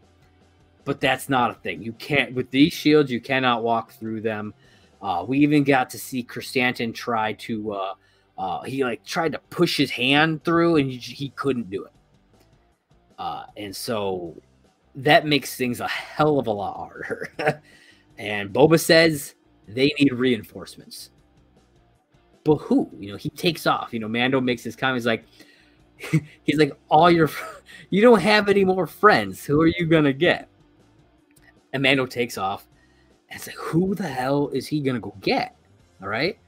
but 0.85 1.01
that's 1.01 1.29
not 1.29 1.51
a 1.51 1.55
thing. 1.55 1.83
You 1.83 1.93
can't 1.93 2.35
with 2.35 2.51
these 2.51 2.73
shields. 2.73 3.11
You 3.11 3.21
cannot 3.21 3.63
walk 3.63 3.93
through 3.93 4.23
them. 4.23 4.55
Uh, 5.01 5.25
we 5.27 5.39
even 5.39 5.65
got 5.65 5.91
to 5.91 5.99
see 5.99 6.23
Krrsantan 6.25 6.95
try 6.95 7.35
to. 7.35 7.73
Uh, 7.73 7.95
uh, 8.39 8.63
he 8.63 8.83
like 8.85 9.05
tried 9.05 9.33
to 9.33 9.39
push 9.51 9.77
his 9.77 9.91
hand 9.91 10.43
through, 10.45 10.77
and 10.77 10.91
he, 10.91 10.97
he 10.97 11.29
couldn't 11.31 11.71
do 11.71 11.85
it. 11.85 11.93
Uh, 13.19 13.45
and 13.57 13.75
so 13.77 14.35
that 14.95 15.27
makes 15.27 15.57
things 15.57 15.81
a 15.81 15.89
hell 15.89 16.39
of 16.39 16.47
a 16.47 16.51
lot 16.51 16.77
harder. 16.77 17.31
and 18.19 18.51
Boba 18.51 18.81
says 18.81 19.35
they 19.69 19.93
need 19.99 20.13
reinforcements. 20.13 21.11
But 22.45 22.57
who? 22.57 22.91
You 22.99 23.13
know, 23.13 23.17
he 23.17 23.31
takes 23.31 23.67
off. 23.67 23.93
You 23.93 24.01
know, 24.01 24.09
Mando 24.09 24.41
makes 24.41 24.63
his 24.63 24.77
comment. 24.77 24.97
He's 24.97 25.07
like, 25.07 25.25
he's 26.43 26.59
like, 26.59 26.73
all 26.89 27.11
your, 27.11 27.31
you 27.91 28.03
don't 28.03 28.21
have 28.21 28.49
any 28.49 28.65
more 28.65 28.87
friends. 28.87 29.45
Who 29.45 29.61
are 29.61 29.67
you 29.67 29.87
gonna 29.87 30.13
get? 30.13 30.49
And 31.73 31.83
Mando 31.83 32.07
takes 32.07 32.39
off. 32.39 32.67
And 33.29 33.37
it's 33.37 33.47
like, 33.47 33.57
who 33.57 33.95
the 33.95 34.09
hell 34.09 34.49
is 34.49 34.67
he 34.67 34.81
gonna 34.81 35.01
go 35.01 35.15
get? 35.21 35.57
All 36.03 36.09
right. 36.09 36.39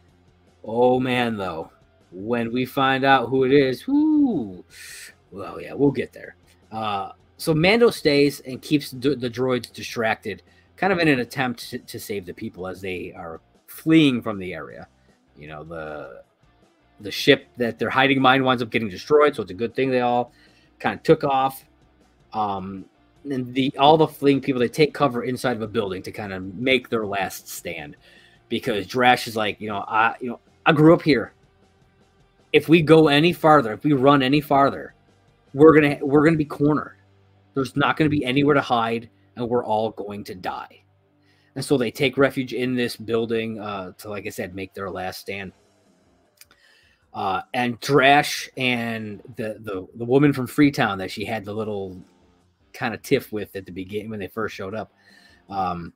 Oh 0.65 0.99
man, 0.99 1.37
though, 1.37 1.71
when 2.11 2.53
we 2.53 2.65
find 2.65 3.05
out 3.05 3.29
who 3.29 3.45
it 3.45 3.53
is, 3.53 3.87
whoo, 3.87 4.65
well, 5.31 5.61
yeah, 5.61 5.75
we'll 5.75 5.91
get 5.91 6.13
there. 6.13 6.37
Uh, 6.71 7.13
so 7.37 7.53
Mando 7.55 7.91
stays 7.91 8.41
and 8.41 8.63
keeps 8.63 8.91
d- 8.93 9.17
the 9.17 9.29
droids 9.29 9.73
distracted, 9.73 10.43
kind 10.77 10.93
of 10.93 11.01
in 11.01 11.09
an 11.09 11.21
attempt 11.21 11.71
to, 11.71 11.79
to 11.79 11.99
save 11.99 12.25
the 12.25 12.33
people 12.33 12.67
as 12.67 12.81
they 12.81 13.13
are 13.17 13.41
fleeing 13.67 14.23
from 14.23 14.39
the 14.39 14.55
area. 14.55 14.87
You 15.37 15.49
know, 15.49 15.65
the 15.65 16.23
the 17.01 17.11
ship 17.11 17.49
that 17.57 17.79
they're 17.79 17.91
hiding 17.91 18.23
behind 18.23 18.45
winds 18.45 18.63
up 18.63 18.71
getting 18.71 18.89
destroyed, 18.89 19.35
so 19.35 19.43
it's 19.43 19.51
a 19.51 19.55
good 19.55 19.75
thing 19.75 19.91
they 19.91 20.01
all 20.01 20.33
kind 20.79 20.97
of 20.97 21.03
took 21.03 21.25
off. 21.25 21.65
Um, 22.33 22.85
and 23.31 23.55
the 23.55 23.73
all 23.79 23.97
the 23.97 24.07
fleeing 24.07 24.41
people 24.41 24.61
they 24.61 24.69
take 24.69 24.95
cover 24.95 25.25
inside 25.25 25.57
of 25.57 25.63
a 25.63 25.67
building 25.67 26.03
to 26.03 26.13
kind 26.13 26.33
of 26.33 26.43
make 26.55 26.89
their 26.89 27.07
last 27.07 27.49
stand 27.49 27.97
because 28.49 28.87
Drash 28.87 29.27
is 29.27 29.37
like, 29.37 29.61
you 29.61 29.69
know, 29.69 29.85
I 29.87 30.15
you 30.21 30.31
know 30.31 30.41
I 30.67 30.73
grew 30.73 30.95
up 30.95 31.03
here. 31.03 31.33
If 32.53 32.69
we 32.69 32.83
go 32.83 33.09
any 33.09 33.33
farther, 33.33 33.73
if 33.73 33.85
we 33.85 33.93
run 33.93 34.23
any 34.23 34.41
farther, 34.41 34.95
we're 35.55 35.75
gonna 35.75 35.99
we're 36.03 36.25
gonna 36.25 36.37
be 36.37 36.45
cornered. 36.45 36.97
There's 37.55 37.77
not 37.77 37.97
gonna 37.97 38.11
be 38.11 38.25
anywhere 38.25 38.55
to 38.55 38.61
hide, 38.61 39.09
and 39.37 39.49
we're 39.49 39.65
all 39.65 39.91
going 39.91 40.25
to 40.25 40.35
die. 40.35 40.82
And 41.55 41.65
so 41.65 41.77
they 41.77 41.91
take 41.91 42.17
refuge 42.17 42.55
in 42.55 42.75
this 42.75 42.97
building 42.97 43.59
uh, 43.59 43.93
to, 43.99 44.09
like 44.09 44.27
I 44.27 44.31
said, 44.31 44.55
make 44.55 44.73
their 44.75 44.91
last 44.91 45.21
stand. 45.21 45.53
Uh, 47.13 47.43
and 47.53 47.79
Drash 47.81 48.49
and 48.57 49.21
the, 49.37 49.59
the 49.61 49.87
the 49.97 50.05
woman 50.05 50.33
from 50.33 50.47
Freetown 50.47 50.97
that 50.97 51.11
she 51.11 51.27
had 51.27 51.45
the 51.45 51.53
little 51.53 52.01
kind 52.73 52.95
of 52.95 53.03
tiff 53.03 53.33
with 53.33 53.55
at 53.55 53.67
the 53.67 53.73
beginning 53.73 54.09
when 54.09 54.21
they 54.21 54.29
first 54.29 54.55
showed 54.55 54.75
up, 54.75 54.91
um, 55.51 55.93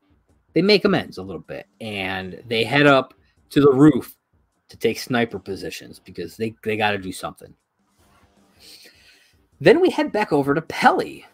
they 0.53 0.61
make 0.61 0.85
amends 0.85 1.17
a 1.17 1.23
little 1.23 1.41
bit, 1.41 1.67
and 1.81 2.43
they 2.49 2.65
head 2.65 2.87
up 2.87 3.15
to 3.49 3.63
the 3.63 3.73
roof 3.73 4.15
to 4.69 4.77
take 4.77 4.99
sniper 4.99 5.39
positions 5.39 5.99
because 5.99 6.37
they 6.37 6.55
they 6.63 6.77
got 6.77 6.91
to 6.91 6.99
do 6.99 7.13
something. 7.13 7.55
Then 9.59 9.81
we 9.81 9.89
head 9.89 10.13
back 10.13 10.35
over 10.35 10.55
to 10.55 10.61
Peli, 10.61 11.25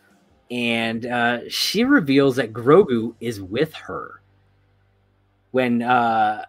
and 0.53 1.07
uh, 1.07 1.49
she 1.49 1.83
reveals 1.83 2.37
that 2.37 2.53
Grogu 2.53 3.15
is 3.21 3.41
with 3.41 3.73
her. 3.73 4.21
When 5.51 5.83
uh, 5.83 6.45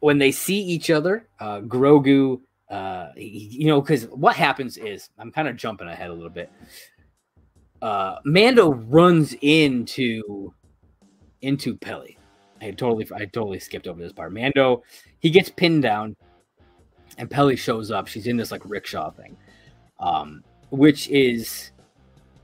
when 0.00 0.16
they 0.18 0.32
see 0.32 0.60
each 0.60 0.90
other, 0.90 1.28
uh, 1.40 1.60
Grogu, 1.60 2.40
uh, 2.70 3.08
he, 3.16 3.48
you 3.50 3.66
know, 3.66 3.82
because 3.82 4.04
what 4.06 4.34
happens 4.34 4.78
is 4.78 5.10
I'm 5.18 5.30
kind 5.30 5.46
of 5.46 5.56
jumping 5.56 5.88
ahead 5.88 6.08
a 6.08 6.12
little 6.14 6.30
bit. 6.30 6.50
Uh, 7.82 8.16
Mando 8.24 8.72
runs 8.72 9.34
into 9.42 10.52
into 11.42 11.76
Peli. 11.76 12.16
I 12.62 12.70
totally 12.70 13.06
I 13.14 13.26
totally 13.26 13.58
skipped 13.58 13.86
over 13.86 14.00
this 14.00 14.12
part. 14.12 14.32
Mando 14.32 14.82
he 15.20 15.28
gets 15.28 15.50
pinned 15.50 15.82
down, 15.82 16.16
and 17.18 17.30
Peli 17.30 17.56
shows 17.56 17.90
up. 17.90 18.06
She's 18.06 18.26
in 18.26 18.38
this 18.38 18.50
like 18.50 18.62
rickshaw 18.64 19.10
thing, 19.10 19.36
um, 20.00 20.42
which 20.70 21.08
is 21.10 21.72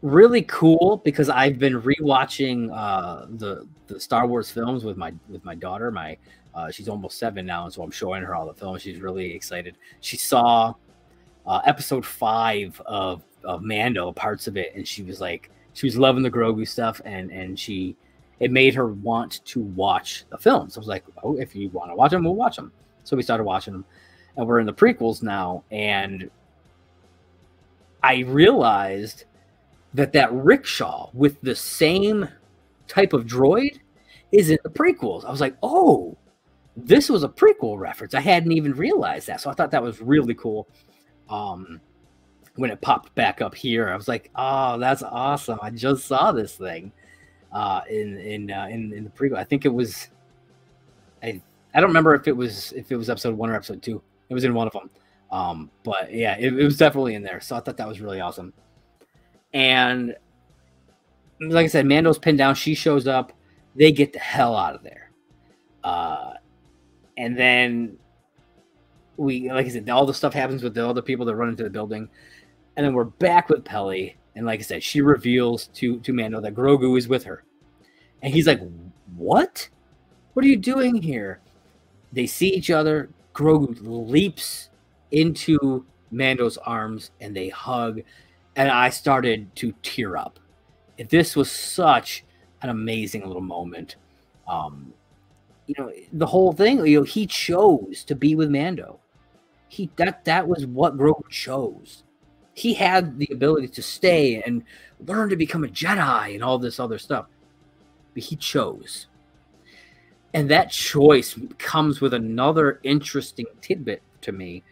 really 0.03 0.43
cool 0.43 1.01
because 1.05 1.29
I've 1.29 1.59
been 1.59 1.81
rewatching 1.81 2.71
uh, 2.73 3.27
the 3.31 3.67
the 3.87 4.01
Star 4.01 4.27
Wars 4.27 4.51
films 4.51 4.85
with 4.85 4.97
my 4.97 5.13
with 5.29 5.45
my 5.45 5.55
daughter. 5.55 5.91
My 5.91 6.17
uh, 6.55 6.71
she's 6.71 6.89
almost 6.89 7.19
seven 7.19 7.47
now, 7.47 7.65
and 7.65 7.73
so 7.73 7.83
I'm 7.83 7.91
showing 7.91 8.23
her 8.23 8.35
all 8.35 8.47
the 8.47 8.55
films. 8.55 8.83
She's 8.83 9.01
really 9.01 9.33
excited. 9.35 9.77
She 10.01 10.17
saw 10.17 10.75
uh, 11.47 11.61
episode 11.65 12.05
five 12.05 12.81
of 12.87 13.23
of 13.45 13.63
Mando, 13.63 14.13
parts 14.13 14.47
of 14.47 14.57
it, 14.57 14.73
and 14.75 14.87
she 14.87 15.03
was 15.03 15.21
like, 15.21 15.51
she 15.73 15.87
was 15.87 15.97
loving 15.97 16.23
the 16.23 16.31
Grogu 16.31 16.67
stuff, 16.67 17.01
and 17.05 17.31
and 17.31 17.59
she 17.59 17.97
it 18.39 18.51
made 18.51 18.75
her 18.75 18.89
want 18.89 19.45
to 19.45 19.61
watch 19.61 20.25
the 20.31 20.39
films. 20.39 20.77
I 20.77 20.81
was 20.81 20.89
like, 20.89 21.05
oh, 21.23 21.37
if 21.37 21.55
you 21.55 21.69
want 21.71 21.91
to 21.91 21.95
watch 21.95 22.11
them, 22.11 22.25
we'll 22.25 22.35
watch 22.35 22.57
them. 22.57 22.73
So 23.05 23.17
we 23.17 23.23
started 23.23 23.45
watching 23.45 23.73
them, 23.73 23.85
and 24.37 24.47
we're 24.47 24.61
in 24.61 24.67
the 24.67 24.73
prequels 24.73 25.23
now, 25.23 25.63
and 25.71 26.31
I 28.03 28.21
realized 28.21 29.25
that 29.95 30.12
that 30.12 30.32
rickshaw 30.32 31.11
with 31.12 31.41
the 31.41 31.55
same 31.55 32.28
type 32.86 33.12
of 33.12 33.24
droid 33.24 33.78
is 34.32 34.51
in 34.51 34.59
the 34.62 34.70
prequels. 34.70 35.24
I 35.24 35.30
was 35.30 35.41
like, 35.41 35.57
oh, 35.62 36.16
this 36.76 37.09
was 37.09 37.24
a 37.24 37.28
prequel 37.28 37.78
reference. 37.78 38.14
I 38.14 38.20
hadn't 38.20 38.53
even 38.53 38.72
realized 38.72 39.26
that. 39.26 39.41
So 39.41 39.51
I 39.51 39.55
thought 39.55 39.70
that 39.72 39.82
was 39.82 40.01
really 40.01 40.34
cool. 40.34 40.68
Um, 41.28 41.80
when 42.57 42.70
it 42.70 42.80
popped 42.80 43.14
back 43.14 43.41
up 43.41 43.55
here, 43.55 43.88
I 43.88 43.97
was 43.97 44.09
like, 44.09 44.30
oh, 44.34 44.78
that's 44.78 45.03
awesome. 45.03 45.59
I 45.62 45.70
just 45.70 46.07
saw 46.07 46.32
this 46.32 46.55
thing 46.55 46.93
uh, 47.53 47.82
in 47.88 48.18
in, 48.18 48.51
uh, 48.51 48.66
in 48.70 48.93
in 48.93 49.05
the 49.05 49.11
prequel. 49.11 49.36
I 49.36 49.45
think 49.45 49.64
it 49.64 49.72
was. 49.72 50.09
I 51.22 51.41
I 51.74 51.80
don't 51.80 51.91
remember 51.91 52.14
if 52.14 52.28
it 52.28 52.36
was 52.36 52.72
if 52.72 52.91
it 52.91 52.97
was 52.97 53.11
episode 53.11 53.36
one 53.36 53.51
or 53.51 53.55
episode 53.55 53.82
two. 53.82 54.03
It 54.28 54.34
was 54.34 54.45
in 54.45 54.55
one 54.55 54.66
of 54.66 54.72
them. 54.72 54.91
Um, 55.30 55.70
but 55.84 56.12
yeah, 56.12 56.36
it, 56.38 56.53
it 56.53 56.64
was 56.64 56.76
definitely 56.76 57.14
in 57.14 57.22
there. 57.22 57.41
So 57.41 57.57
I 57.57 57.61
thought 57.61 57.76
that 57.76 57.86
was 57.88 58.01
really 58.01 58.20
awesome. 58.20 58.53
And 59.53 60.15
like 61.41 61.65
I 61.65 61.69
said, 61.69 61.87
Mando's 61.87 62.19
pinned 62.19 62.39
down. 62.39 62.55
She 62.55 62.75
shows 62.75 63.07
up. 63.07 63.33
They 63.75 63.93
get 63.93 64.13
the 64.13 64.19
hell 64.19 64.57
out 64.57 64.75
of 64.75 64.83
there. 64.83 65.11
Uh, 65.83 66.35
and 67.17 67.37
then 67.37 67.99
we, 69.17 69.51
like 69.51 69.67
I 69.67 69.69
said, 69.69 69.89
all 69.89 70.07
the 70.07 70.15
stuff 70.15 70.35
happens 70.35 70.63
with 70.63 70.75
the 70.75 70.87
other 70.87 71.03
people 71.03 71.27
that 71.27 71.37
run 71.37 71.49
into 71.49 71.63
the 71.63 71.71
building. 71.71 72.09
And 72.77 72.87
then 72.87 72.95
we're 72.95 73.05
back 73.05 73.49
with 73.49 73.65
Peli. 73.65 74.17
And 74.35 74.47
like 74.47 74.61
I 74.61 74.63
said, 74.63 74.83
she 74.83 75.01
reveals 75.01 75.67
to, 75.75 75.99
to 76.01 76.13
Mando 76.13 76.41
that 76.41 76.55
Grogu 76.55 76.97
is 76.97 77.09
with 77.09 77.25
her. 77.25 77.45
And 78.23 78.33
he's 78.33 78.47
like, 78.47 78.61
What? 79.17 79.69
What 80.35 80.45
are 80.45 80.49
you 80.49 80.57
doing 80.57 81.03
here? 81.03 81.41
They 82.13 82.27
see 82.27 82.49
each 82.49 82.71
other. 82.71 83.11
Grogu 83.35 83.77
leaps 83.83 84.71
into 85.11 85.85
Mando's 86.11 86.57
arms 86.59 87.11
and 87.21 87.35
they 87.35 87.49
hug 87.49 88.01
and 88.57 88.71
I 88.71 88.91
started 88.91 89.55
to 89.57 89.73
tear 89.83 90.17
up. 90.17 90.39
This 91.09 91.37
was 91.37 91.51
such 91.51 92.25
an 92.63 92.69
amazing 92.69 93.27
little 93.27 93.43
moment. 93.43 93.97
Um, 94.47 94.93
you 95.67 95.75
know, 95.79 95.93
the 96.13 96.27
whole 96.27 96.53
thing. 96.53 96.85
You 96.85 96.99
know, 96.99 97.05
he 97.05 97.27
chose 97.27 98.05
to 98.05 98.15
be 98.15 98.35
with 98.35 98.51
Mando. 98.51 98.99
He 99.69 99.89
that 99.97 100.25
that 100.25 100.49
was 100.49 100.67
what 100.67 100.99
Grogu 100.99 101.29
chose. 101.29 102.03
He 102.55 102.75
had 102.75 103.19
the 103.19 103.29
ability 103.33 103.69
to 103.69 103.83
stay 103.83 104.43
and 104.43 104.65
learn 105.07 105.29
to 105.31 105.37
become 105.37 105.65
a 105.65 105.69
Jedi 105.69 106.35
and 106.35 106.43
all 106.43 106.59
this 106.59 106.81
other 106.81 106.99
stuff, 106.99 107.27
but 108.13 108.23
he 108.25 108.37
chose. 108.37 109.07
And 110.35 110.51
that 110.51 110.71
choice 110.71 111.39
comes 111.59 112.01
with 112.01 112.15
another 112.15 112.81
interesting 112.83 113.47
tidbit 113.61 114.03
to 114.23 114.33
me 114.33 114.65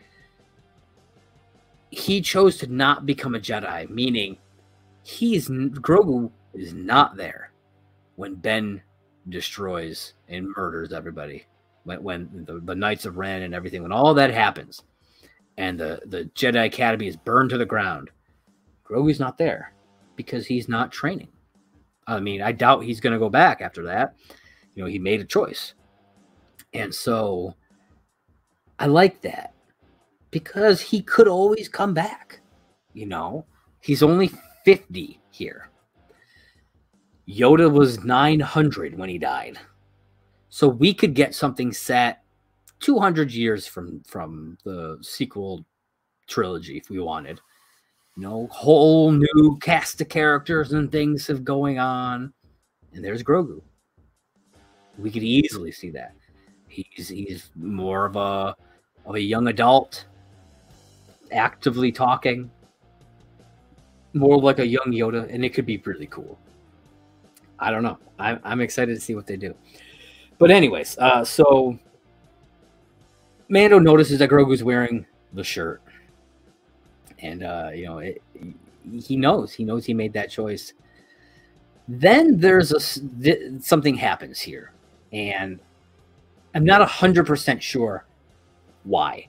he 1.91 2.21
chose 2.21 2.57
to 2.59 2.67
not 2.67 3.07
become 3.07 3.35
a 3.35 3.41
Jedi, 3.41 3.89
meaning 3.89 4.39
he's 5.03 5.49
Grogu 5.49 6.31
is 6.55 6.75
not 6.75 7.17
there 7.17 7.53
when 8.17 8.35
Ben 8.35 8.83
destroys 9.29 10.15
and 10.29 10.53
murders 10.57 10.93
everybody. 10.93 11.47
When, 11.85 12.03
when 12.03 12.45
the, 12.47 12.61
the 12.61 12.75
Knights 12.75 13.07
of 13.07 13.17
Ren 13.17 13.43
and 13.43 13.55
everything, 13.55 13.83
when 13.83 13.93
all 13.93 14.13
that 14.15 14.33
happens, 14.33 14.83
and 15.57 15.79
the 15.79 16.01
the 16.07 16.25
Jedi 16.35 16.67
Academy 16.67 17.09
is 17.09 17.17
burned 17.17 17.51
to 17.51 17.59
the 17.59 17.65
ground, 17.65 18.11
Grogu's 18.85 19.21
not 19.21 19.39
there 19.39 19.73
because 20.17 20.47
he's 20.47 20.69
not 20.69 20.93
training. 20.93 21.29
I 22.07 22.21
mean, 22.21 22.43
I 22.43 22.53
doubt 22.53 22.85
he's 22.85 23.01
going 23.01 23.13
to 23.13 23.19
go 23.19 23.29
back 23.29 23.61
after 23.61 23.85
that. 23.85 24.15
You 24.75 24.83
know, 24.83 24.89
he 24.89 24.99
made 24.99 25.21
a 25.21 25.25
choice, 25.25 25.75
and 26.75 26.95
so 26.95 27.55
I 28.79 28.87
like 28.87 29.23
that 29.23 29.55
because 30.31 30.81
he 30.81 31.03
could 31.03 31.29
always 31.29 31.69
come 31.69 31.95
back. 31.95 32.41
You 32.93 33.07
know, 33.07 33.47
he's 33.81 34.03
only 34.03 34.31
50 34.65 35.21
here. 35.31 35.71
Yoda 37.29 37.71
was 37.71 38.03
900 38.05 38.97
when 38.97 39.09
he 39.09 39.19
died. 39.19 39.59
So 40.49 40.67
we 40.69 40.95
could 40.95 41.15
get 41.15 41.35
something 41.35 41.73
set 41.73 42.25
200 42.81 43.33
years 43.33 43.67
from 43.67 44.03
from 44.05 44.57
the 44.65 44.99
sequel 45.03 45.65
trilogy 46.27 46.79
if 46.79 46.89
we 46.89 47.01
wanted. 47.01 47.41
You 48.17 48.23
know, 48.23 48.49
whole 48.51 49.13
new 49.13 49.59
cast 49.61 50.01
of 50.01 50.09
characters 50.09 50.73
and 50.73 50.91
things 50.91 51.27
have 51.27 51.45
going 51.45 51.79
on. 51.79 52.33
And 52.95 53.05
there's 53.05 53.23
Grogu. 53.23 53.61
We 54.97 55.11
could 55.11 55.23
easily 55.23 55.71
see 55.71 55.91
that. 55.91 56.15
He's 56.69 57.09
he's 57.09 57.51
more 57.55 58.07
of 58.07 58.17
a 58.17 58.57
of 59.05 59.15
a 59.15 59.21
young 59.21 59.49
adult 59.49 60.07
actively 61.33 61.93
talking, 61.93 62.51
more 64.15 64.39
like 64.39 64.59
a 64.59 64.67
young 64.67 64.87
Yoda, 64.87 65.33
and 65.33 65.45
it 65.45 65.51
could 65.51 65.67
be 65.67 65.77
really 65.85 66.07
cool. 66.07 66.39
I 67.59 67.71
don't 67.71 67.83
know. 67.83 67.99
I'm, 68.19 68.41
I'm 68.45 68.61
excited 68.61 68.95
to 68.95 69.01
see 69.01 69.15
what 69.15 69.27
they 69.27 69.37
do. 69.37 69.55
But 70.39 70.51
anyways, 70.51 70.97
uh, 70.99 71.25
so 71.25 71.79
Mando 73.49 73.79
notices 73.79 74.19
that 74.21 74.31
Grogu's 74.31 74.63
wearing 74.63 75.07
the 75.33 75.43
shirt, 75.43 75.83
and 77.21 77.43
uh, 77.43 77.71
you 77.75 77.87
know 77.87 77.99
it, 77.99 78.23
he 79.03 79.17
knows 79.17 79.53
he 79.53 79.65
knows 79.65 79.85
he 79.85 79.95
made 79.95 80.13
that 80.13 80.31
choice. 80.31 80.75
Then 81.89 82.39
there's 82.39 82.73
a 82.73 83.01
th- 83.23 83.63
something 83.63 83.97
happens 83.97 84.41
here, 84.41 84.73
and 85.13 85.59
I'm 86.55 86.65
not 86.65 86.83
a 86.83 86.87
hundred 86.87 87.27
percent 87.27 87.63
sure 87.63 88.05
why 88.85 89.29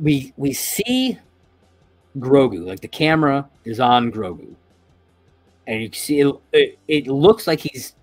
we 0.00 0.32
we 0.36 0.52
see 0.52 1.18
Grogu, 2.18 2.64
like 2.66 2.80
the 2.80 2.88
camera 2.88 3.48
is 3.64 3.80
on 3.80 4.10
Grogu, 4.12 4.54
and 5.66 5.82
you 5.82 5.90
see 5.92 6.20
it, 6.20 6.34
it, 6.52 6.78
it, 6.88 7.06
looks 7.08 7.46
like 7.46 7.60
he's 7.60 7.94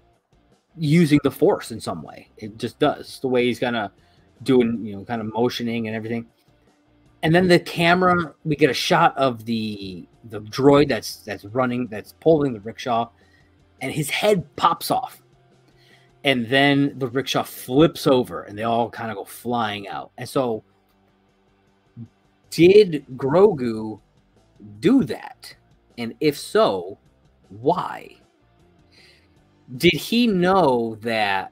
using 0.77 1.19
the 1.23 1.31
Force 1.31 1.71
in 1.71 1.79
some 1.79 2.01
way. 2.01 2.29
It 2.37 2.57
just 2.57 2.79
does 2.79 3.19
the 3.19 3.27
way 3.27 3.45
he's 3.45 3.59
kind 3.59 3.75
of 3.75 3.91
doing, 4.43 4.85
you 4.85 4.95
know, 4.95 5.05
kind 5.05 5.21
of 5.21 5.33
motioning 5.33 5.87
and 5.87 5.95
everything. 5.95 6.25
and 7.23 7.33
then 7.33 7.47
the 7.47 7.59
camera 7.59 8.35
we 8.43 8.55
get 8.55 8.69
a 8.69 8.73
shot 8.73 9.17
of 9.17 9.45
the 9.45 10.07
the 10.25 10.39
droid 10.41 10.87
that's 10.87 11.17
that's 11.17 11.43
running 11.45 11.87
that's 11.87 12.13
pulling 12.19 12.53
the 12.53 12.59
rickshaw 12.59 13.09
and 13.81 13.91
his 13.91 14.09
head 14.11 14.43
pops 14.55 14.91
off 14.91 15.23
and 16.23 16.47
then 16.47 16.93
the 16.99 17.07
rickshaw 17.07 17.41
flips 17.43 18.05
over 18.05 18.43
and 18.43 18.57
they 18.57 18.63
all 18.63 18.89
kind 18.91 19.09
of 19.09 19.17
go 19.17 19.25
flying 19.25 19.87
out 19.87 20.11
and 20.19 20.29
so 20.29 20.63
did 22.55 23.05
grogu 23.15 23.99
do 24.79 25.03
that 25.03 25.55
and 25.97 26.13
if 26.19 26.37
so 26.37 26.97
why 27.49 28.09
did 29.77 29.93
he 29.93 30.27
know 30.27 30.95
that 31.01 31.51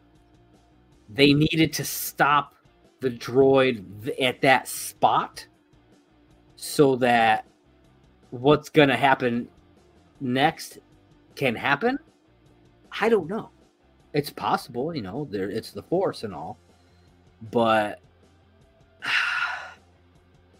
they 1.09 1.33
needed 1.33 1.73
to 1.73 1.83
stop 1.83 2.53
the 2.99 3.09
droid 3.09 4.13
at 4.21 4.41
that 4.41 4.67
spot 4.67 5.45
so 6.55 6.95
that 6.95 7.45
what's 8.29 8.69
going 8.69 8.89
to 8.89 8.95
happen 8.95 9.47
next 10.21 10.79
can 11.35 11.55
happen? 11.55 11.97
I 12.99 13.09
don't 13.09 13.27
know. 13.27 13.49
It's 14.13 14.29
possible, 14.29 14.95
you 14.95 15.01
know, 15.01 15.27
there 15.29 15.49
it's 15.49 15.71
the 15.71 15.83
force 15.83 16.23
and 16.23 16.33
all. 16.33 16.57
But 17.51 17.99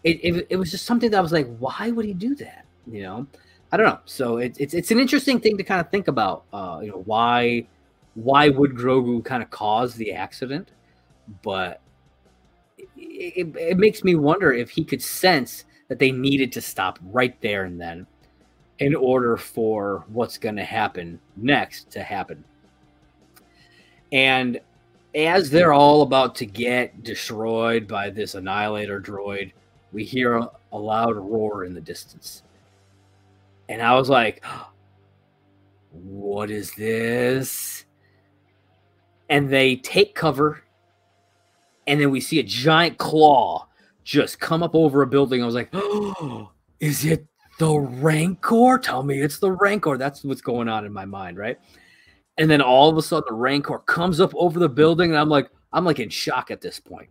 it, 0.04 0.20
it, 0.22 0.46
it 0.50 0.56
was 0.56 0.70
just 0.70 0.86
something 0.86 1.10
that 1.10 1.18
I 1.18 1.20
was 1.20 1.32
like, 1.32 1.54
why 1.58 1.90
would 1.90 2.04
he 2.04 2.14
do 2.14 2.34
that? 2.36 2.66
You 2.86 3.02
know? 3.02 3.26
I 3.72 3.76
don't 3.76 3.86
know. 3.86 3.98
So 4.04 4.36
it, 4.36 4.56
it's 4.60 4.72
it's 4.72 4.92
an 4.92 5.00
interesting 5.00 5.40
thing 5.40 5.56
to 5.56 5.64
kind 5.64 5.80
of 5.80 5.90
think 5.90 6.06
about. 6.06 6.44
Uh, 6.52 6.78
you 6.80 6.90
know, 6.90 7.02
why 7.06 7.66
why 8.14 8.48
would 8.48 8.76
Grogu 8.76 9.24
kind 9.24 9.42
of 9.42 9.50
cause 9.50 9.94
the 9.94 10.12
accident? 10.12 10.70
But 11.42 11.80
it, 12.96 13.48
it, 13.48 13.56
it 13.56 13.76
makes 13.76 14.04
me 14.04 14.14
wonder 14.14 14.52
if 14.52 14.70
he 14.70 14.84
could 14.84 15.02
sense 15.02 15.64
that 15.88 15.98
they 15.98 16.12
needed 16.12 16.52
to 16.52 16.60
stop 16.60 17.00
right 17.02 17.40
there 17.40 17.64
and 17.64 17.80
then 17.80 18.06
in 18.78 18.94
order 18.94 19.36
for 19.36 20.04
what's 20.08 20.38
going 20.38 20.56
to 20.56 20.64
happen 20.64 21.18
next 21.36 21.90
to 21.90 22.02
happen. 22.02 22.44
And 24.12 24.60
as 25.14 25.50
they're 25.50 25.72
all 25.72 26.02
about 26.02 26.34
to 26.36 26.46
get 26.46 27.02
destroyed 27.02 27.88
by 27.88 28.10
this 28.10 28.34
annihilator 28.34 29.00
droid, 29.00 29.52
we 29.94 30.04
hear 30.04 30.36
a, 30.36 30.50
a 30.72 30.78
loud 30.78 31.16
roar 31.16 31.64
in 31.64 31.72
the 31.72 31.80
distance. 31.80 32.42
And 33.68 33.80
I 33.80 33.94
was 33.94 34.10
like, 34.10 34.44
what 35.92 36.50
is 36.50 36.72
this? 36.72 37.84
And 39.30 39.48
they 39.48 39.76
take 39.76 40.14
cover, 40.14 40.62
and 41.86 41.98
then 41.98 42.10
we 42.10 42.20
see 42.20 42.40
a 42.40 42.42
giant 42.42 42.98
claw 42.98 43.68
just 44.02 44.38
come 44.38 44.62
up 44.62 44.74
over 44.74 45.00
a 45.00 45.06
building. 45.06 45.42
I 45.42 45.46
was 45.46 45.54
like, 45.54 45.70
oh, 45.72 46.50
is 46.80 47.06
it 47.06 47.24
the 47.58 47.72
Rancor? 47.72 48.78
Tell 48.78 49.02
me 49.02 49.22
it's 49.22 49.38
the 49.38 49.52
Rancor. 49.52 49.96
That's 49.96 50.24
what's 50.24 50.42
going 50.42 50.68
on 50.68 50.84
in 50.84 50.92
my 50.92 51.06
mind, 51.06 51.38
right? 51.38 51.58
And 52.36 52.50
then 52.50 52.60
all 52.60 52.90
of 52.90 52.98
a 52.98 53.02
sudden 53.02 53.24
the 53.28 53.34
Rancor 53.34 53.78
comes 53.78 54.20
up 54.20 54.34
over 54.34 54.58
the 54.58 54.68
building, 54.68 55.10
and 55.10 55.18
I'm 55.18 55.28
like, 55.28 55.48
I'm 55.72 55.84
like 55.84 56.00
in 56.00 56.10
shock 56.10 56.50
at 56.50 56.60
this 56.60 56.80
point, 56.80 57.08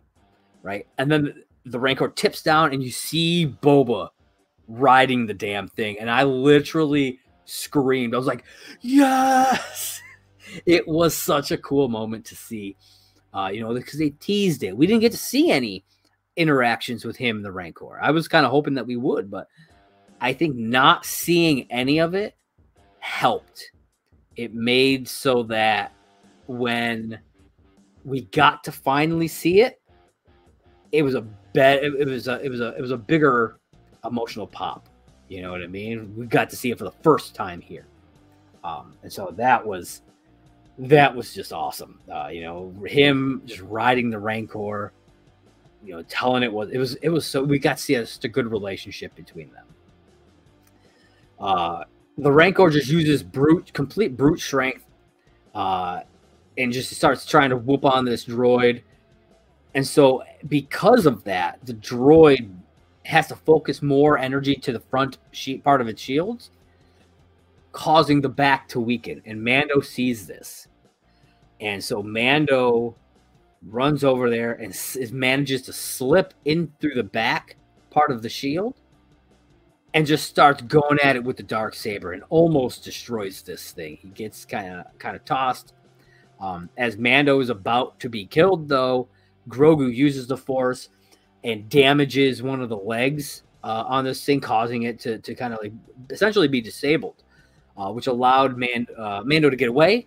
right? 0.62 0.86
And 0.98 1.10
then 1.10 1.42
the 1.64 1.78
Rancor 1.78 2.08
tips 2.08 2.42
down, 2.42 2.72
and 2.72 2.82
you 2.82 2.90
see 2.90 3.46
Boba 3.62 4.10
riding 4.68 5.26
the 5.26 5.34
damn 5.34 5.68
thing, 5.68 5.98
and 5.98 6.10
I 6.10 6.24
literally 6.24 7.20
screamed. 7.44 8.14
I 8.14 8.18
was 8.18 8.26
like, 8.26 8.44
yes! 8.80 10.00
It 10.66 10.86
was 10.86 11.16
such 11.16 11.50
a 11.50 11.58
cool 11.58 11.88
moment 11.88 12.26
to 12.26 12.36
see, 12.36 12.76
uh, 13.32 13.50
you 13.52 13.60
know, 13.60 13.74
because 13.74 13.98
they 13.98 14.10
teased 14.10 14.62
it. 14.62 14.76
We 14.76 14.86
didn't 14.86 15.00
get 15.00 15.10
to 15.10 15.18
see 15.18 15.50
any 15.50 15.84
interactions 16.36 17.04
with 17.04 17.16
him, 17.16 17.42
the 17.42 17.50
Rancor. 17.50 17.98
I 18.00 18.10
was 18.10 18.28
kind 18.28 18.44
of 18.44 18.52
hoping 18.52 18.74
that 18.74 18.86
we 18.86 18.94
would, 18.94 19.30
but 19.30 19.48
I 20.20 20.32
think 20.32 20.54
not 20.54 21.06
seeing 21.06 21.66
any 21.72 21.98
of 21.98 22.14
it 22.14 22.36
helped. 22.98 23.70
It 24.36 24.54
made 24.54 25.08
so 25.08 25.42
that 25.44 25.92
when 26.46 27.18
we 28.04 28.22
got 28.22 28.64
to 28.64 28.72
finally 28.72 29.28
see 29.28 29.60
it, 29.62 29.80
it 30.92 31.02
was 31.02 31.14
a 31.14 31.26
bet. 31.54 31.82
It 31.82 32.06
was 32.06 32.28
a 32.28 32.44
it 32.44 32.50
was 32.50 32.60
a 32.60 32.74
it 32.76 32.80
was 32.82 32.90
a 32.90 32.98
bigger 32.98 33.58
emotional 34.04 34.46
pop. 34.46 34.88
You 35.28 35.40
know 35.40 35.52
what 35.52 35.62
I 35.62 35.66
mean? 35.66 36.14
We 36.14 36.26
got 36.26 36.50
to 36.50 36.56
see 36.56 36.70
it 36.70 36.76
for 36.78 36.84
the 36.84 36.92
first 37.02 37.34
time 37.34 37.62
here, 37.62 37.86
um, 38.62 38.92
and 39.02 39.10
so 39.10 39.32
that 39.36 39.66
was 39.66 40.02
that 40.78 41.14
was 41.14 41.32
just 41.32 41.52
awesome. 41.52 41.98
Uh, 42.12 42.28
you 42.28 42.42
know, 42.42 42.74
him 42.84 43.40
just 43.46 43.62
riding 43.62 44.10
the 44.10 44.18
Rancor 44.18 44.92
you 45.84 45.92
know, 45.92 46.02
telling 46.04 46.42
it 46.42 46.52
was 46.52 46.70
it 46.70 46.78
was 46.78 46.94
it 46.96 47.10
was 47.10 47.26
so 47.26 47.42
we 47.42 47.58
got 47.58 47.76
to 47.76 47.82
see 47.82 47.94
just 47.94 48.24
a 48.24 48.28
good 48.28 48.50
relationship 48.50 49.14
between 49.14 49.50
them. 49.52 49.66
Uh, 51.38 51.84
the 52.16 52.32
Rancor 52.32 52.70
just 52.70 52.88
uses 52.88 53.22
brute, 53.22 53.72
complete 53.72 54.16
brute 54.16 54.40
strength, 54.40 54.86
uh, 55.54 56.00
and 56.56 56.72
just 56.72 56.90
starts 56.94 57.26
trying 57.26 57.50
to 57.50 57.56
whoop 57.56 57.84
on 57.84 58.04
this 58.04 58.24
droid. 58.24 58.82
And 59.74 59.86
so, 59.86 60.22
because 60.48 61.06
of 61.06 61.24
that, 61.24 61.58
the 61.64 61.74
droid 61.74 62.54
has 63.04 63.26
to 63.28 63.36
focus 63.36 63.82
more 63.82 64.16
energy 64.16 64.54
to 64.54 64.72
the 64.72 64.80
front 64.80 65.18
sheet 65.32 65.64
part 65.64 65.80
of 65.80 65.88
its 65.88 66.00
shields, 66.00 66.50
causing 67.72 68.20
the 68.20 68.28
back 68.28 68.68
to 68.68 68.80
weaken. 68.80 69.20
And 69.26 69.42
Mando 69.42 69.80
sees 69.80 70.26
this, 70.26 70.68
and 71.60 71.82
so 71.82 72.02
Mando 72.02 72.94
runs 73.66 74.04
over 74.04 74.30
there 74.30 74.52
and 74.52 74.70
is, 74.72 75.12
manages 75.12 75.62
to 75.62 75.72
slip 75.72 76.34
in 76.44 76.72
through 76.80 76.94
the 76.94 77.02
back 77.02 77.56
part 77.90 78.10
of 78.10 78.22
the 78.22 78.28
shield 78.28 78.74
and 79.94 80.06
just 80.06 80.28
starts 80.28 80.62
going 80.62 80.98
at 81.02 81.16
it 81.16 81.24
with 81.24 81.36
the 81.36 81.42
dark 81.42 81.74
saber 81.74 82.12
and 82.12 82.24
almost 82.28 82.84
destroys 82.84 83.42
this 83.42 83.70
thing. 83.70 83.96
He 84.00 84.08
gets 84.08 84.44
kind 84.44 84.74
of 84.74 84.98
kind 84.98 85.16
of 85.16 85.24
tossed. 85.24 85.72
Um, 86.40 86.68
as 86.76 86.98
Mando 86.98 87.40
is 87.40 87.48
about 87.48 88.00
to 88.00 88.08
be 88.10 88.26
killed, 88.26 88.68
though, 88.68 89.08
Grogu 89.48 89.94
uses 89.94 90.26
the 90.26 90.36
Force 90.36 90.88
and 91.42 91.68
damages 91.68 92.42
one 92.42 92.62
of 92.62 92.68
the 92.68 92.76
legs 92.76 93.42
uh, 93.62 93.84
on 93.86 94.04
this 94.04 94.24
thing, 94.24 94.40
causing 94.40 94.82
it 94.82 94.98
to, 95.00 95.18
to 95.18 95.34
kind 95.34 95.54
of 95.54 95.60
like 95.62 95.72
essentially 96.10 96.48
be 96.48 96.60
disabled, 96.60 97.22
uh, 97.76 97.90
which 97.90 98.06
allowed 98.06 98.56
Man, 98.56 98.86
uh, 98.96 99.22
Mando 99.24 99.50
to 99.50 99.56
get 99.56 99.68
away, 99.68 100.06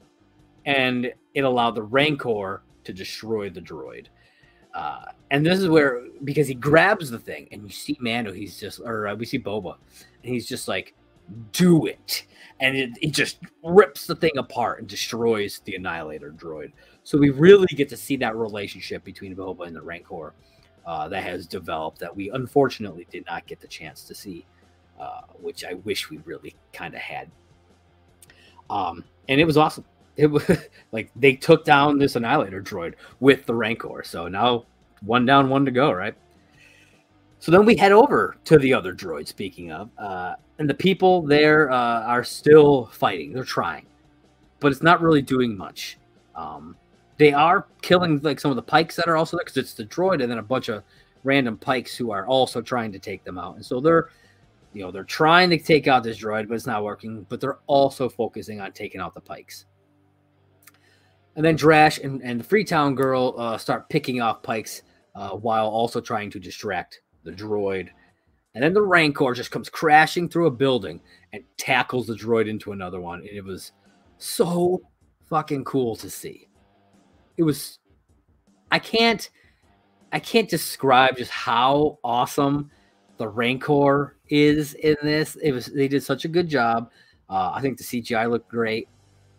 and 0.66 1.12
it 1.34 1.42
allowed 1.42 1.76
the 1.76 1.84
Rancor 1.84 2.62
to 2.84 2.94
destroy 2.94 3.50
the 3.50 3.62
droid. 3.62 4.08
Uh, 4.74 5.06
and 5.32 5.46
this 5.46 5.60
is 5.60 5.68
where 5.68 6.04
because 6.24 6.48
he 6.48 6.54
grabs 6.54 7.10
the 7.10 7.18
thing 7.18 7.48
and 7.52 7.64
you 7.64 7.70
see 7.70 7.98
Mando, 8.00 8.32
he's 8.32 8.60
just 8.60 8.80
or 8.80 9.08
uh, 9.08 9.16
we 9.16 9.26
see 9.26 9.40
Boba, 9.40 9.76
and 10.24 10.34
he's 10.34 10.48
just 10.48 10.68
like, 10.68 10.94
"Do 11.52 11.88
it!" 11.88 12.26
And 12.60 12.78
it, 12.78 12.92
it 13.02 13.12
just 13.12 13.40
rips 13.64 14.06
the 14.06 14.16
thing 14.16 14.38
apart 14.38 14.80
and 14.80 14.88
destroys 14.88 15.62
the 15.66 15.76
Annihilator 15.76 16.32
droid. 16.32 16.72
So 17.08 17.18
we 17.18 17.30
really 17.30 17.68
get 17.68 17.88
to 17.88 17.96
see 17.96 18.18
that 18.18 18.36
relationship 18.36 19.02
between 19.06 19.34
Boba 19.34 19.66
and 19.66 19.74
the 19.74 19.82
Rancor 19.82 20.34
uh, 20.86 21.08
that 21.08 21.24
has 21.24 21.48
developed 21.48 22.00
that 22.00 22.14
we 22.14 22.30
unfortunately 22.32 23.08
did 23.10 23.26
not 23.26 23.48
get 23.48 23.62
the 23.62 23.68
chance 23.68 24.04
to 24.04 24.14
see, 24.14 24.46
uh, 25.00 25.22
which 25.40 25.64
I 25.64 25.76
wish 25.86 26.10
we 26.10 26.18
really 26.26 26.54
kind 26.74 26.94
of 26.94 27.00
had. 27.00 27.32
Um, 28.70 29.06
and 29.30 29.40
it 29.40 29.46
was 29.46 29.56
awesome. 29.56 29.86
It 30.18 30.30
was 30.30 30.44
like 30.92 31.10
they 31.16 31.34
took 31.34 31.64
down 31.64 31.98
this 31.98 32.18
annihilator 32.18 32.62
droid 32.62 32.96
with 33.22 33.46
the 33.46 33.54
rancor 33.54 34.04
so 34.04 34.28
now 34.28 34.66
one 35.02 35.26
down 35.26 35.48
one 35.48 35.64
to 35.64 35.72
go 35.72 35.92
right? 35.94 36.16
So 37.40 37.54
then 37.54 37.66
we 37.66 37.78
head 37.78 37.94
over 37.94 38.36
to 38.46 38.58
the 38.58 38.74
other 38.74 38.94
droid 38.94 39.28
speaking 39.28 39.72
of 39.72 39.92
uh, 39.98 40.36
and 40.60 40.70
the 40.70 40.74
people 40.74 41.22
there 41.22 41.72
uh, 41.72 42.02
are 42.02 42.26
still 42.26 42.88
fighting. 42.88 43.32
They're 43.32 43.46
trying 43.46 43.86
but 44.60 44.74
it's 44.74 44.84
not 44.84 45.02
really 45.02 45.22
doing 45.22 45.56
much. 45.56 46.00
Um, 46.36 46.76
they 47.18 47.34
are 47.34 47.68
killing 47.82 48.20
like 48.22 48.40
some 48.40 48.52
of 48.52 48.56
the 48.56 48.62
pikes 48.62 48.96
that 48.96 49.08
are 49.08 49.18
also 49.18 49.38
there 49.38 49.44
because 49.44 49.58
it's 49.58 49.74
the 49.74 49.86
droid 49.86 50.22
and 50.22 50.32
then 50.32 50.38
a 50.38 50.44
bunch 50.44 50.70
of 50.70 50.84
random 51.24 51.58
pikes 51.58 51.96
who 51.96 52.12
are 52.12 52.26
also 52.28 52.62
trying 52.62 52.92
to 52.92 53.00
take 53.00 53.24
them 53.24 53.38
out 53.38 53.56
and 53.56 53.66
so 53.66 53.80
they're 53.80 54.10
you 54.74 54.82
know 54.82 54.92
they're 54.92 55.04
trying 55.04 55.50
to 55.50 55.58
take 55.58 55.88
out 55.88 56.04
this 56.04 56.20
droid 56.20 56.48
but 56.48 56.56
it's 56.56 56.68
not 56.68 56.84
working 56.84 57.26
but 57.30 57.42
they're 57.42 57.60
also 57.68 58.08
focusing 58.08 58.62
on 58.62 58.72
taking 58.72 59.02
out 59.02 59.14
the 59.14 59.22
pikes 59.22 59.66
and 61.38 61.46
then 61.46 61.56
Drash 61.56 62.04
and, 62.04 62.22
and 62.24 62.40
the 62.40 62.44
Freetown 62.44 62.96
girl 62.96 63.36
uh, 63.38 63.60
start 63.60 63.90
picking 63.90 64.22
off 64.22 64.42
Pikes 64.42 64.82
uh, 65.14 65.30
while 65.30 65.68
also 65.68 66.02
trying 66.02 66.32
to 66.32 66.40
distract 66.40 67.02
the 67.24 67.32
droid. 67.32 67.90
And 68.56 68.64
then 68.64 68.74
the 68.74 68.82
Rancor 68.82 69.36
just 69.36 69.52
comes 69.52 69.70
crashing 69.70 70.30
through 70.30 70.48
a 70.48 70.52
building 70.52 71.00
and 71.32 71.44
tackles 71.58 72.08
the 72.08 72.16
droid 72.16 72.50
into 72.50 72.72
another 72.72 73.00
one. 73.00 73.20
And 73.20 73.30
it 73.30 73.44
was 73.44 73.72
so 74.18 74.82
fucking 75.30 75.64
cool 75.66 75.96
to 75.98 76.10
see. 76.10 76.47
It 77.38 77.44
was 77.44 77.80
I 78.72 78.80
can't 78.80 79.30
I 80.12 80.20
can't 80.20 80.50
describe 80.50 81.18
just 81.18 81.32
how 81.32 82.00
awesome 82.04 82.72
the 83.18 83.28
Rancor 83.28 84.18
is 84.30 84.74
in 84.76 84.96
this. 85.02 85.36
It 85.38 85.52
was 85.52 85.68
they 85.68 85.88
did 85.88 86.04
such 86.04 86.26
a 86.26 86.28
good 86.28 86.48
job. 86.48 86.92
Uh, 87.30 87.52
I 87.54 87.62
think 87.62 87.78
the 87.78 87.84
CGI 87.84 88.30
looked 88.30 88.50
great. 88.50 88.88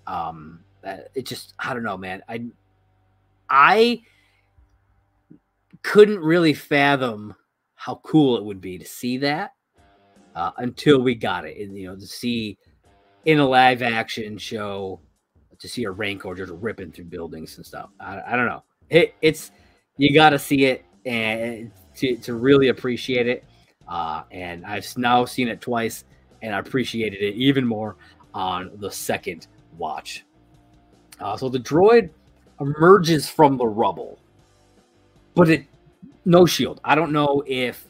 Um, 0.06 0.60
it 1.14 1.26
just 1.26 1.54
I 1.58 1.74
don't 1.74 1.82
know, 1.82 1.96
man. 1.96 2.22
I 2.28 2.44
I 3.48 4.02
couldn't 5.82 6.20
really 6.20 6.54
fathom 6.54 7.34
how 7.74 8.00
cool 8.04 8.36
it 8.36 8.44
would 8.44 8.60
be 8.60 8.78
to 8.78 8.84
see 8.84 9.18
that 9.18 9.52
uh, 10.34 10.50
until 10.58 11.00
we 11.00 11.14
got 11.14 11.46
it. 11.46 11.56
And, 11.58 11.76
you 11.76 11.88
know, 11.88 11.96
to 11.96 12.06
see 12.06 12.58
in 13.24 13.38
a 13.38 13.46
live 13.46 13.82
action 13.82 14.38
show, 14.38 15.00
to 15.58 15.68
see 15.68 15.84
a 15.84 15.90
Rancor 15.90 16.34
just 16.34 16.52
ripping 16.52 16.92
through 16.92 17.06
buildings 17.06 17.56
and 17.56 17.66
stuff. 17.66 17.90
I, 18.00 18.20
I 18.26 18.36
don't 18.36 18.46
know. 18.46 18.62
It, 18.90 19.14
it's, 19.22 19.50
you 19.96 20.14
got 20.14 20.30
to 20.30 20.38
see 20.38 20.66
it 20.66 20.84
and 21.04 21.70
to, 21.96 22.16
to 22.16 22.34
really 22.34 22.68
appreciate 22.68 23.26
it. 23.26 23.44
Uh, 23.88 24.22
and 24.30 24.64
I've 24.66 24.86
now 24.96 25.24
seen 25.24 25.48
it 25.48 25.60
twice 25.60 26.04
and 26.42 26.54
I 26.54 26.58
appreciated 26.58 27.22
it 27.22 27.34
even 27.34 27.66
more 27.66 27.96
on 28.34 28.70
the 28.76 28.90
second 28.90 29.46
watch. 29.76 30.24
Uh, 31.20 31.36
so 31.36 31.48
the 31.48 31.58
droid 31.58 32.10
emerges 32.60 33.28
from 33.28 33.56
the 33.56 33.66
rubble, 33.66 34.18
but 35.34 35.48
it 35.48 35.64
no 36.24 36.46
shield. 36.46 36.80
I 36.84 36.94
don't 36.94 37.12
know 37.12 37.42
if 37.46 37.86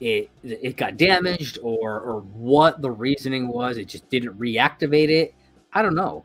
it 0.00 0.30
it 0.42 0.76
got 0.76 0.96
damaged 0.96 1.58
or 1.62 2.00
or 2.00 2.20
what 2.20 2.82
the 2.82 2.90
reasoning 2.90 3.48
was. 3.48 3.76
It 3.76 3.86
just 3.86 4.08
didn't 4.10 4.38
reactivate 4.38 5.08
it. 5.08 5.34
I 5.72 5.82
don't 5.82 5.94
know. 5.94 6.24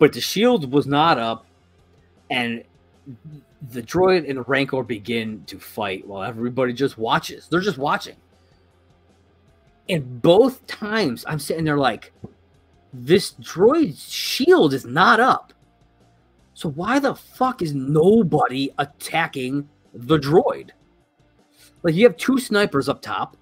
But 0.00 0.14
the 0.14 0.20
shield 0.20 0.72
was 0.72 0.86
not 0.86 1.18
up, 1.18 1.46
and 2.30 2.64
the 3.70 3.82
droid 3.82 4.26
and 4.28 4.38
the 4.38 4.42
Rancor 4.42 4.82
begin 4.82 5.44
to 5.44 5.58
fight 5.58 6.06
while 6.06 6.22
everybody 6.22 6.72
just 6.72 6.96
watches. 6.96 7.46
They're 7.48 7.60
just 7.60 7.78
watching. 7.78 8.16
And 9.90 10.22
both 10.22 10.66
times 10.66 11.24
I'm 11.28 11.38
sitting 11.38 11.64
there 11.64 11.76
like, 11.76 12.12
this 12.94 13.34
droid's 13.34 14.10
shield 14.10 14.72
is 14.72 14.86
not 14.86 15.20
up. 15.20 15.52
So 16.54 16.70
why 16.70 16.98
the 16.98 17.14
fuck 17.14 17.60
is 17.60 17.74
nobody 17.74 18.70
attacking 18.78 19.68
the 19.92 20.18
droid? 20.18 20.70
Like 21.82 21.94
you 21.94 22.06
have 22.06 22.16
two 22.16 22.38
snipers 22.38 22.88
up 22.88 23.02
top. 23.02 23.36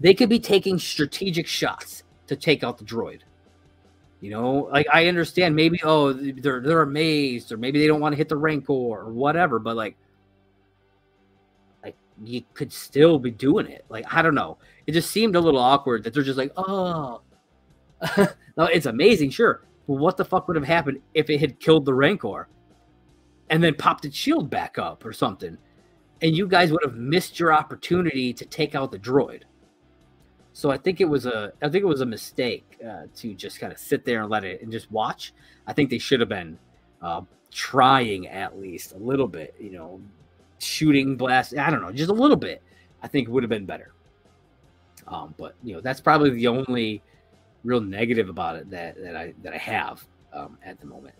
They 0.00 0.14
could 0.14 0.30
be 0.30 0.40
taking 0.40 0.78
strategic 0.78 1.46
shots 1.46 2.02
to 2.28 2.34
take 2.34 2.64
out 2.64 2.78
the 2.78 2.84
droid. 2.84 3.20
You 4.22 4.30
know, 4.30 4.68
like 4.70 4.86
I 4.92 5.08
understand 5.08 5.56
maybe 5.56 5.80
oh 5.82 6.12
they're 6.12 6.60
they're 6.60 6.82
amazed 6.82 7.50
or 7.50 7.56
maybe 7.56 7.80
they 7.80 7.88
don't 7.88 8.00
want 8.00 8.12
to 8.12 8.16
hit 8.16 8.28
the 8.28 8.36
rancor 8.36 8.72
or 8.72 9.12
whatever, 9.12 9.58
but 9.58 9.74
like 9.74 9.96
like 11.82 11.96
you 12.22 12.44
could 12.54 12.72
still 12.72 13.18
be 13.18 13.32
doing 13.32 13.66
it. 13.66 13.84
Like 13.88 14.04
I 14.14 14.22
don't 14.22 14.36
know. 14.36 14.58
It 14.86 14.92
just 14.92 15.10
seemed 15.10 15.34
a 15.34 15.40
little 15.40 15.58
awkward 15.58 16.04
that 16.04 16.14
they're 16.14 16.22
just 16.22 16.38
like, 16.38 16.52
"Oh, 16.56 17.22
no, 18.56 18.64
it's 18.66 18.86
amazing, 18.86 19.30
sure. 19.30 19.64
But 19.88 19.94
what 19.94 20.16
the 20.16 20.24
fuck 20.24 20.46
would 20.46 20.56
have 20.56 20.64
happened 20.64 21.00
if 21.14 21.28
it 21.28 21.40
had 21.40 21.58
killed 21.58 21.84
the 21.84 21.94
Rancor 21.94 22.48
and 23.50 23.60
then 23.60 23.74
popped 23.74 24.04
its 24.04 24.16
shield 24.16 24.48
back 24.48 24.78
up 24.78 25.04
or 25.04 25.12
something? 25.12 25.58
And 26.20 26.36
you 26.36 26.46
guys 26.46 26.70
would 26.70 26.84
have 26.84 26.94
missed 26.94 27.40
your 27.40 27.52
opportunity 27.52 28.32
to 28.34 28.44
take 28.44 28.76
out 28.76 28.92
the 28.92 29.00
droid. 29.00 29.42
So 30.52 30.70
I 30.70 30.76
think 30.76 31.00
it 31.00 31.08
was 31.08 31.26
a 31.26 31.52
I 31.62 31.68
think 31.68 31.82
it 31.82 31.86
was 31.86 32.02
a 32.02 32.06
mistake 32.06 32.78
uh, 32.86 33.04
to 33.16 33.34
just 33.34 33.58
kind 33.58 33.72
of 33.72 33.78
sit 33.78 34.04
there 34.04 34.20
and 34.20 34.30
let 34.30 34.44
it 34.44 34.62
and 34.62 34.70
just 34.70 34.90
watch. 34.90 35.32
I 35.66 35.72
think 35.72 35.90
they 35.90 35.98
should 35.98 36.20
have 36.20 36.28
been 36.28 36.58
uh, 37.00 37.22
trying 37.50 38.28
at 38.28 38.58
least 38.58 38.92
a 38.92 38.98
little 38.98 39.28
bit, 39.28 39.54
you 39.58 39.70
know, 39.70 40.00
shooting 40.58 41.16
blast. 41.16 41.56
I 41.56 41.70
don't 41.70 41.80
know, 41.80 41.92
just 41.92 42.10
a 42.10 42.14
little 42.14 42.36
bit. 42.36 42.62
I 43.02 43.08
think 43.08 43.28
would 43.28 43.42
have 43.42 43.50
been 43.50 43.66
better. 43.66 43.92
Um, 45.08 45.34
but 45.36 45.54
you 45.62 45.74
know, 45.74 45.80
that's 45.80 46.00
probably 46.00 46.30
the 46.30 46.48
only 46.48 47.02
real 47.64 47.80
negative 47.80 48.28
about 48.28 48.56
it 48.56 48.70
that 48.70 49.02
that 49.02 49.16
I 49.16 49.34
that 49.42 49.54
I 49.54 49.58
have 49.58 50.04
um, 50.32 50.58
at 50.64 50.80
the 50.80 50.86
moment. 50.86 51.14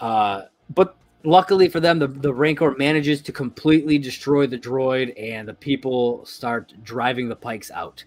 Uh, 0.00 0.42
but 0.74 0.96
luckily 1.24 1.68
for 1.68 1.80
them, 1.80 1.98
the, 1.98 2.08
the 2.08 2.32
Rancor 2.32 2.74
manages 2.76 3.22
to 3.22 3.32
completely 3.32 3.98
destroy 3.98 4.46
the 4.46 4.58
droid, 4.58 5.14
and 5.20 5.46
the 5.46 5.54
people 5.54 6.24
start 6.24 6.72
driving 6.82 7.28
the 7.28 7.36
Pikes 7.36 7.70
out. 7.70 8.04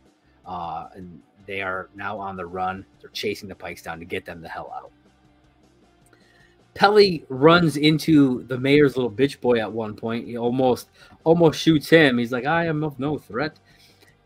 Uh, 0.47 0.87
and 0.95 1.21
they 1.45 1.61
are 1.61 1.89
now 1.95 2.17
on 2.17 2.35
the 2.35 2.45
run. 2.45 2.85
They're 3.01 3.09
chasing 3.11 3.49
the 3.49 3.55
Pikes 3.55 3.81
down 3.81 3.99
to 3.99 4.05
get 4.05 4.25
them 4.25 4.41
the 4.41 4.49
hell 4.49 4.73
out. 4.75 4.91
Peli 6.73 7.25
runs 7.29 7.77
into 7.77 8.43
the 8.43 8.57
mayor's 8.57 8.95
little 8.95 9.11
bitch 9.11 9.41
boy 9.41 9.59
at 9.59 9.71
one 9.71 9.95
point. 9.95 10.27
He 10.27 10.37
almost 10.37 10.89
almost 11.23 11.59
shoots 11.59 11.89
him. 11.89 12.17
He's 12.17 12.31
like, 12.31 12.45
"I 12.45 12.65
am 12.65 12.83
of 12.83 12.99
no 12.99 13.17
threat." 13.17 13.59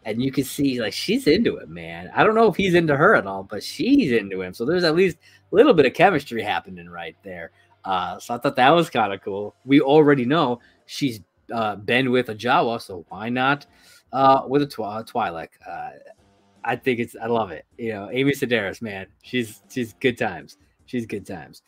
and 0.06 0.22
you 0.22 0.32
can 0.32 0.44
see 0.44 0.82
like 0.82 0.94
she's 0.94 1.28
into 1.28 1.58
it, 1.58 1.70
man. 1.70 2.12
I 2.16 2.24
don't 2.24 2.36
know 2.36 2.48
if 2.48 2.56
he's 2.56 2.74
into 2.74 2.96
her 2.96 3.16
at 3.16 3.28
all, 3.28 3.44
but 3.44 3.64
she's 3.64 4.12
into 4.12 4.42
him. 4.42 4.54
So 4.54 4.66
there's 4.66 4.84
at 4.84 4.96
least 4.96 5.18
a 5.52 5.56
little 5.56 5.74
bit 5.74 5.86
of 5.86 5.94
chemistry 5.94 6.42
happening 6.42 6.90
right 6.90 7.16
there. 7.24 7.52
Uh, 7.86 8.20
so 8.20 8.34
I 8.34 8.38
thought 8.38 8.56
that 8.56 8.70
was 8.70 8.90
kind 8.90 9.14
of 9.14 9.22
cool. 9.22 9.56
We 9.66 9.82
already 9.82 10.26
know 10.26 10.60
she's 10.86 11.22
uh, 11.54 11.76
been 11.76 12.12
with 12.12 12.30
a 12.30 12.36
Jawa, 12.36 12.82
so 12.82 13.06
why 13.10 13.30
not 13.30 13.66
uh, 14.14 14.44
with 14.48 14.62
a 14.62 14.68
twi- 14.68 15.04
Twi'lek? 15.04 15.50
Uh, 15.68 15.90
I 16.64 16.76
think 16.76 17.00
it's 17.00 17.16
I 17.22 17.28
love 17.28 17.52
it. 17.52 17.66
You 17.78 17.94
know, 17.94 18.10
Amy 18.12 18.34
Sedaris, 18.34 18.82
man, 18.82 19.08
she's 19.24 19.62
she's 19.70 19.94
good 19.94 20.18
times. 20.18 20.58
She's 20.86 21.06
good 21.06 21.26
times. 21.26 21.62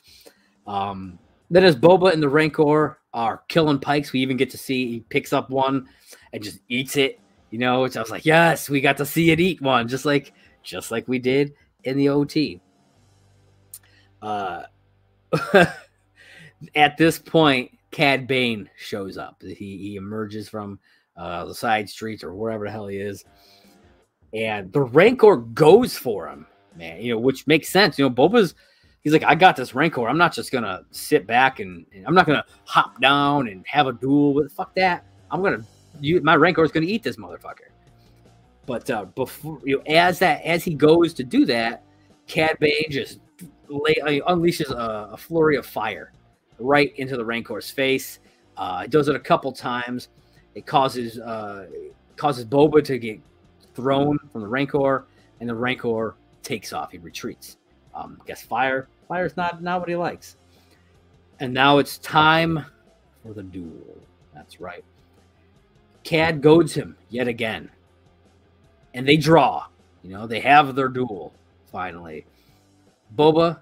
Um, 0.67 1.19
then 1.49 1.63
as 1.63 1.75
Boba 1.75 2.13
and 2.13 2.21
the 2.21 2.29
Rancor 2.29 2.99
are 3.13 3.43
killing 3.47 3.79
pikes, 3.79 4.11
we 4.11 4.19
even 4.21 4.37
get 4.37 4.49
to 4.51 4.57
see 4.57 4.89
he 4.89 4.99
picks 5.01 5.33
up 5.33 5.49
one 5.49 5.87
and 6.31 6.43
just 6.43 6.59
eats 6.67 6.97
it 6.97 7.19
you 7.53 7.59
know, 7.59 7.83
which 7.83 7.95
I 7.95 8.01
was 8.01 8.09
like, 8.09 8.25
yes, 8.25 8.67
we 8.67 8.81
got 8.81 8.97
to 8.97 9.05
see 9.05 9.29
it 9.29 9.39
eat 9.39 9.61
one, 9.61 9.87
just 9.87 10.05
like 10.05 10.33
just 10.63 10.89
like 10.89 11.07
we 11.07 11.19
did 11.19 11.53
in 11.83 11.97
the 11.97 12.09
OT. 12.09 12.59
Uh, 14.23 14.63
at 16.75 16.97
this 16.97 17.19
point, 17.19 17.77
Cad 17.91 18.25
Bane 18.25 18.71
shows 18.75 19.19
up. 19.19 19.39
He, 19.43 19.77
he 19.77 19.97
emerges 19.97 20.49
from 20.49 20.79
uh, 21.17 21.45
the 21.45 21.55
side 21.55 21.89
streets 21.89 22.23
or 22.23 22.33
wherever 22.33 22.65
the 22.65 22.71
hell 22.71 22.87
he 22.87 22.97
is, 22.97 23.25
and 24.33 24.71
the 24.73 24.81
Rancor 24.81 25.37
goes 25.37 25.97
for 25.97 26.27
him, 26.27 26.45
man. 26.75 27.01
You 27.01 27.13
know, 27.13 27.19
which 27.19 27.47
makes 27.47 27.69
sense. 27.69 27.97
You 27.97 28.05
know, 28.05 28.11
Boba's 28.11 28.55
he's 29.01 29.13
like, 29.13 29.23
I 29.23 29.35
got 29.35 29.55
this 29.55 29.75
Rancor. 29.75 30.07
I'm 30.07 30.17
not 30.17 30.33
just 30.33 30.51
gonna 30.51 30.81
sit 30.91 31.27
back 31.27 31.59
and, 31.59 31.85
and 31.93 32.05
I'm 32.07 32.15
not 32.15 32.25
gonna 32.25 32.45
hop 32.65 32.99
down 33.01 33.47
and 33.47 33.65
have 33.67 33.87
a 33.87 33.93
duel 33.93 34.33
with 34.33 34.51
fuck 34.51 34.73
that. 34.75 35.05
I'm 35.29 35.41
gonna 35.41 35.63
you 35.99 36.21
my 36.21 36.35
rancor 36.35 36.63
is 36.63 36.71
to 36.71 36.85
eat 36.85 37.03
this 37.03 37.17
motherfucker. 37.17 37.69
But 38.65 38.89
uh, 38.89 39.05
before 39.05 39.59
you 39.63 39.77
know, 39.77 39.83
as 39.87 40.19
that 40.19 40.43
as 40.43 40.63
he 40.63 40.73
goes 40.73 41.13
to 41.15 41.23
do 41.23 41.45
that, 41.45 41.83
Cad 42.27 42.57
Bane 42.59 42.89
just 42.89 43.19
lay, 43.67 43.95
uh, 44.01 44.33
unleashes 44.33 44.71
a, 44.71 45.11
a, 45.11 45.17
flurry 45.17 45.57
of 45.57 45.65
fire 45.65 46.13
right 46.59 46.93
into 46.97 47.17
the 47.17 47.25
Rancor's 47.25 47.69
face. 47.69 48.19
Uh, 48.55 48.85
does 48.87 49.07
it 49.07 49.15
a 49.15 49.19
couple 49.19 49.51
times. 49.51 50.09
It 50.55 50.65
causes 50.65 51.19
uh, 51.19 51.67
causes 52.15 52.45
Boba 52.45 52.83
to 52.85 52.97
get 52.97 53.19
thrown 53.73 54.19
from 54.31 54.41
the 54.41 54.47
Rancor, 54.47 55.05
and 55.39 55.49
the 55.49 55.55
Rancor 55.55 56.15
takes 56.43 56.73
off. 56.73 56.91
He 56.91 56.97
retreats. 56.99 57.57
Um, 57.95 58.19
I 58.21 58.25
guess 58.27 58.41
fire 58.41 58.87
fire's 59.07 59.37
not 59.37 59.61
not 59.61 59.79
what 59.79 59.89
he 59.89 59.95
likes. 59.95 60.37
And 61.39 61.53
now 61.53 61.79
it's 61.79 61.97
time 61.97 62.65
for 63.21 63.33
the 63.33 63.43
duel. 63.43 63.97
That's 64.33 64.59
right. 64.59 64.83
Cad 66.03 66.41
goads 66.41 66.73
him 66.73 66.95
yet 67.09 67.27
again. 67.27 67.69
And 68.93 69.07
they 69.07 69.17
draw. 69.17 69.65
You 70.03 70.11
know, 70.11 70.27
they 70.27 70.39
have 70.41 70.75
their 70.75 70.89
duel 70.89 71.33
finally. 71.71 72.25
Boba, 73.15 73.59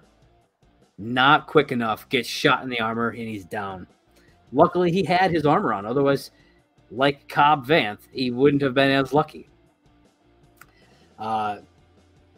not 0.98 1.46
quick 1.46 1.72
enough, 1.72 2.08
gets 2.08 2.28
shot 2.28 2.62
in 2.62 2.68
the 2.68 2.80
armor 2.80 3.08
and 3.08 3.28
he's 3.28 3.44
down. 3.44 3.86
Luckily, 4.52 4.92
he 4.92 5.04
had 5.04 5.30
his 5.30 5.46
armor 5.46 5.72
on. 5.72 5.86
Otherwise, 5.86 6.30
like 6.94 7.28
Cobb 7.28 7.66
Vanth, 7.66 8.00
he 8.12 8.30
wouldn't 8.30 8.62
have 8.62 8.74
been 8.74 8.90
as 8.90 9.12
lucky. 9.12 9.48
Uh, 11.18 11.58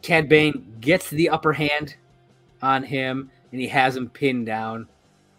Cad 0.01 0.29
Bane 0.29 0.75
gets 0.79 1.09
the 1.09 1.29
upper 1.29 1.51
hand 1.51 1.95
on 2.61 2.83
him 2.83 3.31
and 3.51 3.59
he 3.59 3.67
has 3.67 3.95
him 3.95 4.09
pinned 4.09 4.45
down, 4.45 4.87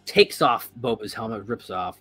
takes 0.05 0.43
off 0.43 0.71
Boba's 0.81 1.15
helmet, 1.15 1.47
rips 1.47 1.71
off, 1.71 2.01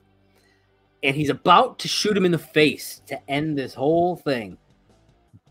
and 1.04 1.16
he's 1.16 1.30
about 1.30 1.78
to 1.80 1.88
shoot 1.88 2.18
him 2.18 2.26
in 2.26 2.32
the 2.32 2.38
face 2.38 3.02
to 3.06 3.30
end 3.30 3.58
this 3.58 3.74
whole 3.74 4.16
thing. 4.16 4.58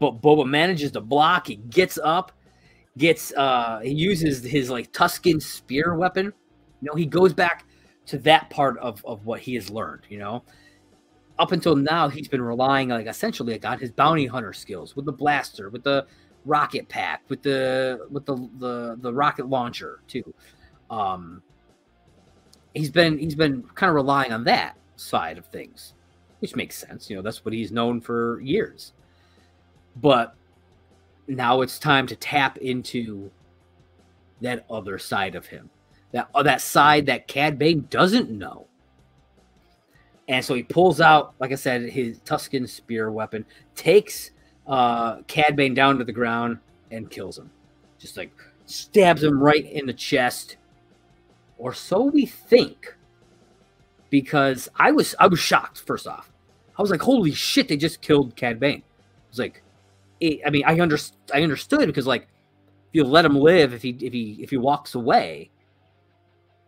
But 0.00 0.20
Boba 0.20 0.46
manages 0.46 0.90
to 0.92 1.00
block. 1.00 1.46
He 1.46 1.56
gets 1.56 1.98
up, 2.02 2.32
gets 2.98 3.32
uh 3.34 3.80
he 3.82 3.92
uses 3.92 4.42
his 4.42 4.70
like 4.70 4.92
Tusken 4.92 5.40
spear 5.40 5.94
weapon. 5.94 6.32
You 6.80 6.88
know, 6.88 6.94
he 6.94 7.06
goes 7.06 7.32
back 7.32 7.64
to 8.06 8.18
that 8.18 8.50
part 8.50 8.76
of 8.78 9.04
of 9.04 9.24
what 9.24 9.40
he 9.40 9.54
has 9.54 9.70
learned, 9.70 10.02
you 10.08 10.18
know. 10.18 10.42
Up 11.38 11.52
until 11.52 11.74
now, 11.74 12.08
he's 12.08 12.28
been 12.28 12.42
relying 12.42 12.90
like 12.90 13.06
essentially 13.06 13.54
like 13.54 13.64
on 13.64 13.78
his 13.78 13.90
bounty 13.90 14.26
hunter 14.26 14.52
skills 14.52 14.94
with 14.94 15.04
the 15.04 15.12
blaster, 15.12 15.68
with 15.70 15.82
the 15.82 16.06
rocket 16.44 16.88
pack, 16.88 17.22
with 17.28 17.42
the 17.42 18.06
with 18.10 18.24
the 18.26 18.36
the, 18.58 18.96
the 19.00 19.12
rocket 19.12 19.48
launcher 19.48 20.00
too. 20.06 20.34
Um 20.90 21.42
he's 22.74 22.90
been 22.90 23.18
he's 23.18 23.34
been 23.34 23.62
kind 23.74 23.88
of 23.88 23.94
relying 23.94 24.32
on 24.32 24.44
that 24.44 24.76
side 24.96 25.38
of 25.38 25.46
things, 25.46 25.94
which 26.40 26.54
makes 26.54 26.76
sense. 26.76 27.08
You 27.08 27.16
know, 27.16 27.22
that's 27.22 27.44
what 27.44 27.54
he's 27.54 27.72
known 27.72 28.00
for 28.00 28.40
years. 28.40 28.92
But 29.96 30.34
now 31.26 31.62
it's 31.62 31.78
time 31.78 32.06
to 32.08 32.16
tap 32.16 32.58
into 32.58 33.30
that 34.40 34.66
other 34.68 34.98
side 34.98 35.34
of 35.34 35.46
him, 35.46 35.70
that 36.12 36.28
uh, 36.34 36.42
that 36.42 36.60
side 36.60 37.06
that 37.06 37.28
Cad 37.28 37.58
Bane 37.58 37.86
doesn't 37.90 38.30
know. 38.30 38.66
And 40.28 40.44
so 40.44 40.54
he 40.54 40.62
pulls 40.62 41.00
out, 41.00 41.34
like 41.38 41.52
I 41.52 41.56
said, 41.56 41.82
his 41.82 42.20
Tusken 42.20 42.68
spear 42.68 43.10
weapon, 43.10 43.44
takes 43.74 44.30
uh, 44.66 45.20
down 45.74 45.98
to 45.98 46.04
the 46.04 46.12
ground, 46.12 46.58
and 46.90 47.10
kills 47.10 47.38
him. 47.38 47.50
Just 47.98 48.16
like 48.16 48.30
stabs 48.66 49.22
him 49.22 49.42
right 49.42 49.70
in 49.70 49.86
the 49.86 49.92
chest. 49.92 50.56
Or 51.58 51.74
so 51.74 52.04
we 52.04 52.26
think. 52.26 52.94
Because 54.10 54.68
I 54.76 54.92
was 54.92 55.14
I 55.18 55.26
was 55.26 55.40
shocked, 55.40 55.82
first 55.86 56.06
off. 56.06 56.30
I 56.78 56.82
was 56.82 56.90
like, 56.90 57.02
holy 57.02 57.32
shit, 57.32 57.68
they 57.68 57.76
just 57.76 58.00
killed 58.00 58.36
Cad 58.36 58.60
Bane. 58.60 58.82
I 58.82 59.28
was 59.28 59.38
like, 59.38 59.62
it, 60.20 60.40
I 60.46 60.50
mean, 60.50 60.64
I 60.66 60.78
under, 60.80 60.98
I 61.32 61.42
understood 61.42 61.86
because 61.86 62.06
like 62.06 62.22
if 62.22 62.28
you 62.92 63.04
let 63.04 63.24
him 63.24 63.36
live, 63.36 63.74
if 63.74 63.82
he 63.82 63.90
if 64.00 64.12
he 64.12 64.38
if 64.40 64.50
he 64.50 64.56
walks 64.56 64.94
away, 64.94 65.50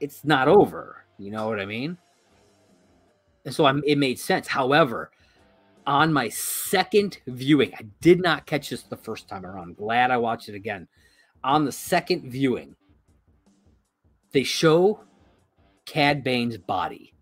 it's 0.00 0.24
not 0.24 0.48
over. 0.48 1.04
You 1.18 1.30
know 1.30 1.48
what 1.48 1.60
I 1.60 1.66
mean? 1.66 1.96
And 3.46 3.54
so 3.54 3.64
I'm, 3.64 3.82
it 3.86 3.96
made 3.96 4.18
sense. 4.18 4.48
However, 4.48 5.12
on 5.86 6.12
my 6.12 6.28
second 6.28 7.18
viewing, 7.28 7.72
I 7.74 7.86
did 8.00 8.20
not 8.20 8.44
catch 8.44 8.70
this 8.70 8.82
the 8.82 8.96
first 8.96 9.28
time 9.28 9.46
around. 9.46 9.76
glad 9.76 10.10
I 10.10 10.16
watched 10.16 10.48
it 10.48 10.56
again. 10.56 10.88
On 11.44 11.64
the 11.64 11.70
second 11.70 12.28
viewing, 12.28 12.74
they 14.32 14.42
show 14.42 15.00
Cad 15.86 16.24
Bane's 16.24 16.58
body. 16.58 17.14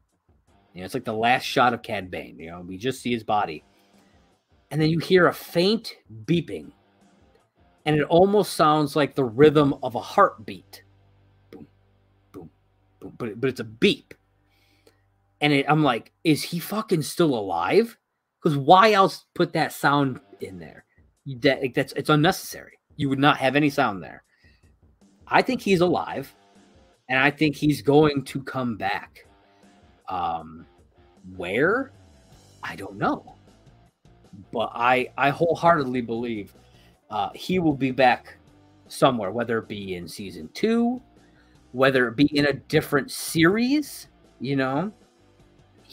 You 0.73 0.81
know, 0.81 0.87
it's 0.87 0.95
like 0.95 1.05
the 1.05 1.13
last 1.13 1.45
shot 1.45 1.75
of 1.75 1.83
Cad 1.83 2.11
Bane. 2.11 2.39
You 2.39 2.51
know, 2.51 2.61
we 2.63 2.79
just 2.79 3.03
see 3.03 3.13
his 3.13 3.23
body. 3.23 3.63
And 4.71 4.81
then 4.81 4.89
you 4.89 4.99
hear 4.99 5.27
a 5.29 5.35
faint 5.35 5.95
beeping. 6.25 6.73
And 7.85 7.97
it 7.97 8.05
almost 8.05 8.55
sounds 8.55 8.97
like 8.97 9.15
the 9.15 9.25
rhythm 9.25 9.75
of 9.83 9.95
a 9.95 10.01
heartbeat. 10.01 10.85
Boom, 11.51 11.67
boom, 12.33 12.49
boom. 12.99 13.13
But, 13.19 13.39
but 13.39 13.51
it's 13.51 13.61
a 13.61 13.65
beep 13.65 14.15
and 15.45 15.53
it, 15.53 15.67
I'm 15.69 15.83
like, 15.83 16.11
is 16.25 16.43
he 16.43 16.59
fucking 16.59 17.03
still 17.03 17.35
alive? 17.35 17.99
Because 18.43 18.57
why 18.57 18.93
else 18.93 19.27
put 19.35 19.53
that 19.53 19.75
sound 19.75 20.19
in 20.41 20.59
there? 20.59 20.87
That 21.43 21.61
like, 21.61 21.75
that's 21.75 21.93
it's 21.93 22.09
unnecessary. 22.09 22.79
You 22.97 23.11
would 23.11 23.19
not 23.19 23.37
have 23.37 23.55
any 23.55 23.69
sound 23.69 24.03
there. 24.03 24.25
I 25.29 25.43
think 25.43 25.61
he's 25.61 25.83
alive, 25.83 26.35
and 27.11 27.19
I 27.19 27.31
think 27.31 27.57
he's 27.57 27.83
going 27.83 28.25
to 28.25 28.43
come 28.43 28.79
back. 28.79 29.27
Um, 30.09 30.65
where? 31.37 31.93
I 32.63 32.75
don't 32.75 32.97
know, 32.97 33.35
but 34.51 34.71
I 34.75 35.13
I 35.19 35.29
wholeheartedly 35.29 36.01
believe 36.01 36.55
uh, 37.11 37.29
he 37.35 37.59
will 37.59 37.77
be 37.77 37.91
back 37.91 38.39
somewhere, 38.89 39.31
whether 39.31 39.59
it 39.59 39.69
be 39.69 39.97
in 39.97 40.09
season 40.09 40.49
two, 40.55 41.03
whether 41.73 42.09
it 42.09 42.17
be 42.17 42.31
in 42.35 42.47
a 42.47 42.55
different 42.55 43.11
series, 43.11 44.09
you 44.41 44.57
know 44.57 44.91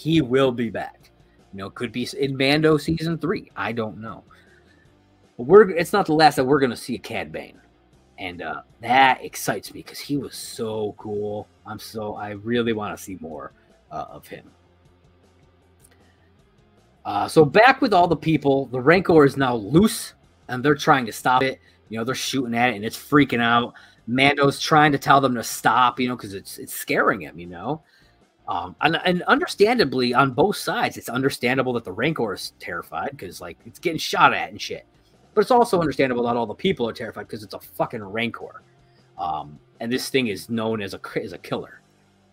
he 0.01 0.19
will 0.19 0.51
be 0.51 0.71
back. 0.71 1.11
You 1.53 1.59
know, 1.59 1.69
could 1.69 1.91
be 1.91 2.07
in 2.17 2.35
Mando 2.35 2.77
season 2.77 3.19
three. 3.19 3.51
I 3.55 3.71
don't 3.71 3.99
know. 3.99 4.23
But 5.37 5.43
we're 5.43 5.69
it's 5.69 5.93
not 5.93 6.07
the 6.07 6.13
last 6.13 6.37
that 6.37 6.45
we're 6.45 6.59
gonna 6.59 6.75
see 6.75 6.95
a 6.95 6.99
Cad 6.99 7.31
Bane. 7.31 7.59
And 8.17 8.41
uh, 8.41 8.61
that 8.81 9.23
excites 9.23 9.73
me 9.73 9.81
because 9.81 9.99
he 9.99 10.17
was 10.17 10.35
so 10.35 10.95
cool. 10.97 11.47
I'm 11.67 11.77
so 11.77 12.15
I 12.15 12.31
really 12.31 12.73
want 12.73 12.97
to 12.97 13.03
see 13.03 13.17
more 13.19 13.53
uh, 13.91 14.05
of 14.09 14.27
him. 14.27 14.49
Uh, 17.05 17.27
so 17.27 17.45
back 17.45 17.81
with 17.81 17.93
all 17.93 18.07
the 18.07 18.15
people, 18.15 18.67
the 18.67 18.79
Rancor 18.79 19.25
is 19.25 19.37
now 19.37 19.55
loose, 19.55 20.13
and 20.47 20.63
they're 20.63 20.75
trying 20.75 21.05
to 21.07 21.11
stop 21.11 21.43
it. 21.43 21.59
You 21.89 21.99
know, 21.99 22.03
they're 22.03 22.15
shooting 22.15 22.55
at 22.55 22.71
it, 22.71 22.75
and 22.75 22.85
it's 22.85 22.97
freaking 22.97 23.41
out. 23.41 23.73
Mando's 24.07 24.59
trying 24.59 24.91
to 24.93 24.97
tell 24.97 25.21
them 25.21 25.35
to 25.35 25.43
stop. 25.43 25.99
You 25.99 26.09
know, 26.09 26.15
because 26.15 26.33
it's 26.33 26.57
it's 26.57 26.73
scaring 26.73 27.21
him. 27.21 27.37
You 27.37 27.47
know, 27.47 27.83
um, 28.47 28.75
and, 28.81 28.99
and, 29.05 29.21
understandably, 29.23 30.13
on 30.13 30.31
both 30.31 30.57
sides, 30.57 30.97
it's 30.97 31.09
understandable 31.09 31.73
that 31.73 31.85
the 31.85 31.91
Rancor 31.91 32.33
is 32.33 32.53
terrified 32.59 33.11
because, 33.11 33.39
like, 33.39 33.57
it's 33.65 33.79
getting 33.79 33.99
shot 33.99 34.33
at 34.33 34.49
and 34.49 34.59
shit. 34.59 34.85
But 35.33 35.41
it's 35.41 35.51
also 35.51 35.79
understandable 35.79 36.23
that 36.23 36.35
all 36.35 36.45
the 36.45 36.53
people 36.53 36.89
are 36.89 36.93
terrified 36.93 37.27
because 37.27 37.43
it's 37.43 37.53
a 37.53 37.59
fucking 37.59 38.03
Rancor. 38.03 38.63
Um, 39.17 39.59
and 39.79 39.91
this 39.91 40.09
thing 40.09 40.27
is 40.27 40.49
known 40.49 40.81
as 40.81 40.93
a 40.93 40.99
as 41.21 41.33
a 41.33 41.37
killer, 41.37 41.81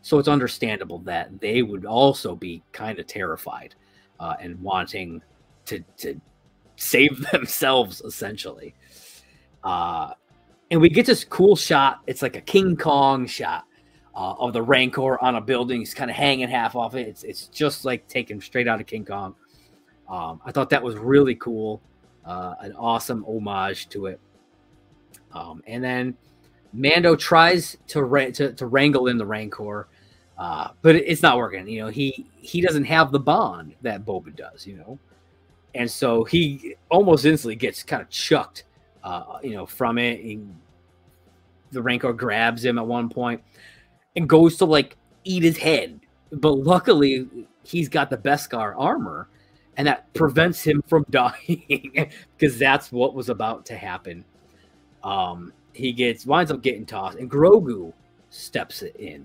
so 0.02 0.18
it's 0.18 0.28
understandable 0.28 0.98
that 1.00 1.40
they 1.40 1.62
would 1.62 1.84
also 1.84 2.34
be 2.34 2.62
kind 2.72 2.98
of 2.98 3.06
terrified 3.06 3.74
uh, 4.18 4.34
and 4.40 4.60
wanting 4.60 5.22
to 5.66 5.84
to 5.98 6.20
save 6.76 7.24
themselves 7.32 8.00
essentially. 8.00 8.74
Uh, 9.62 10.12
and 10.70 10.80
we 10.80 10.88
get 10.88 11.06
this 11.06 11.24
cool 11.24 11.56
shot. 11.56 12.00
It's 12.06 12.22
like 12.22 12.36
a 12.36 12.40
King 12.40 12.76
Kong 12.76 13.26
shot 13.26 13.64
uh, 14.18 14.34
of 14.40 14.52
the 14.52 14.60
Rancor 14.60 15.16
on 15.22 15.36
a 15.36 15.40
building. 15.40 15.78
He's 15.78 15.94
kind 15.94 16.10
of 16.10 16.16
hanging 16.16 16.48
half 16.48 16.74
off 16.74 16.96
it. 16.96 17.06
It's 17.06 17.22
it's 17.22 17.46
just 17.46 17.84
like 17.84 18.08
taken 18.08 18.40
straight 18.40 18.66
out 18.66 18.80
of 18.80 18.86
King 18.86 19.04
Kong. 19.04 19.36
Um, 20.08 20.40
I 20.44 20.50
thought 20.50 20.70
that 20.70 20.82
was 20.82 20.96
really 20.96 21.36
cool, 21.36 21.80
uh, 22.24 22.54
an 22.60 22.72
awesome 22.72 23.24
homage 23.28 23.88
to 23.90 24.06
it. 24.06 24.18
Um, 25.32 25.62
and 25.68 25.84
then 25.84 26.16
Mando 26.72 27.14
tries 27.14 27.76
to, 27.88 28.02
ra- 28.02 28.30
to, 28.30 28.52
to 28.54 28.66
wrangle 28.66 29.06
in 29.06 29.18
the 29.18 29.26
Rancor, 29.26 29.86
uh, 30.38 30.70
but 30.82 30.96
it's 30.96 31.22
not 31.22 31.36
working. 31.36 31.68
You 31.68 31.82
know, 31.82 31.88
he 31.88 32.26
he 32.38 32.60
doesn't 32.60 32.84
have 32.84 33.12
the 33.12 33.20
bond 33.20 33.76
that 33.82 34.04
Boba 34.04 34.34
does. 34.34 34.66
You 34.66 34.78
know, 34.78 34.98
and 35.76 35.88
so 35.88 36.24
he 36.24 36.74
almost 36.90 37.24
instantly 37.24 37.54
gets 37.54 37.84
kind 37.84 38.02
of 38.02 38.10
chucked. 38.10 38.64
Uh, 39.04 39.38
you 39.44 39.52
know, 39.52 39.64
from 39.64 39.96
it. 39.96 40.18
He, 40.18 40.40
the 41.70 41.82
Rancor 41.82 42.14
grabs 42.14 42.64
him 42.64 42.78
at 42.78 42.86
one 42.86 43.10
point 43.10 43.42
and 44.18 44.28
goes 44.28 44.56
to 44.56 44.64
like 44.64 44.96
eat 45.22 45.44
his 45.44 45.56
head. 45.56 46.00
But 46.32 46.54
luckily, 46.54 47.28
he's 47.62 47.88
got 47.88 48.10
the 48.10 48.16
Beskar 48.16 48.74
armor, 48.76 49.28
and 49.76 49.86
that 49.86 50.12
prevents 50.12 50.62
him 50.62 50.82
from 50.88 51.06
dying 51.10 52.10
because 52.36 52.58
that's 52.58 52.90
what 52.90 53.14
was 53.14 53.28
about 53.28 53.64
to 53.66 53.76
happen. 53.76 54.24
Um, 55.04 55.52
he 55.72 55.92
gets 55.92 56.26
winds 56.26 56.50
up 56.50 56.62
getting 56.62 56.84
tossed, 56.84 57.16
and 57.16 57.30
Grogu 57.30 57.92
steps 58.30 58.82
it 58.82 58.96
in. 58.96 59.24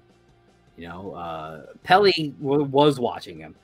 You 0.78 0.88
know, 0.90 1.14
uh, 1.14 1.62
Peli 1.82 2.36
w- 2.40 2.64
was 2.64 3.00
watching 3.00 3.40
him, 3.40 3.56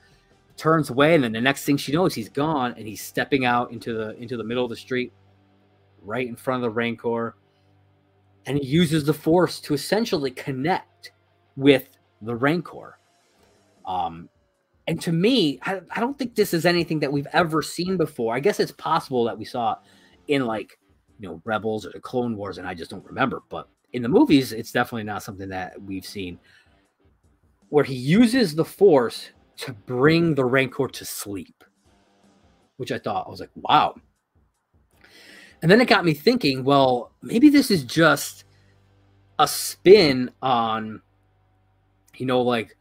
turns 0.56 0.90
away, 0.90 1.14
and 1.14 1.22
then 1.22 1.32
the 1.32 1.40
next 1.40 1.64
thing 1.64 1.76
she 1.76 1.92
knows, 1.92 2.12
he's 2.12 2.28
gone, 2.28 2.74
and 2.76 2.88
he's 2.88 3.02
stepping 3.02 3.44
out 3.44 3.70
into 3.70 3.94
the 3.94 4.16
into 4.16 4.36
the 4.36 4.44
middle 4.44 4.64
of 4.64 4.70
the 4.70 4.76
street, 4.76 5.12
right 6.02 6.26
in 6.26 6.34
front 6.34 6.64
of 6.64 6.70
the 6.72 6.74
Rancor, 6.74 7.36
and 8.46 8.58
he 8.58 8.66
uses 8.66 9.04
the 9.04 9.14
Force 9.14 9.60
to 9.60 9.74
essentially 9.74 10.32
connect 10.32 10.89
with 11.56 11.88
the 12.22 12.34
Rancor. 12.34 12.98
Um, 13.86 14.28
and 14.86 15.00
to 15.02 15.12
me, 15.12 15.58
I, 15.62 15.80
I, 15.90 16.00
don't 16.00 16.18
think 16.18 16.34
this 16.34 16.52
is 16.52 16.66
anything 16.66 17.00
that 17.00 17.12
we've 17.12 17.26
ever 17.32 17.62
seen 17.62 17.96
before. 17.96 18.34
I 18.34 18.40
guess 18.40 18.60
it's 18.60 18.72
possible 18.72 19.24
that 19.24 19.38
we 19.38 19.44
saw 19.44 19.76
in 20.28 20.46
like 20.46 20.78
you 21.18 21.28
know 21.28 21.42
Rebels 21.44 21.86
or 21.86 21.90
the 21.90 22.00
Clone 22.00 22.36
Wars, 22.36 22.58
and 22.58 22.66
I 22.66 22.74
just 22.74 22.90
don't 22.90 23.04
remember. 23.04 23.42
But 23.48 23.68
in 23.92 24.02
the 24.02 24.08
movies, 24.08 24.52
it's 24.52 24.72
definitely 24.72 25.04
not 25.04 25.22
something 25.22 25.48
that 25.48 25.80
we've 25.80 26.06
seen. 26.06 26.38
Where 27.68 27.84
he 27.84 27.94
uses 27.94 28.54
the 28.54 28.64
Force 28.64 29.30
to 29.58 29.72
bring 29.72 30.34
the 30.34 30.44
Rancor 30.44 30.88
to 30.88 31.04
sleep, 31.04 31.62
which 32.78 32.90
I 32.90 32.98
thought 32.98 33.26
I 33.26 33.30
was 33.30 33.40
like, 33.40 33.50
wow. 33.54 33.94
And 35.62 35.70
then 35.70 35.80
it 35.80 35.88
got 35.88 36.04
me 36.04 36.14
thinking, 36.14 36.64
well, 36.64 37.12
maybe 37.22 37.50
this 37.50 37.70
is 37.70 37.84
just 37.84 38.44
a 39.38 39.46
spin 39.46 40.30
on 40.40 41.02
you 42.20 42.26
know, 42.26 42.42
like 42.42 42.76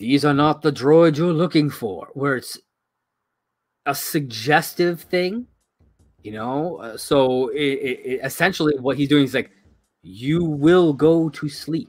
these 0.00 0.24
are 0.24 0.34
not 0.34 0.60
the 0.60 0.72
droids 0.72 1.16
you're 1.16 1.32
looking 1.32 1.70
for, 1.70 2.08
where 2.14 2.36
it's 2.36 2.58
a 3.86 3.94
suggestive 3.94 5.02
thing, 5.02 5.46
you 6.22 6.32
know. 6.32 6.78
Uh, 6.78 6.96
so 6.96 7.48
it, 7.48 7.60
it, 7.60 8.20
essentially, 8.24 8.74
what 8.78 8.96
he's 8.96 9.08
doing 9.08 9.24
is 9.24 9.34
like, 9.34 9.52
you 10.02 10.44
will 10.44 10.92
go 10.92 11.28
to 11.28 11.48
sleep, 11.48 11.88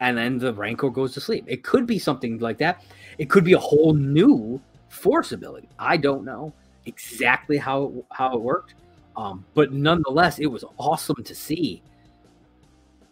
and 0.00 0.18
then 0.18 0.36
the 0.38 0.52
Rancor 0.52 0.90
goes 0.90 1.14
to 1.14 1.20
sleep. 1.20 1.44
It 1.46 1.62
could 1.62 1.86
be 1.86 1.98
something 1.98 2.38
like 2.38 2.58
that. 2.58 2.84
It 3.18 3.30
could 3.30 3.44
be 3.44 3.52
a 3.52 3.58
whole 3.58 3.94
new 3.94 4.60
force 4.88 5.30
ability. 5.32 5.68
I 5.78 5.96
don't 5.96 6.24
know 6.24 6.52
exactly 6.86 7.56
how 7.56 8.04
how 8.10 8.34
it 8.34 8.40
worked, 8.40 8.74
um, 9.16 9.44
but 9.54 9.72
nonetheless, 9.72 10.40
it 10.40 10.46
was 10.46 10.64
awesome 10.76 11.22
to 11.22 11.34
see 11.36 11.82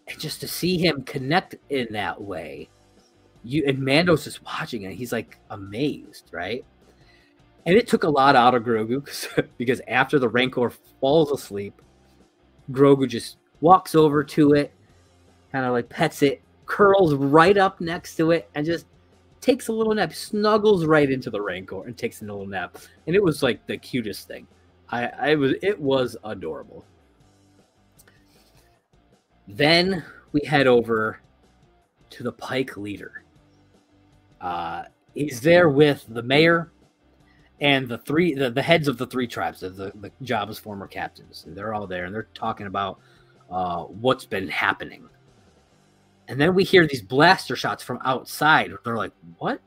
and 0.09 0.21
just 0.21 0.41
to 0.41 0.49
see 0.49 0.79
him 0.79 1.03
connect 1.03 1.57
in 1.71 1.89
that 1.93 2.21
way, 2.21 2.69
you 3.43 3.65
and 3.67 3.79
Mando's 3.79 4.25
just 4.25 4.45
watching 4.45 4.83
it. 4.83 4.95
He's 4.95 5.13
like 5.13 5.39
amazed, 5.51 6.29
right? 6.33 6.65
And 7.65 7.77
it 7.77 7.89
took 7.89 8.05
a 8.05 8.09
lot 8.09 8.37
out 8.37 8.55
of 8.55 8.63
Grogu 8.63 9.49
because 9.59 9.81
after 9.89 10.19
the 10.19 10.29
Rancor 10.29 10.71
falls 11.01 11.33
asleep, 11.33 11.81
Grogu 12.71 13.09
just 13.09 13.39
walks 13.61 13.95
over 13.95 14.23
to 14.23 14.53
it, 14.53 14.73
kind 15.53 15.65
of 15.65 15.73
like 15.73 15.89
pets 15.89 16.23
it, 16.23 16.43
curls 16.67 17.15
right 17.15 17.57
up 17.57 17.81
next 17.81 18.17
to 18.17 18.31
it, 18.31 18.49
and 18.55 18.65
just 18.65 18.87
takes 19.41 19.69
a 19.69 19.73
little 19.73 19.95
nap, 19.95 20.13
snuggles 20.13 20.85
right 20.85 21.11
into 21.11 21.31
the 21.31 21.41
Rancor 21.41 21.87
and 21.87 21.97
takes 21.97 22.23
a 22.23 22.25
little 22.25 22.47
nap. 22.47 22.79
And 23.07 23.15
it 23.15 23.23
was 23.23 23.43
like 23.43 23.67
the 23.67 23.79
cutest 23.79 24.29
thing. 24.29 24.47
I, 24.91 25.07
I 25.07 25.35
was 25.35 25.55
it 25.63 25.81
was 25.81 26.17
adorable. 26.25 26.85
Then 29.49 30.05
we 30.33 30.41
head 30.45 30.67
over 30.67 31.21
to 32.11 32.23
the 32.23 32.33
Pike 32.33 32.77
leader. 32.77 33.25
Uh, 34.41 34.85
he's 35.15 35.41
there 35.41 35.69
with 35.69 36.05
the 36.09 36.23
mayor 36.23 36.71
and 37.61 37.89
the 37.89 37.99
three 37.99 38.35
the, 38.35 38.51
the 38.51 38.63
heads 38.63 38.89
of 38.89 38.99
the 38.99 39.07
three 39.07 39.27
tribes, 39.27 39.61
the, 39.61 39.71
the, 39.71 39.93
the 40.01 40.11
Jabba's 40.23 40.59
former 40.59 40.87
captains, 40.87 41.45
and 41.47 41.57
they're 41.57 41.75
all 41.75 41.87
there 41.87 42.05
and 42.05 42.15
they're 42.15 42.29
talking 42.35 42.67
about 42.67 42.99
uh, 43.51 43.85
what's 43.85 44.25
been 44.27 44.49
happening. 44.49 45.09
And 46.29 46.41
then 46.41 46.55
we 46.55 46.65
hear 46.65 46.87
these 46.87 47.03
blaster 47.03 47.57
shots 47.57 47.83
from 47.83 48.01
outside. 48.05 48.73
They're 48.85 48.97
like, 48.97 49.13
"What?" 49.39 49.61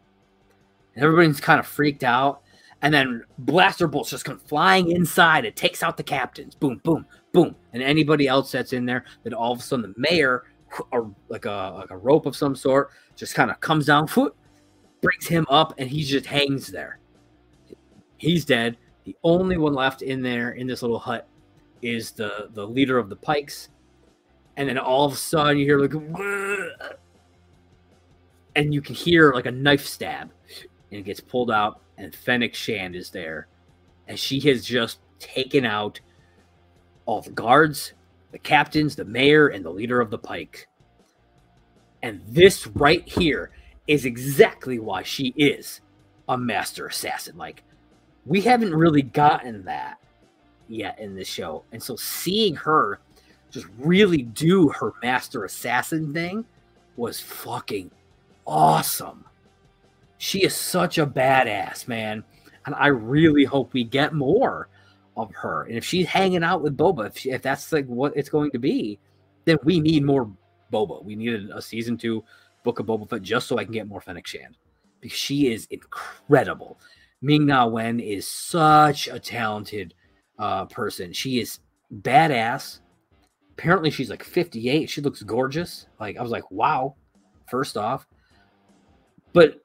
And 0.96 1.04
everybody's 1.04 1.40
kind 1.40 1.60
of 1.60 1.66
freaked 1.66 2.04
out. 2.04 2.42
And 2.82 2.94
then 2.94 3.24
blaster 3.38 3.88
bolts 3.88 4.12
just 4.12 4.24
come 4.24 4.40
flying 4.40 4.92
inside. 4.92 5.44
It 5.46 5.56
takes 5.56 5.84
out 5.84 5.98
the 5.98 6.04
captains. 6.04 6.56
Boom, 6.56 6.80
boom, 6.84 7.06
boom. 7.32 7.56
And 7.74 7.84
anybody 7.84 8.28
else 8.28 8.52
that's 8.52 8.74
in 8.74 8.86
there, 8.86 9.06
then 9.24 9.34
all 9.34 9.52
of 9.52 9.60
a 9.60 9.62
sudden 9.62 9.94
the 9.94 10.00
mayor, 10.00 10.44
or 10.92 11.14
like 11.30 11.46
a 11.46 11.74
like 11.78 11.92
a 11.92 11.98
rope 11.98 12.26
of 12.26 12.36
some 12.36 12.56
sort, 12.56 12.92
just 13.16 13.36
kind 13.36 13.52
of 13.52 13.60
comes 13.60 13.86
down, 13.86 14.08
foot, 14.08 14.36
brings 15.02 15.28
him 15.28 15.46
up, 15.50 15.74
and 15.78 15.90
he 15.90 16.04
just 16.04 16.26
hangs 16.26 16.68
there. 16.68 17.00
He's 18.18 18.46
dead. 18.46 18.78
The 19.06 19.16
only 19.24 19.58
one 19.58 19.74
left 19.74 20.02
in 20.02 20.22
there 20.22 20.52
in 20.52 20.68
this 20.68 20.82
little 20.82 21.00
hut 21.00 21.28
is 21.82 22.12
the 22.12 22.50
the 22.54 22.66
leader 22.66 22.98
of 22.98 23.10
the 23.10 23.16
Pikes. 23.16 23.70
And 24.58 24.68
then 24.68 24.78
all 24.78 25.06
of 25.06 25.14
a 25.14 25.16
sudden 25.16 25.58
you 25.58 25.66
hear 25.66 25.80
like, 25.80 25.94
and 28.56 28.74
you 28.74 28.82
can 28.82 28.94
hear 28.94 29.32
like 29.34 29.46
a 29.46 29.52
knife 29.52 29.86
stab, 29.86 30.32
and 30.92 31.00
it 31.00 31.04
gets 31.04 31.22
pulled 31.22 31.50
out, 31.50 31.82
and 31.98 32.14
Fennec 32.14 32.54
Shand 32.54 32.94
is 32.96 33.10
there, 33.10 33.48
and 34.08 34.20
she 34.20 34.40
has 34.42 34.66
just 34.66 35.00
taken 35.18 35.66
out 35.66 36.02
all 37.10 37.22
the 37.22 37.32
guards, 37.32 37.94
the 38.32 38.38
captains, 38.38 38.96
the 38.96 39.04
mayor, 39.04 39.48
and 39.48 39.66
the 39.66 39.70
leader 39.72 40.00
of 40.00 40.12
the 40.12 40.18
Pike. 40.20 40.68
And 42.04 42.22
this 42.28 42.68
right 42.68 43.06
here 43.10 43.50
is 43.88 44.06
exactly 44.06 44.78
why 44.78 45.02
she 45.02 45.34
is 45.36 45.82
a 46.28 46.38
master 46.38 46.86
assassin. 46.86 47.36
Like, 47.36 47.64
we 48.28 48.42
haven't 48.42 48.76
really 48.76 49.02
gotten 49.02 49.66
that 49.66 49.98
yet 50.68 51.00
in 51.00 51.16
this 51.16 51.28
show. 51.28 51.64
And 51.72 51.82
so 51.82 51.96
seeing 51.96 52.56
her 52.58 53.00
just 53.50 53.66
really 53.80 54.22
do 54.22 54.70
her 54.70 54.94
master 55.02 55.46
assassin 55.46 56.14
thing 56.14 56.46
was 56.96 57.20
fucking 57.20 57.90
awesome. 58.46 59.26
She 60.20 60.44
is 60.44 60.56
such 60.56 61.00
a 61.00 61.08
badass, 61.08 61.88
man. 61.88 62.24
And 62.68 62.76
I 62.76 62.88
really 62.88 63.46
hope 63.46 63.74
we 63.74 63.84
get 63.84 64.14
more 64.14 64.70
of 65.20 65.34
her. 65.36 65.64
And 65.64 65.78
if 65.78 65.86
she's 65.86 66.08
hanging 66.08 66.44
out 66.44 66.62
with 66.62 66.78
Boba, 66.78 67.08
if, 67.08 67.18
she, 67.18 67.32
if 67.32 67.42
that's 67.42 67.72
like 67.72 67.86
what 67.86 68.16
it's 68.16 68.30
going 68.30 68.52
to 68.52 68.60
be, 68.60 69.00
then 69.46 69.58
we 69.64 69.80
need 69.80 70.04
more 70.04 70.32
Boba. 70.72 71.04
We 71.04 71.16
needed 71.16 71.50
a 71.52 71.62
season 71.62 71.98
two 71.98 72.24
book 72.64 72.80
of 72.80 72.86
Boba 72.86 73.10
Fett 73.10 73.22
just 73.22 73.48
so 73.48 73.58
I 73.58 73.64
can 73.64 73.74
get 73.74 73.88
more 73.88 74.02
Fennec 74.02 74.28
Shand 74.28 74.58
because 75.02 75.18
she 75.18 75.52
is 75.52 75.68
incredible. 75.70 76.80
Ming 77.22 77.46
Na 77.46 77.68
Wen 77.68 78.00
is 78.00 78.28
such 78.28 79.08
a 79.08 79.20
talented 79.20 79.94
uh, 80.38 80.66
person. 80.66 81.12
She 81.14 81.40
is 81.40 81.60
badass. 81.94 82.80
Apparently, 83.52 83.90
she's 83.92 84.10
like 84.10 84.24
58. 84.24 84.90
She 84.90 85.02
looks 85.02 85.22
gorgeous. 85.24 85.88
Like, 86.00 86.18
I 86.18 86.22
was 86.22 86.32
like, 86.32 86.50
wow, 86.50 86.96
first 87.50 87.76
off. 87.76 88.08
But 89.34 89.62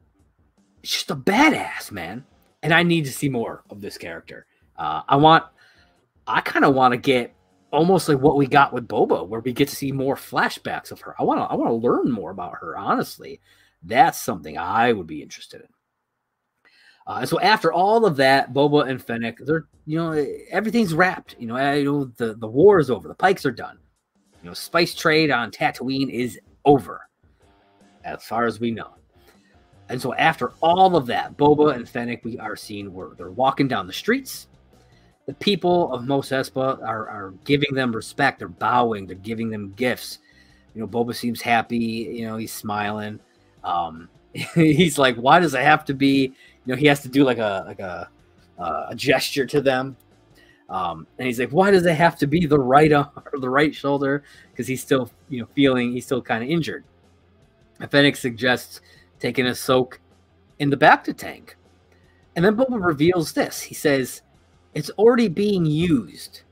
she's 0.83 0.95
just 0.95 1.11
a 1.11 1.17
badass, 1.17 1.93
man. 1.93 2.25
And 2.63 2.75
I 2.75 2.83
need 2.83 3.05
to 3.05 3.13
see 3.13 3.29
more 3.29 3.63
of 3.71 3.81
this 3.81 3.97
character. 3.97 4.47
Uh, 4.77 5.03
I 5.09 5.17
want, 5.17 5.45
I 6.27 6.41
kind 6.41 6.65
of 6.65 6.75
want 6.75 6.93
to 6.93 6.99
get 6.99 7.35
almost 7.71 8.09
like 8.09 8.19
what 8.19 8.37
we 8.37 8.47
got 8.47 8.73
with 8.73 8.89
Boba, 8.89 9.27
where 9.27 9.41
we 9.41 9.53
get 9.53 9.69
to 9.69 9.77
see 9.77 9.93
more 9.93 10.17
flashbacks 10.17 10.93
of 10.93 11.01
her. 11.03 11.15
I 11.19 11.25
want 11.25 11.41
to, 11.41 11.45
I 11.45 11.55
want 11.55 11.71
to 11.71 11.89
learn 11.89 12.11
more 12.11 12.31
about 12.31 12.55
her. 12.61 12.77
Honestly, 12.77 13.41
that's 13.83 14.21
something 14.21 14.57
I 14.57 14.93
would 14.93 15.07
be 15.07 15.23
interested 15.23 15.61
in. 15.61 15.69
Uh, 17.07 17.19
and 17.21 17.29
so 17.29 17.39
after 17.41 17.73
all 17.73 18.07
of 18.07 18.17
that, 18.17 18.55
Boba 18.55 18.89
and 18.89 19.03
Fennec, 19.03 19.39
they're 19.41 19.67
you 19.87 19.99
know 19.99 20.13
everything's 20.51 20.95
wrapped. 20.95 21.37
You 21.39 21.47
know, 21.47 21.57
I, 21.57 21.75
you 21.75 21.85
know 21.85 22.05
the 22.17 22.35
the 22.35 22.49
war 22.49 22.79
is 22.79 22.91
over. 22.91 23.09
The 23.09 23.15
Pikes 23.15 23.45
are 23.45 23.51
done. 23.51 23.79
You 24.43 24.49
know, 24.49 24.55
spice 24.55 24.95
trade 24.95 25.31
on 25.31 25.51
Tatooine 25.51 26.11
is 26.11 26.39
over, 26.65 27.09
as 28.05 28.23
far 28.23 28.47
as 28.47 28.59
we 28.59 28.71
know. 28.71 28.95
And 29.91 30.01
so 30.01 30.15
after 30.15 30.53
all 30.63 30.97
of 30.97 31.07
that, 31.07 31.37
Boba 31.37 31.75
and 31.75 31.87
Fennec, 31.87 32.25
we 32.25 32.39
are 32.39 32.57
seeing 32.57 32.93
where 32.93 33.11
they're 33.17 33.31
walking 33.31 33.69
down 33.69 33.87
the 33.87 33.93
streets. 33.93 34.49
The 35.27 35.35
people 35.35 35.93
of 35.93 36.07
Mos 36.07 36.31
Espa 36.31 36.83
are, 36.83 37.09
are 37.09 37.35
giving 37.45 37.75
them 37.75 37.95
respect. 37.95 38.39
They're 38.39 38.49
bowing. 38.49 39.07
They're 39.07 39.17
giving 39.17 39.51
them 39.51 39.73
gifts. 39.77 40.19
You 40.75 40.83
know, 40.83 40.87
Boba 40.89 41.15
seems 41.15 41.41
happy. 41.41 41.77
You 41.77 42.27
know, 42.27 42.37
he's 42.37 42.53
smiling. 42.53 43.21
Um, 43.63 44.09
he's 44.55 44.99
like, 44.99 45.17
why 45.17 45.41
does 45.41 45.55
it 45.55 45.63
have 45.63 45.85
to 45.87 45.95
be? 45.95 46.35
You 46.67 46.75
know, 46.75 46.77
he 46.77 46.87
has 46.87 47.01
to 47.03 47.09
do 47.09 47.25
like 47.25 47.39
a 47.39 47.65
like 47.67 47.81
a 47.81 48.09
uh, 48.59 48.87
a 48.91 48.95
gesture 48.95 49.47
to 49.47 49.61
them. 49.61 49.97
Um, 50.69 51.07
and 51.19 51.27
he's 51.27 51.39
like, 51.39 51.51
why 51.51 51.71
does 51.71 51.85
it 51.87 51.95
have 51.95 52.19
to 52.19 52.27
be 52.27 52.47
the 52.47 52.59
right 52.59 52.93
arm 52.93 53.11
or 53.33 53.39
the 53.41 53.51
right 53.51 53.75
shoulder? 53.75 54.25
Because 54.51 54.67
he's 54.67 54.83
still, 54.83 55.11
you 55.29 55.41
know, 55.41 55.49
feeling 55.55 55.93
he's 55.93 56.07
still 56.07 56.23
kind 56.23 56.43
of 56.43 56.51
injured. 56.51 56.85
Fennec 57.91 58.17
suggests 58.17 58.81
taking 59.19 59.47
a 59.47 59.55
soak 59.55 60.01
in 60.59 60.71
the 60.71 60.77
bacta 60.77 61.17
tank. 61.17 61.57
And 62.37 62.45
then 62.45 62.57
Boba 62.57 62.83
reveals 62.83 63.33
this. 63.33 63.61
He 63.61 63.75
says, 63.75 64.23
it's 64.75 64.91
already 64.91 65.29
being 65.29 65.65
used. 65.65 66.43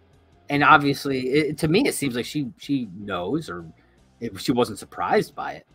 And 0.48 0.62
obviously, 0.62 1.28
it, 1.28 1.58
to 1.58 1.68
me, 1.68 1.86
it 1.86 1.94
seems 1.94 2.14
like 2.14 2.24
she 2.24 2.50
she 2.58 2.88
knows 2.96 3.48
or 3.48 3.64
it, 4.20 4.38
she 4.40 4.52
wasn't 4.52 4.78
surprised 4.78 5.34
by 5.34 5.52
it. 5.52 5.66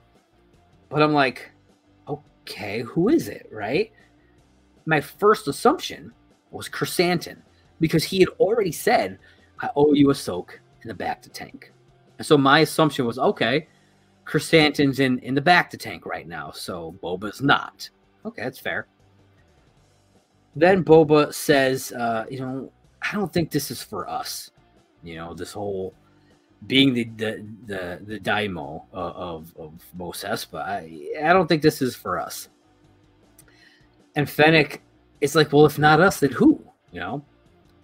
But 0.89 1.01
I'm 1.01 1.13
like, 1.13 1.51
okay, 2.07 2.81
who 2.81 3.09
is 3.09 3.27
it, 3.27 3.47
right? 3.51 3.91
My 4.85 5.01
first 5.01 5.47
assumption 5.47 6.13
was 6.51 6.69
Krrsantan 6.69 7.37
because 7.79 8.03
he 8.03 8.19
had 8.19 8.29
already 8.39 8.71
said, 8.71 9.19
I 9.59 9.69
owe 9.75 9.93
you 9.93 10.09
a 10.11 10.15
soak 10.15 10.59
in 10.81 10.87
the 10.87 10.93
bacta 10.93 11.31
tank. 11.31 11.73
And 12.17 12.25
so 12.25 12.37
my 12.37 12.59
assumption 12.59 13.05
was, 13.05 13.19
okay, 13.19 13.67
Krrsantan's 14.25 14.99
in, 14.99 15.19
in 15.19 15.35
the 15.35 15.41
bacta 15.41 15.77
tank 15.77 16.05
right 16.05 16.27
now, 16.27 16.51
so 16.51 16.95
Boba's 17.03 17.41
not. 17.41 17.89
Okay, 18.25 18.43
that's 18.43 18.59
fair. 18.59 18.87
Then 20.57 20.83
Boba 20.83 21.31
says, 21.31 21.91
uh, 21.91 22.25
you 22.31 22.39
know, 22.39 22.71
I 22.99 23.15
don't 23.15 23.31
think 23.31 23.51
this 23.51 23.69
is 23.69 23.83
for 23.83 24.09
us. 24.09 24.49
You 25.03 25.15
know, 25.15 25.35
this 25.35 25.53
whole 25.53 25.93
being 26.65 26.95
the 26.95 27.03
the 27.15 27.45
the, 27.67 27.99
the 28.03 28.19
daimyo 28.19 28.83
of 28.91 29.53
of 29.55 29.73
Mos 29.93 30.23
Espa. 30.23 30.61
I, 30.61 31.11
I 31.23 31.31
don't 31.31 31.47
think 31.47 31.61
this 31.61 31.81
is 31.83 31.95
for 31.95 32.17
us. 32.17 32.49
And 34.15 34.27
Fennec 34.27 34.81
is 35.21 35.35
like, 35.35 35.53
well, 35.53 35.67
if 35.67 35.77
not 35.77 36.01
us, 36.01 36.19
then 36.21 36.31
who? 36.31 36.59
You 36.91 37.01
know, 37.01 37.25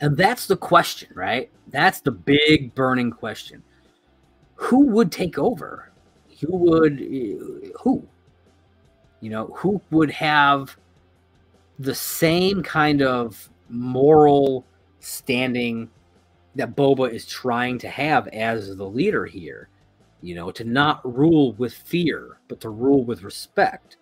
and 0.02 0.18
that's 0.18 0.48
the 0.48 0.58
question, 0.58 1.10
right? 1.14 1.52
That's 1.68 2.02
the 2.02 2.12
big 2.12 2.74
burning 2.74 3.12
question. 3.12 3.62
Who 4.56 4.88
would 4.88 5.12
take 5.12 5.38
over? 5.38 5.92
Who 6.42 6.58
would 6.58 7.00
who? 7.80 8.08
You 9.22 9.30
know, 9.30 9.46
who 9.56 9.80
would 9.92 10.10
have 10.10 10.76
the 11.80 11.96
same 11.96 12.62
kind 12.64 13.02
of 13.02 13.50
moral 13.70 14.66
standing 15.00 15.90
that 16.56 16.76
Boba 16.76 17.12
is 17.12 17.26
trying 17.26 17.78
to 17.80 17.90
have 17.90 18.28
as 18.30 18.76
the 18.76 18.86
leader 18.86 19.26
here. 19.26 19.70
You 20.22 20.36
know, 20.36 20.52
to 20.52 20.64
not 20.64 21.02
rule 21.04 21.52
with 21.54 21.74
fear, 21.74 22.38
but 22.48 22.62
to 22.62 22.70
rule 22.70 23.04
with 23.04 23.24
respect. 23.24 23.98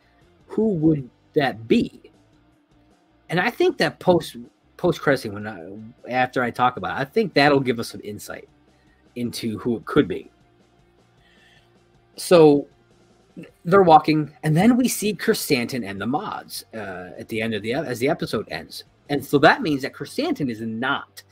Who 0.47 0.73
would 0.75 1.09
that 1.33 1.67
be? 1.67 2.11
And 3.29 3.39
I 3.39 3.49
think 3.49 3.77
that 3.77 3.99
post 3.99 4.35
post 4.77 4.99
credit 4.99 5.31
when 5.31 5.47
I, 5.47 5.67
after 6.09 6.43
I 6.43 6.51
talk 6.51 6.77
about 6.77 6.97
it, 6.97 7.01
I 7.01 7.05
think 7.05 7.33
that'll 7.33 7.59
give 7.59 7.79
us 7.79 7.89
some 7.89 8.01
insight 8.03 8.49
into 9.15 9.57
who 9.59 9.77
it 9.77 9.85
could 9.85 10.07
be. 10.07 10.29
So 12.17 12.67
they're 13.65 13.83
walking, 13.83 14.31
and 14.43 14.55
then 14.55 14.77
we 14.77 14.87
see 14.87 15.13
Krrsantan 15.13 15.87
and 15.87 15.99
the 15.99 16.07
mods 16.07 16.65
uh, 16.73 17.11
at 17.17 17.27
the 17.29 17.41
end 17.41 17.53
of 17.53 17.61
the 17.61 17.73
as 17.73 17.99
the 17.99 18.09
episode 18.09 18.47
ends, 18.51 18.83
and 19.09 19.23
so 19.23 19.37
that 19.39 19.61
means 19.61 19.81
that 19.81 19.93
Krrsantan 19.93 20.49
is 20.49 20.61
not 20.61 21.23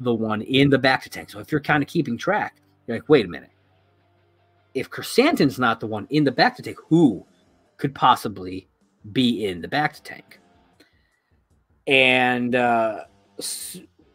the 0.00 0.12
one 0.12 0.42
in 0.42 0.70
the 0.70 0.78
bacta 0.78 1.08
tank. 1.08 1.30
So 1.30 1.38
if 1.38 1.52
you're 1.52 1.60
kind 1.60 1.82
of 1.82 1.88
keeping 1.88 2.18
track, 2.18 2.56
you're 2.86 2.96
like, 2.96 3.08
wait 3.08 3.24
a 3.24 3.28
minute. 3.28 3.50
If 4.74 4.90
Krrsantan's 4.90 5.58
not 5.58 5.80
the 5.80 5.86
one 5.86 6.06
in 6.10 6.24
the 6.24 6.32
bacta 6.32 6.62
tank, 6.62 6.78
who 6.88 7.24
could 7.76 7.94
possibly 7.94 8.68
be 9.12 9.46
in 9.46 9.60
the 9.60 9.68
bacta 9.68 10.02
tank? 10.02 10.40
And 11.86 12.54
uh, 12.54 13.04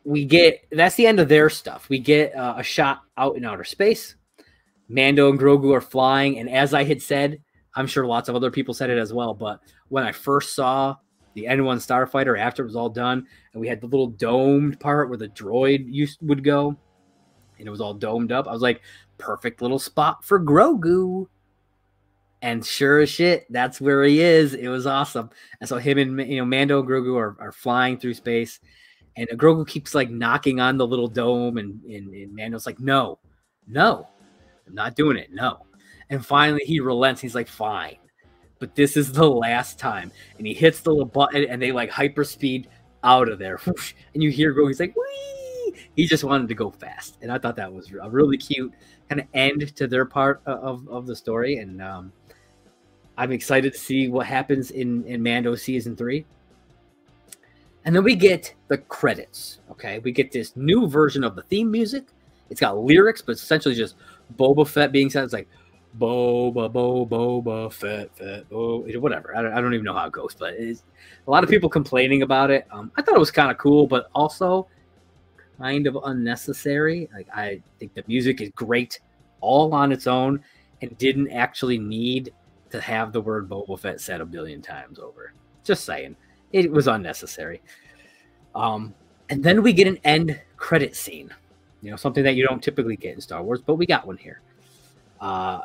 we 0.03 0.25
get 0.25 0.65
that's 0.71 0.95
the 0.95 1.07
end 1.07 1.19
of 1.19 1.29
their 1.29 1.49
stuff. 1.49 1.89
We 1.89 1.99
get 1.99 2.35
uh, 2.35 2.55
a 2.57 2.63
shot 2.63 3.03
out 3.17 3.35
in 3.35 3.45
outer 3.45 3.63
space. 3.63 4.15
Mando 4.89 5.29
and 5.29 5.39
Grogu 5.39 5.73
are 5.75 5.81
flying, 5.81 6.39
and 6.39 6.49
as 6.49 6.73
I 6.73 6.83
had 6.83 7.01
said, 7.01 7.41
I'm 7.75 7.87
sure 7.87 8.05
lots 8.05 8.29
of 8.29 8.35
other 8.35 8.51
people 8.51 8.73
said 8.73 8.89
it 8.89 8.97
as 8.97 9.13
well. 9.13 9.33
But 9.33 9.59
when 9.89 10.03
I 10.03 10.11
first 10.11 10.55
saw 10.55 10.95
the 11.33 11.45
N1 11.45 11.77
Starfighter 11.77 12.39
after 12.39 12.63
it 12.63 12.65
was 12.65 12.75
all 12.75 12.89
done, 12.89 13.27
and 13.53 13.61
we 13.61 13.67
had 13.67 13.81
the 13.81 13.87
little 13.87 14.07
domed 14.07 14.79
part 14.79 15.09
where 15.09 15.17
the 15.17 15.29
droid 15.29 15.85
used 15.87 16.19
would 16.21 16.43
go, 16.43 16.75
and 17.59 17.67
it 17.67 17.71
was 17.71 17.81
all 17.81 17.93
domed 17.93 18.31
up. 18.31 18.47
I 18.47 18.51
was 18.51 18.61
like, 18.61 18.81
perfect 19.17 19.61
little 19.61 19.79
spot 19.79 20.23
for 20.23 20.39
Grogu. 20.39 21.27
And 22.41 22.65
sure 22.65 22.99
as 23.01 23.09
shit, 23.09 23.51
that's 23.51 23.81
where 23.81 24.03
he 24.03 24.21
is. 24.21 24.53
It 24.53 24.67
was 24.67 24.85
awesome. 24.85 25.31
And 25.59 25.67
so 25.67 25.77
him 25.77 25.97
and 25.97 26.19
you 26.31 26.37
know 26.37 26.45
Mando 26.45 26.79
and 26.79 26.87
Grogu 26.87 27.17
are, 27.17 27.35
are 27.39 27.51
flying 27.51 27.97
through 27.97 28.13
space, 28.13 28.59
and 29.15 29.27
Grogu 29.29 29.67
keeps 29.67 29.95
like 29.95 30.09
knocking 30.11 30.59
on 30.59 30.77
the 30.77 30.85
little 30.85 31.07
dome, 31.07 31.57
and, 31.57 31.83
and, 31.83 32.13
and 32.13 32.35
Mando's 32.35 32.67
like, 32.67 32.79
"No, 32.79 33.17
no, 33.67 34.07
I'm 34.67 34.75
not 34.75 34.95
doing 34.95 35.17
it. 35.17 35.31
No." 35.31 35.65
And 36.09 36.25
finally, 36.25 36.61
he 36.65 36.79
relents. 36.79 37.21
He's 37.21 37.35
like, 37.35 37.47
"Fine, 37.47 37.97
but 38.59 38.75
this 38.75 38.97
is 38.97 39.11
the 39.11 39.29
last 39.29 39.79
time." 39.79 40.11
And 40.37 40.45
he 40.45 40.53
hits 40.53 40.81
the 40.81 40.91
little 40.91 41.05
button, 41.05 41.45
and 41.45 41.61
they 41.61 41.71
like 41.71 41.89
hyperspeed 41.89 42.65
out 43.03 43.29
of 43.29 43.39
there. 43.39 43.59
And 44.13 44.23
you 44.23 44.31
hear 44.31 44.53
Grogu's 44.53 44.79
like, 44.79 44.95
"Wee!" 44.95 45.73
He 45.95 46.05
just 46.05 46.23
wanted 46.23 46.47
to 46.47 46.55
go 46.55 46.71
fast, 46.71 47.17
and 47.21 47.31
I 47.31 47.37
thought 47.37 47.55
that 47.55 47.71
was 47.71 47.91
a 47.91 48.09
really 48.09 48.37
cute 48.37 48.73
kind 49.09 49.21
of 49.21 49.27
end 49.33 49.75
to 49.75 49.87
their 49.87 50.05
part 50.05 50.41
of, 50.45 50.87
of 50.89 51.07
the 51.07 51.15
story. 51.15 51.57
And 51.57 51.81
um, 51.81 52.11
I'm 53.17 53.31
excited 53.31 53.73
to 53.73 53.79
see 53.79 54.07
what 54.07 54.25
happens 54.25 54.71
in, 54.71 55.03
in 55.05 55.23
Mando 55.23 55.55
season 55.55 55.95
three. 55.95 56.25
And 57.85 57.95
then 57.95 58.03
we 58.03 58.15
get 58.15 58.53
the 58.67 58.77
credits. 58.77 59.59
Okay. 59.71 59.99
We 59.99 60.11
get 60.11 60.31
this 60.31 60.55
new 60.55 60.87
version 60.87 61.23
of 61.23 61.35
the 61.35 61.43
theme 61.43 61.71
music. 61.71 62.07
It's 62.49 62.59
got 62.59 62.77
lyrics, 62.77 63.21
but 63.21 63.33
essentially 63.33 63.75
just 63.75 63.95
Boba 64.35 64.67
Fett 64.67 64.91
being 64.91 65.09
said. 65.09 65.23
It's 65.23 65.33
like 65.33 65.47
Boba, 65.97 66.71
Boba, 66.71 67.09
Boba 67.09 67.71
Fett, 67.71 68.15
Fett, 68.15 68.49
Boba, 68.49 68.97
whatever. 68.99 69.35
I 69.35 69.41
don't, 69.41 69.53
I 69.53 69.61
don't 69.61 69.73
even 69.73 69.85
know 69.85 69.93
how 69.93 70.07
it 70.07 70.11
goes, 70.11 70.35
but 70.37 70.53
a 70.53 70.75
lot 71.25 71.43
of 71.43 71.49
people 71.49 71.69
complaining 71.69 72.21
about 72.21 72.51
it. 72.51 72.67
Um, 72.71 72.91
I 72.97 73.01
thought 73.01 73.15
it 73.15 73.19
was 73.19 73.31
kind 73.31 73.49
of 73.49 73.57
cool, 73.57 73.87
but 73.87 74.09
also 74.13 74.67
kind 75.57 75.87
of 75.87 75.97
unnecessary. 76.03 77.09
Like 77.13 77.27
I 77.33 77.61
think 77.79 77.93
the 77.93 78.03
music 78.07 78.41
is 78.41 78.49
great 78.55 78.99
all 79.41 79.73
on 79.73 79.91
its 79.91 80.07
own 80.07 80.43
and 80.81 80.97
didn't 80.97 81.31
actually 81.31 81.77
need 81.77 82.33
to 82.69 82.81
have 82.81 83.13
the 83.13 83.21
word 83.21 83.49
Boba 83.49 83.79
Fett 83.79 84.01
said 84.01 84.21
a 84.21 84.25
billion 84.25 84.61
times 84.61 84.99
over. 84.99 85.33
Just 85.63 85.85
saying, 85.85 86.15
it 86.51 86.71
was 86.71 86.87
unnecessary. 86.87 87.61
Um, 88.55 88.93
and 89.29 89.43
then 89.43 89.63
we 89.63 89.73
get 89.73 89.87
an 89.87 89.97
end 90.03 90.39
credit 90.57 90.95
scene. 90.95 91.33
You 91.81 91.91
know, 91.91 91.97
something 91.97 92.23
that 92.23 92.35
you 92.35 92.45
don't 92.45 92.61
typically 92.61 92.95
get 92.95 93.15
in 93.15 93.21
Star 93.21 93.43
Wars, 93.43 93.61
but 93.65 93.75
we 93.75 93.85
got 93.85 94.07
one 94.07 94.17
here. 94.17 94.41
Uh, 95.21 95.61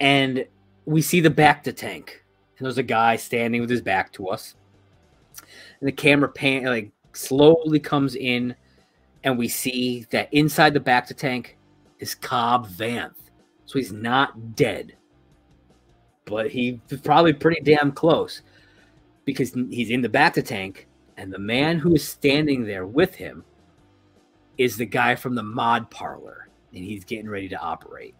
and 0.00 0.46
we 0.84 1.02
see 1.02 1.20
the 1.20 1.30
bacta 1.30 1.74
tank, 1.74 2.24
and 2.58 2.64
there's 2.64 2.78
a 2.78 2.82
guy 2.82 3.16
standing 3.16 3.60
with 3.60 3.70
his 3.70 3.82
back 3.82 4.12
to 4.12 4.28
us. 4.28 4.54
And 5.80 5.88
the 5.88 5.92
camera 5.92 6.28
pan 6.28 6.64
like 6.64 6.90
slowly 7.12 7.80
comes 7.80 8.14
in, 8.14 8.54
and 9.24 9.38
we 9.38 9.48
see 9.48 10.06
that 10.10 10.32
inside 10.32 10.74
the 10.74 10.80
bacta 10.80 11.16
tank 11.16 11.58
is 11.98 12.14
Cobb 12.14 12.68
Vanth. 12.68 13.14
So 13.66 13.78
he's 13.78 13.92
not 13.92 14.56
dead 14.56 14.94
but 16.28 16.50
he's 16.50 16.78
probably 17.02 17.32
pretty 17.32 17.60
damn 17.62 17.90
close 17.90 18.42
because 19.24 19.52
he's 19.70 19.90
in 19.90 20.02
the 20.02 20.08
bacta 20.08 20.44
tank, 20.44 20.86
and 21.16 21.32
the 21.32 21.38
man 21.38 21.78
who 21.78 21.94
is 21.94 22.06
standing 22.06 22.64
there 22.64 22.86
with 22.86 23.14
him 23.14 23.44
is 24.58 24.76
the 24.76 24.86
guy 24.86 25.14
from 25.14 25.34
the 25.34 25.42
mod 25.42 25.90
parlor, 25.90 26.48
and 26.74 26.84
he's 26.84 27.04
getting 27.04 27.30
ready 27.30 27.48
to 27.48 27.58
operate. 27.58 28.14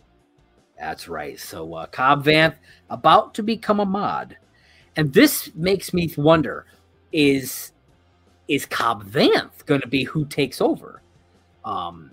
That's 0.78 1.09
right. 1.09 1.39
So 1.39 1.74
uh, 1.74 1.86
Cobb 1.86 2.24
Vanth 2.24 2.55
about 2.89 3.34
to 3.34 3.43
become 3.43 3.80
a 3.80 3.84
mod, 3.86 4.36
and 4.97 5.12
this 5.12 5.51
makes 5.55 5.93
me 5.93 6.12
wonder: 6.16 6.66
is 7.12 7.72
is 8.47 8.64
Cobb 8.64 9.05
Vanth 9.05 9.66
going 9.66 9.80
to 9.80 9.89
be 9.89 10.05
who 10.05 10.24
takes 10.24 10.61
over? 10.61 11.03
Um, 11.64 12.12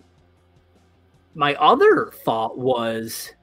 my 1.36 1.53
other 1.55 2.11
thought 2.26 2.57
was 2.57 3.34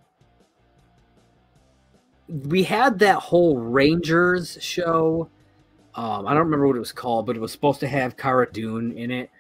we 2.29 2.63
had 2.65 2.99
that 2.99 3.17
whole 3.17 3.59
Rangers 3.59 4.59
show. 4.61 5.29
Um, 5.95 6.27
I 6.27 6.31
don't 6.31 6.45
remember 6.45 6.67
what 6.67 6.77
it 6.77 6.81
was 6.81 6.93
called, 6.93 7.27
but 7.27 7.37
it 7.37 7.41
was 7.41 7.53
supposed 7.53 7.81
to 7.81 7.89
have 7.89 8.17
Cara 8.17 8.51
Dune 8.51 8.93
in 8.93 9.11
it. 9.11 9.31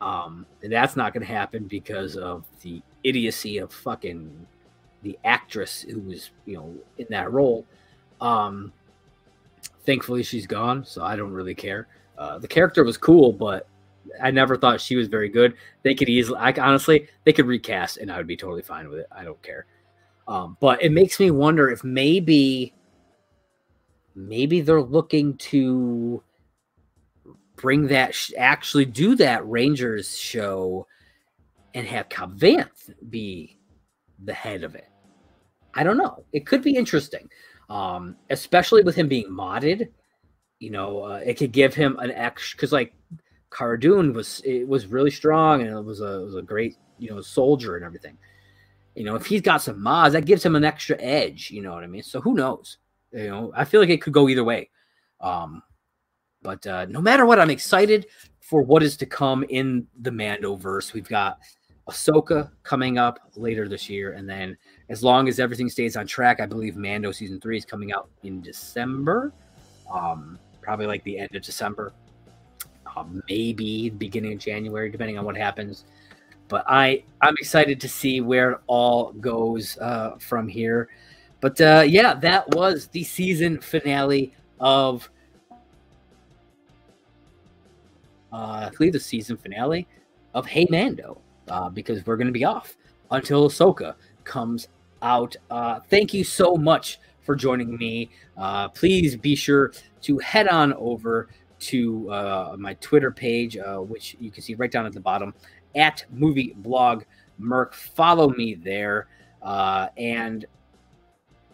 Um, 0.00 0.46
and 0.62 0.72
that's 0.72 0.96
not 0.96 1.12
going 1.12 1.26
to 1.26 1.32
happen 1.32 1.64
because 1.64 2.16
of 2.16 2.44
the 2.62 2.82
idiocy 3.04 3.58
of 3.58 3.72
fucking 3.72 4.46
the 5.02 5.18
actress 5.24 5.82
who 5.82 6.00
was, 6.00 6.30
you 6.46 6.56
know, 6.56 6.74
in 6.98 7.06
that 7.10 7.32
role. 7.32 7.64
Um, 8.20 8.72
thankfully, 9.86 10.22
she's 10.22 10.46
gone, 10.46 10.84
so 10.84 11.02
I 11.02 11.16
don't 11.16 11.32
really 11.32 11.54
care. 11.54 11.86
Uh, 12.18 12.38
the 12.38 12.48
character 12.48 12.84
was 12.84 12.96
cool, 12.96 13.32
but 13.32 13.66
I 14.22 14.30
never 14.30 14.56
thought 14.56 14.80
she 14.80 14.96
was 14.96 15.08
very 15.08 15.28
good. 15.28 15.54
They 15.82 15.94
could 15.94 16.08
easily, 16.08 16.38
I 16.38 16.52
honestly, 16.52 17.08
they 17.24 17.32
could 17.32 17.46
recast, 17.46 17.98
and 17.98 18.10
I 18.10 18.18
would 18.18 18.26
be 18.26 18.36
totally 18.36 18.62
fine 18.62 18.88
with 18.88 19.00
it. 19.00 19.06
I 19.12 19.24
don't 19.24 19.40
care. 19.42 19.66
Um, 20.26 20.56
but 20.60 20.82
it 20.82 20.90
makes 20.90 21.20
me 21.20 21.30
wonder 21.30 21.70
if 21.70 21.84
maybe 21.84 22.72
maybe 24.14 24.60
they're 24.60 24.80
looking 24.82 25.36
to 25.36 26.22
bring 27.64 27.86
that 27.86 28.14
actually 28.36 28.84
do 28.84 29.16
that 29.16 29.48
Rangers 29.48 30.18
show 30.18 30.86
and 31.72 31.86
have 31.86 32.10
Cobb 32.10 32.38
Vanth 32.38 32.90
be 33.08 33.58
the 34.22 34.34
head 34.34 34.64
of 34.64 34.74
it. 34.74 34.90
I 35.72 35.82
don't 35.82 35.96
know. 35.96 36.26
It 36.34 36.44
could 36.44 36.62
be 36.62 36.76
interesting, 36.76 37.30
um, 37.70 38.16
especially 38.28 38.82
with 38.82 38.94
him 38.94 39.08
being 39.08 39.30
modded. 39.30 39.88
You 40.58 40.72
know, 40.72 41.04
uh, 41.04 41.22
it 41.24 41.38
could 41.38 41.52
give 41.52 41.72
him 41.72 41.98
an 42.00 42.10
extra 42.10 42.58
because 42.58 42.70
like 42.70 42.92
Cara 43.50 43.80
Dune 43.80 44.12
was 44.12 44.42
it 44.44 44.68
was 44.68 44.86
really 44.86 45.10
strong 45.10 45.62
and 45.62 45.70
it 45.70 45.84
was 45.84 46.02
a 46.02 46.20
it 46.20 46.24
was 46.26 46.34
a 46.34 46.42
great 46.42 46.76
you 46.98 47.08
know 47.08 47.22
soldier 47.22 47.76
and 47.76 47.84
everything. 47.84 48.18
You 48.94 49.04
know, 49.04 49.14
if 49.14 49.24
he's 49.24 49.40
got 49.40 49.62
some 49.62 49.82
mods, 49.82 50.12
that 50.12 50.26
gives 50.26 50.44
him 50.44 50.54
an 50.54 50.64
extra 50.64 51.00
edge. 51.00 51.50
You 51.50 51.62
know 51.62 51.72
what 51.72 51.82
I 51.82 51.86
mean? 51.86 52.02
So 52.02 52.20
who 52.20 52.34
knows? 52.34 52.76
You 53.10 53.30
know, 53.30 53.52
I 53.56 53.64
feel 53.64 53.80
like 53.80 53.88
it 53.88 54.02
could 54.02 54.12
go 54.12 54.28
either 54.28 54.44
way. 54.44 54.68
Um, 55.22 55.62
but 56.44 56.64
uh, 56.68 56.84
no 56.84 57.00
matter 57.00 57.26
what, 57.26 57.40
I'm 57.40 57.50
excited 57.50 58.06
for 58.40 58.62
what 58.62 58.84
is 58.84 58.96
to 58.98 59.06
come 59.06 59.44
in 59.48 59.88
the 60.02 60.12
Mando 60.12 60.54
verse. 60.54 60.92
We've 60.92 61.08
got 61.08 61.40
Ahsoka 61.88 62.52
coming 62.62 62.98
up 62.98 63.18
later 63.34 63.68
this 63.68 63.90
year, 63.90 64.12
and 64.12 64.28
then 64.28 64.56
as 64.88 65.02
long 65.02 65.26
as 65.26 65.40
everything 65.40 65.68
stays 65.68 65.96
on 65.96 66.06
track, 66.06 66.38
I 66.40 66.46
believe 66.46 66.76
Mando 66.76 67.10
season 67.10 67.40
three 67.40 67.56
is 67.56 67.64
coming 67.64 67.92
out 67.92 68.08
in 68.22 68.40
December, 68.40 69.32
um, 69.92 70.38
probably 70.62 70.86
like 70.86 71.02
the 71.02 71.18
end 71.18 71.34
of 71.34 71.42
December, 71.42 71.92
um, 72.94 73.20
maybe 73.28 73.90
beginning 73.90 74.34
of 74.34 74.38
January, 74.38 74.88
depending 74.90 75.18
on 75.18 75.24
what 75.24 75.36
happens 75.36 75.84
but 76.48 76.64
I 76.68 77.02
I'm 77.20 77.34
excited 77.38 77.80
to 77.80 77.88
see 77.88 78.20
where 78.20 78.52
it 78.52 78.60
all 78.66 79.12
goes 79.12 79.78
uh, 79.78 80.16
from 80.18 80.48
here. 80.48 80.88
But 81.40 81.60
uh, 81.60 81.84
yeah, 81.86 82.14
that 82.14 82.48
was 82.54 82.88
the 82.88 83.04
season 83.04 83.60
finale 83.60 84.34
of 84.60 85.10
uh, 88.34 88.68
I 88.68 88.70
believe 88.76 88.92
the 88.92 89.00
season 89.00 89.36
finale 89.36 89.86
of 90.34 90.44
Hey 90.44 90.66
Mando 90.68 91.20
uh, 91.48 91.68
because 91.68 92.04
we're 92.04 92.16
going 92.16 92.26
to 92.26 92.32
be 92.32 92.44
off 92.44 92.76
until 93.12 93.48
Ahsoka 93.48 93.94
comes 94.24 94.68
out. 95.02 95.36
Uh, 95.50 95.78
thank 95.88 96.12
you 96.12 96.24
so 96.24 96.56
much 96.56 96.98
for 97.22 97.36
joining 97.36 97.76
me. 97.76 98.10
Uh, 98.36 98.68
please 98.68 99.16
be 99.16 99.36
sure 99.36 99.72
to 100.02 100.18
head 100.18 100.48
on 100.48 100.72
over 100.74 101.28
to 101.60 102.10
uh, 102.10 102.56
my 102.58 102.74
Twitter 102.74 103.12
page, 103.12 103.56
uh, 103.56 103.78
which 103.78 104.16
you 104.18 104.30
can 104.30 104.42
see 104.42 104.54
right 104.54 104.70
down 104.70 104.84
at 104.84 104.92
the 104.92 105.00
bottom 105.00 105.32
at 105.76 106.04
movie 106.10 106.54
blog 106.56 107.04
Merc. 107.38 107.72
Follow 107.74 108.30
me 108.30 108.54
there. 108.54 109.06
Uh, 109.42 109.88
and 109.96 110.44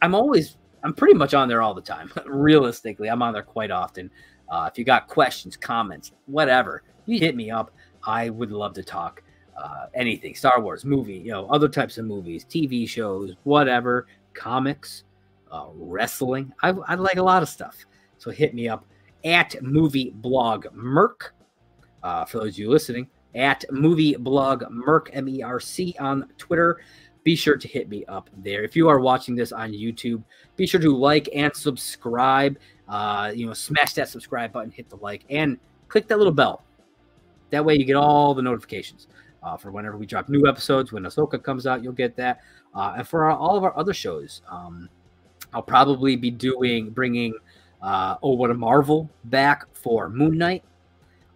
I'm 0.01 0.15
always, 0.15 0.57
I'm 0.83 0.95
pretty 0.95 1.15
much 1.15 1.35
on 1.35 1.47
there 1.49 1.61
all 1.61 1.75
the 1.75 1.83
time. 1.83 2.11
Realistically, 2.27 3.09
I'm 3.09 3.23
on 3.23 3.35
there 3.35 3.43
quite 3.43 3.71
often. 3.71 4.11
Uh, 4.51 4.69
if 4.71 4.79
you 4.79 4.85
got 4.85 5.07
questions, 5.07 5.57
comments, 5.57 6.13
whatever, 6.27 6.83
you 7.07 7.19
hit 7.19 7.37
me 7.37 7.51
up. 7.51 7.71
I 8.05 8.31
would 8.31 8.51
love 8.51 8.75
to 8.75 8.83
talk 8.83 9.23
uh, 9.57 9.87
anything 9.95 10.35
Star 10.35 10.61
Wars, 10.61 10.85
movie, 10.85 11.15
you 11.15 11.31
know, 11.31 11.47
other 11.49 11.69
types 11.69 11.99
of 11.99 12.07
movies, 12.07 12.45
TV 12.45 12.89
shows, 12.89 13.35
whatever, 13.45 14.07
comics, 14.33 15.05
uh, 15.53 15.67
wrestling. 15.75 16.53
I, 16.63 16.71
I 16.89 16.95
like 16.95 17.17
a 17.17 17.23
lot 17.23 17.43
of 17.43 17.49
stuff. 17.49 17.77
So 18.19 18.31
hit 18.31 18.55
me 18.55 18.69
up 18.69 18.85
at 19.25 19.61
movie 19.63 20.11
blog 20.17 20.67
Merc. 20.73 21.35
Uh, 22.03 22.25
for 22.25 22.39
those 22.39 22.55
of 22.55 22.59
you 22.59 22.71
listening, 22.71 23.09
at 23.35 23.65
movie 23.71 24.17
blog 24.17 24.65
merc 24.71 25.11
m-e-r-c 25.13 25.95
on 26.01 26.29
twitter 26.37 26.81
be 27.23 27.37
sure 27.37 27.57
to 27.57 27.69
hit 27.69 27.89
me 27.89 28.05
up 28.07 28.29
there 28.39 28.65
if 28.65 28.75
you 28.75 28.89
are 28.89 28.99
watching 28.99 29.37
this 29.37 29.53
on 29.53 29.71
youtube 29.71 30.23
be 30.57 30.67
sure 30.67 30.81
to 30.81 30.97
like 30.97 31.29
and 31.35 31.55
subscribe 31.55 32.59
uh, 32.91 33.33
you 33.35 33.47
know 33.47 33.55
smash 33.55 33.95
that 33.95 34.09
subscribe 34.09 34.53
button 34.53 34.71
hit 34.71 34.91
the 34.91 34.97
like 34.97 35.25
and 35.31 35.59
click 35.89 36.07
that 36.09 36.19
little 36.19 36.33
bell 36.33 36.63
that 37.51 37.65
way 37.65 37.75
you 37.75 37.85
get 37.85 37.97
all 37.97 38.35
the 38.35 38.43
notifications 38.43 39.09
uh, 39.43 39.57
for 39.57 39.71
whenever 39.71 39.97
we 39.97 40.05
drop 40.05 40.29
new 40.29 40.47
episodes 40.47 40.93
when 40.93 41.05
ahsoka 41.05 41.43
comes 41.43 41.67
out 41.67 41.83
you'll 41.83 41.93
get 41.93 42.15
that 42.17 42.41
uh, 42.75 42.95
and 42.99 43.09
for 43.09 43.25
our, 43.25 43.33
all 43.33 43.57
of 43.57 43.65
our 43.65 43.77
other 43.79 43.95
shows 43.95 44.43
um, 44.51 44.89
i'll 45.55 45.63
probably 45.63 46.17
be 46.17 46.31
doing 46.31 46.91
bringing 46.91 47.33
uh, 47.81 48.17
oh 48.23 48.35
what 48.35 48.51
a 48.51 48.55
marvel 48.55 49.09
back 49.25 49.65
for 49.73 50.11
moon 50.11 50.37
knight 50.37 50.63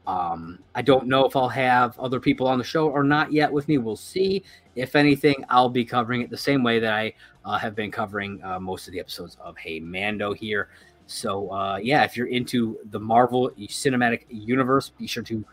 Um, 0.06 0.58
I 0.74 0.82
don't 0.82 1.06
know 1.06 1.24
if 1.24 1.34
I'll 1.34 1.48
have 1.48 1.98
other 1.98 2.20
people 2.20 2.46
on 2.46 2.58
the 2.58 2.64
show 2.64 2.90
or 2.90 3.02
not 3.02 3.32
yet 3.32 3.50
with 3.50 3.68
me. 3.68 3.78
We'll 3.78 3.96
see. 3.96 4.44
If 4.76 4.96
anything, 4.96 5.44
I'll 5.48 5.70
be 5.70 5.84
covering 5.84 6.20
it 6.20 6.28
the 6.28 6.36
same 6.36 6.62
way 6.62 6.78
that 6.78 6.92
I 6.92 7.14
uh, 7.42 7.56
have 7.56 7.74
been 7.74 7.90
covering 7.90 8.38
uh, 8.44 8.60
most 8.60 8.86
of 8.86 8.92
the 8.92 9.00
episodes 9.00 9.38
of 9.40 9.56
Hey 9.56 9.80
Mando 9.80 10.34
here. 10.34 10.68
So, 11.06 11.50
uh, 11.52 11.76
yeah, 11.76 12.04
if 12.04 12.16
you're 12.16 12.28
into 12.28 12.78
the 12.90 13.00
Marvel 13.00 13.50
Cinematic 13.58 14.24
Universe, 14.28 14.90
be 14.90 15.06
sure 15.06 15.22
to 15.24 15.44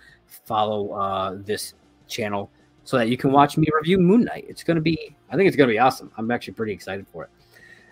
follow 0.45 0.91
uh, 0.93 1.35
this 1.39 1.73
channel 2.07 2.49
so 2.83 2.97
that 2.97 3.09
you 3.09 3.17
can 3.17 3.31
watch 3.31 3.57
me 3.57 3.67
review 3.73 3.97
Moon 3.97 4.23
Knight. 4.23 4.45
It's 4.47 4.63
to 4.75 4.81
be, 4.81 5.15
I 5.29 5.35
think 5.35 5.47
it's 5.47 5.57
to 5.67 5.73
be 5.73 5.79
awesome. 5.79 6.11
I'm 6.17 6.31
actually 6.31 6.53
pretty 6.53 6.73
excited 6.73 7.05
for 7.11 7.25
it. 7.25 7.29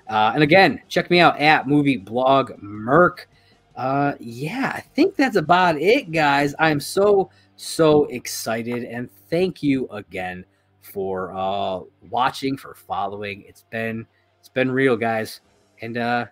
Uh, 0.07 0.31
and 0.33 0.41
again, 0.41 0.81
check 0.87 1.11
me 1.11 1.19
out 1.19 1.39
at 1.39 1.67
Movie 1.67 1.97
Blog 1.97 2.51
Merc. 2.61 3.29
Uh, 3.75 4.13
yeah, 4.19 4.71
I 4.75 4.81
think 4.81 5.15
that's 5.15 5.35
about 5.35 5.77
it, 5.77 6.11
guys. 6.11 6.55
I'm 6.59 6.79
so 6.79 7.29
so 7.55 8.05
excited, 8.05 8.83
and 8.85 9.09
thank 9.29 9.61
you 9.61 9.87
again 9.89 10.45
for 10.81 11.33
uh, 11.33 11.81
watching, 12.09 12.57
for 12.57 12.73
following. 12.73 13.43
It's 13.47 13.63
been 13.69 14.05
it's 14.39 14.49
been 14.49 14.71
real, 14.71 14.97
guys, 14.97 15.41
and 15.81 15.97
uh, 15.97 16.25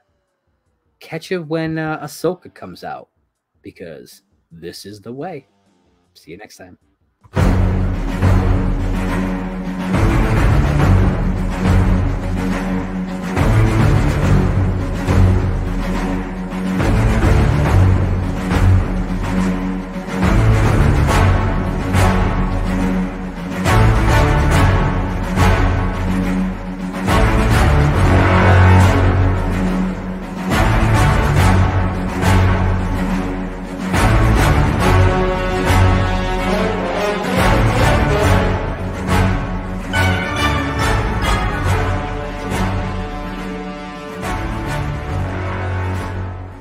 catch 0.99 1.31
it 1.31 1.39
when 1.39 1.77
uh, 1.77 2.03
Ahsoka 2.03 2.53
comes 2.53 2.83
out 2.83 3.09
because 3.61 4.23
this 4.51 4.85
is 4.85 5.01
the 5.01 5.13
way. 5.13 5.47
See 6.13 6.31
you 6.31 6.37
next 6.37 6.57
time. 6.57 6.77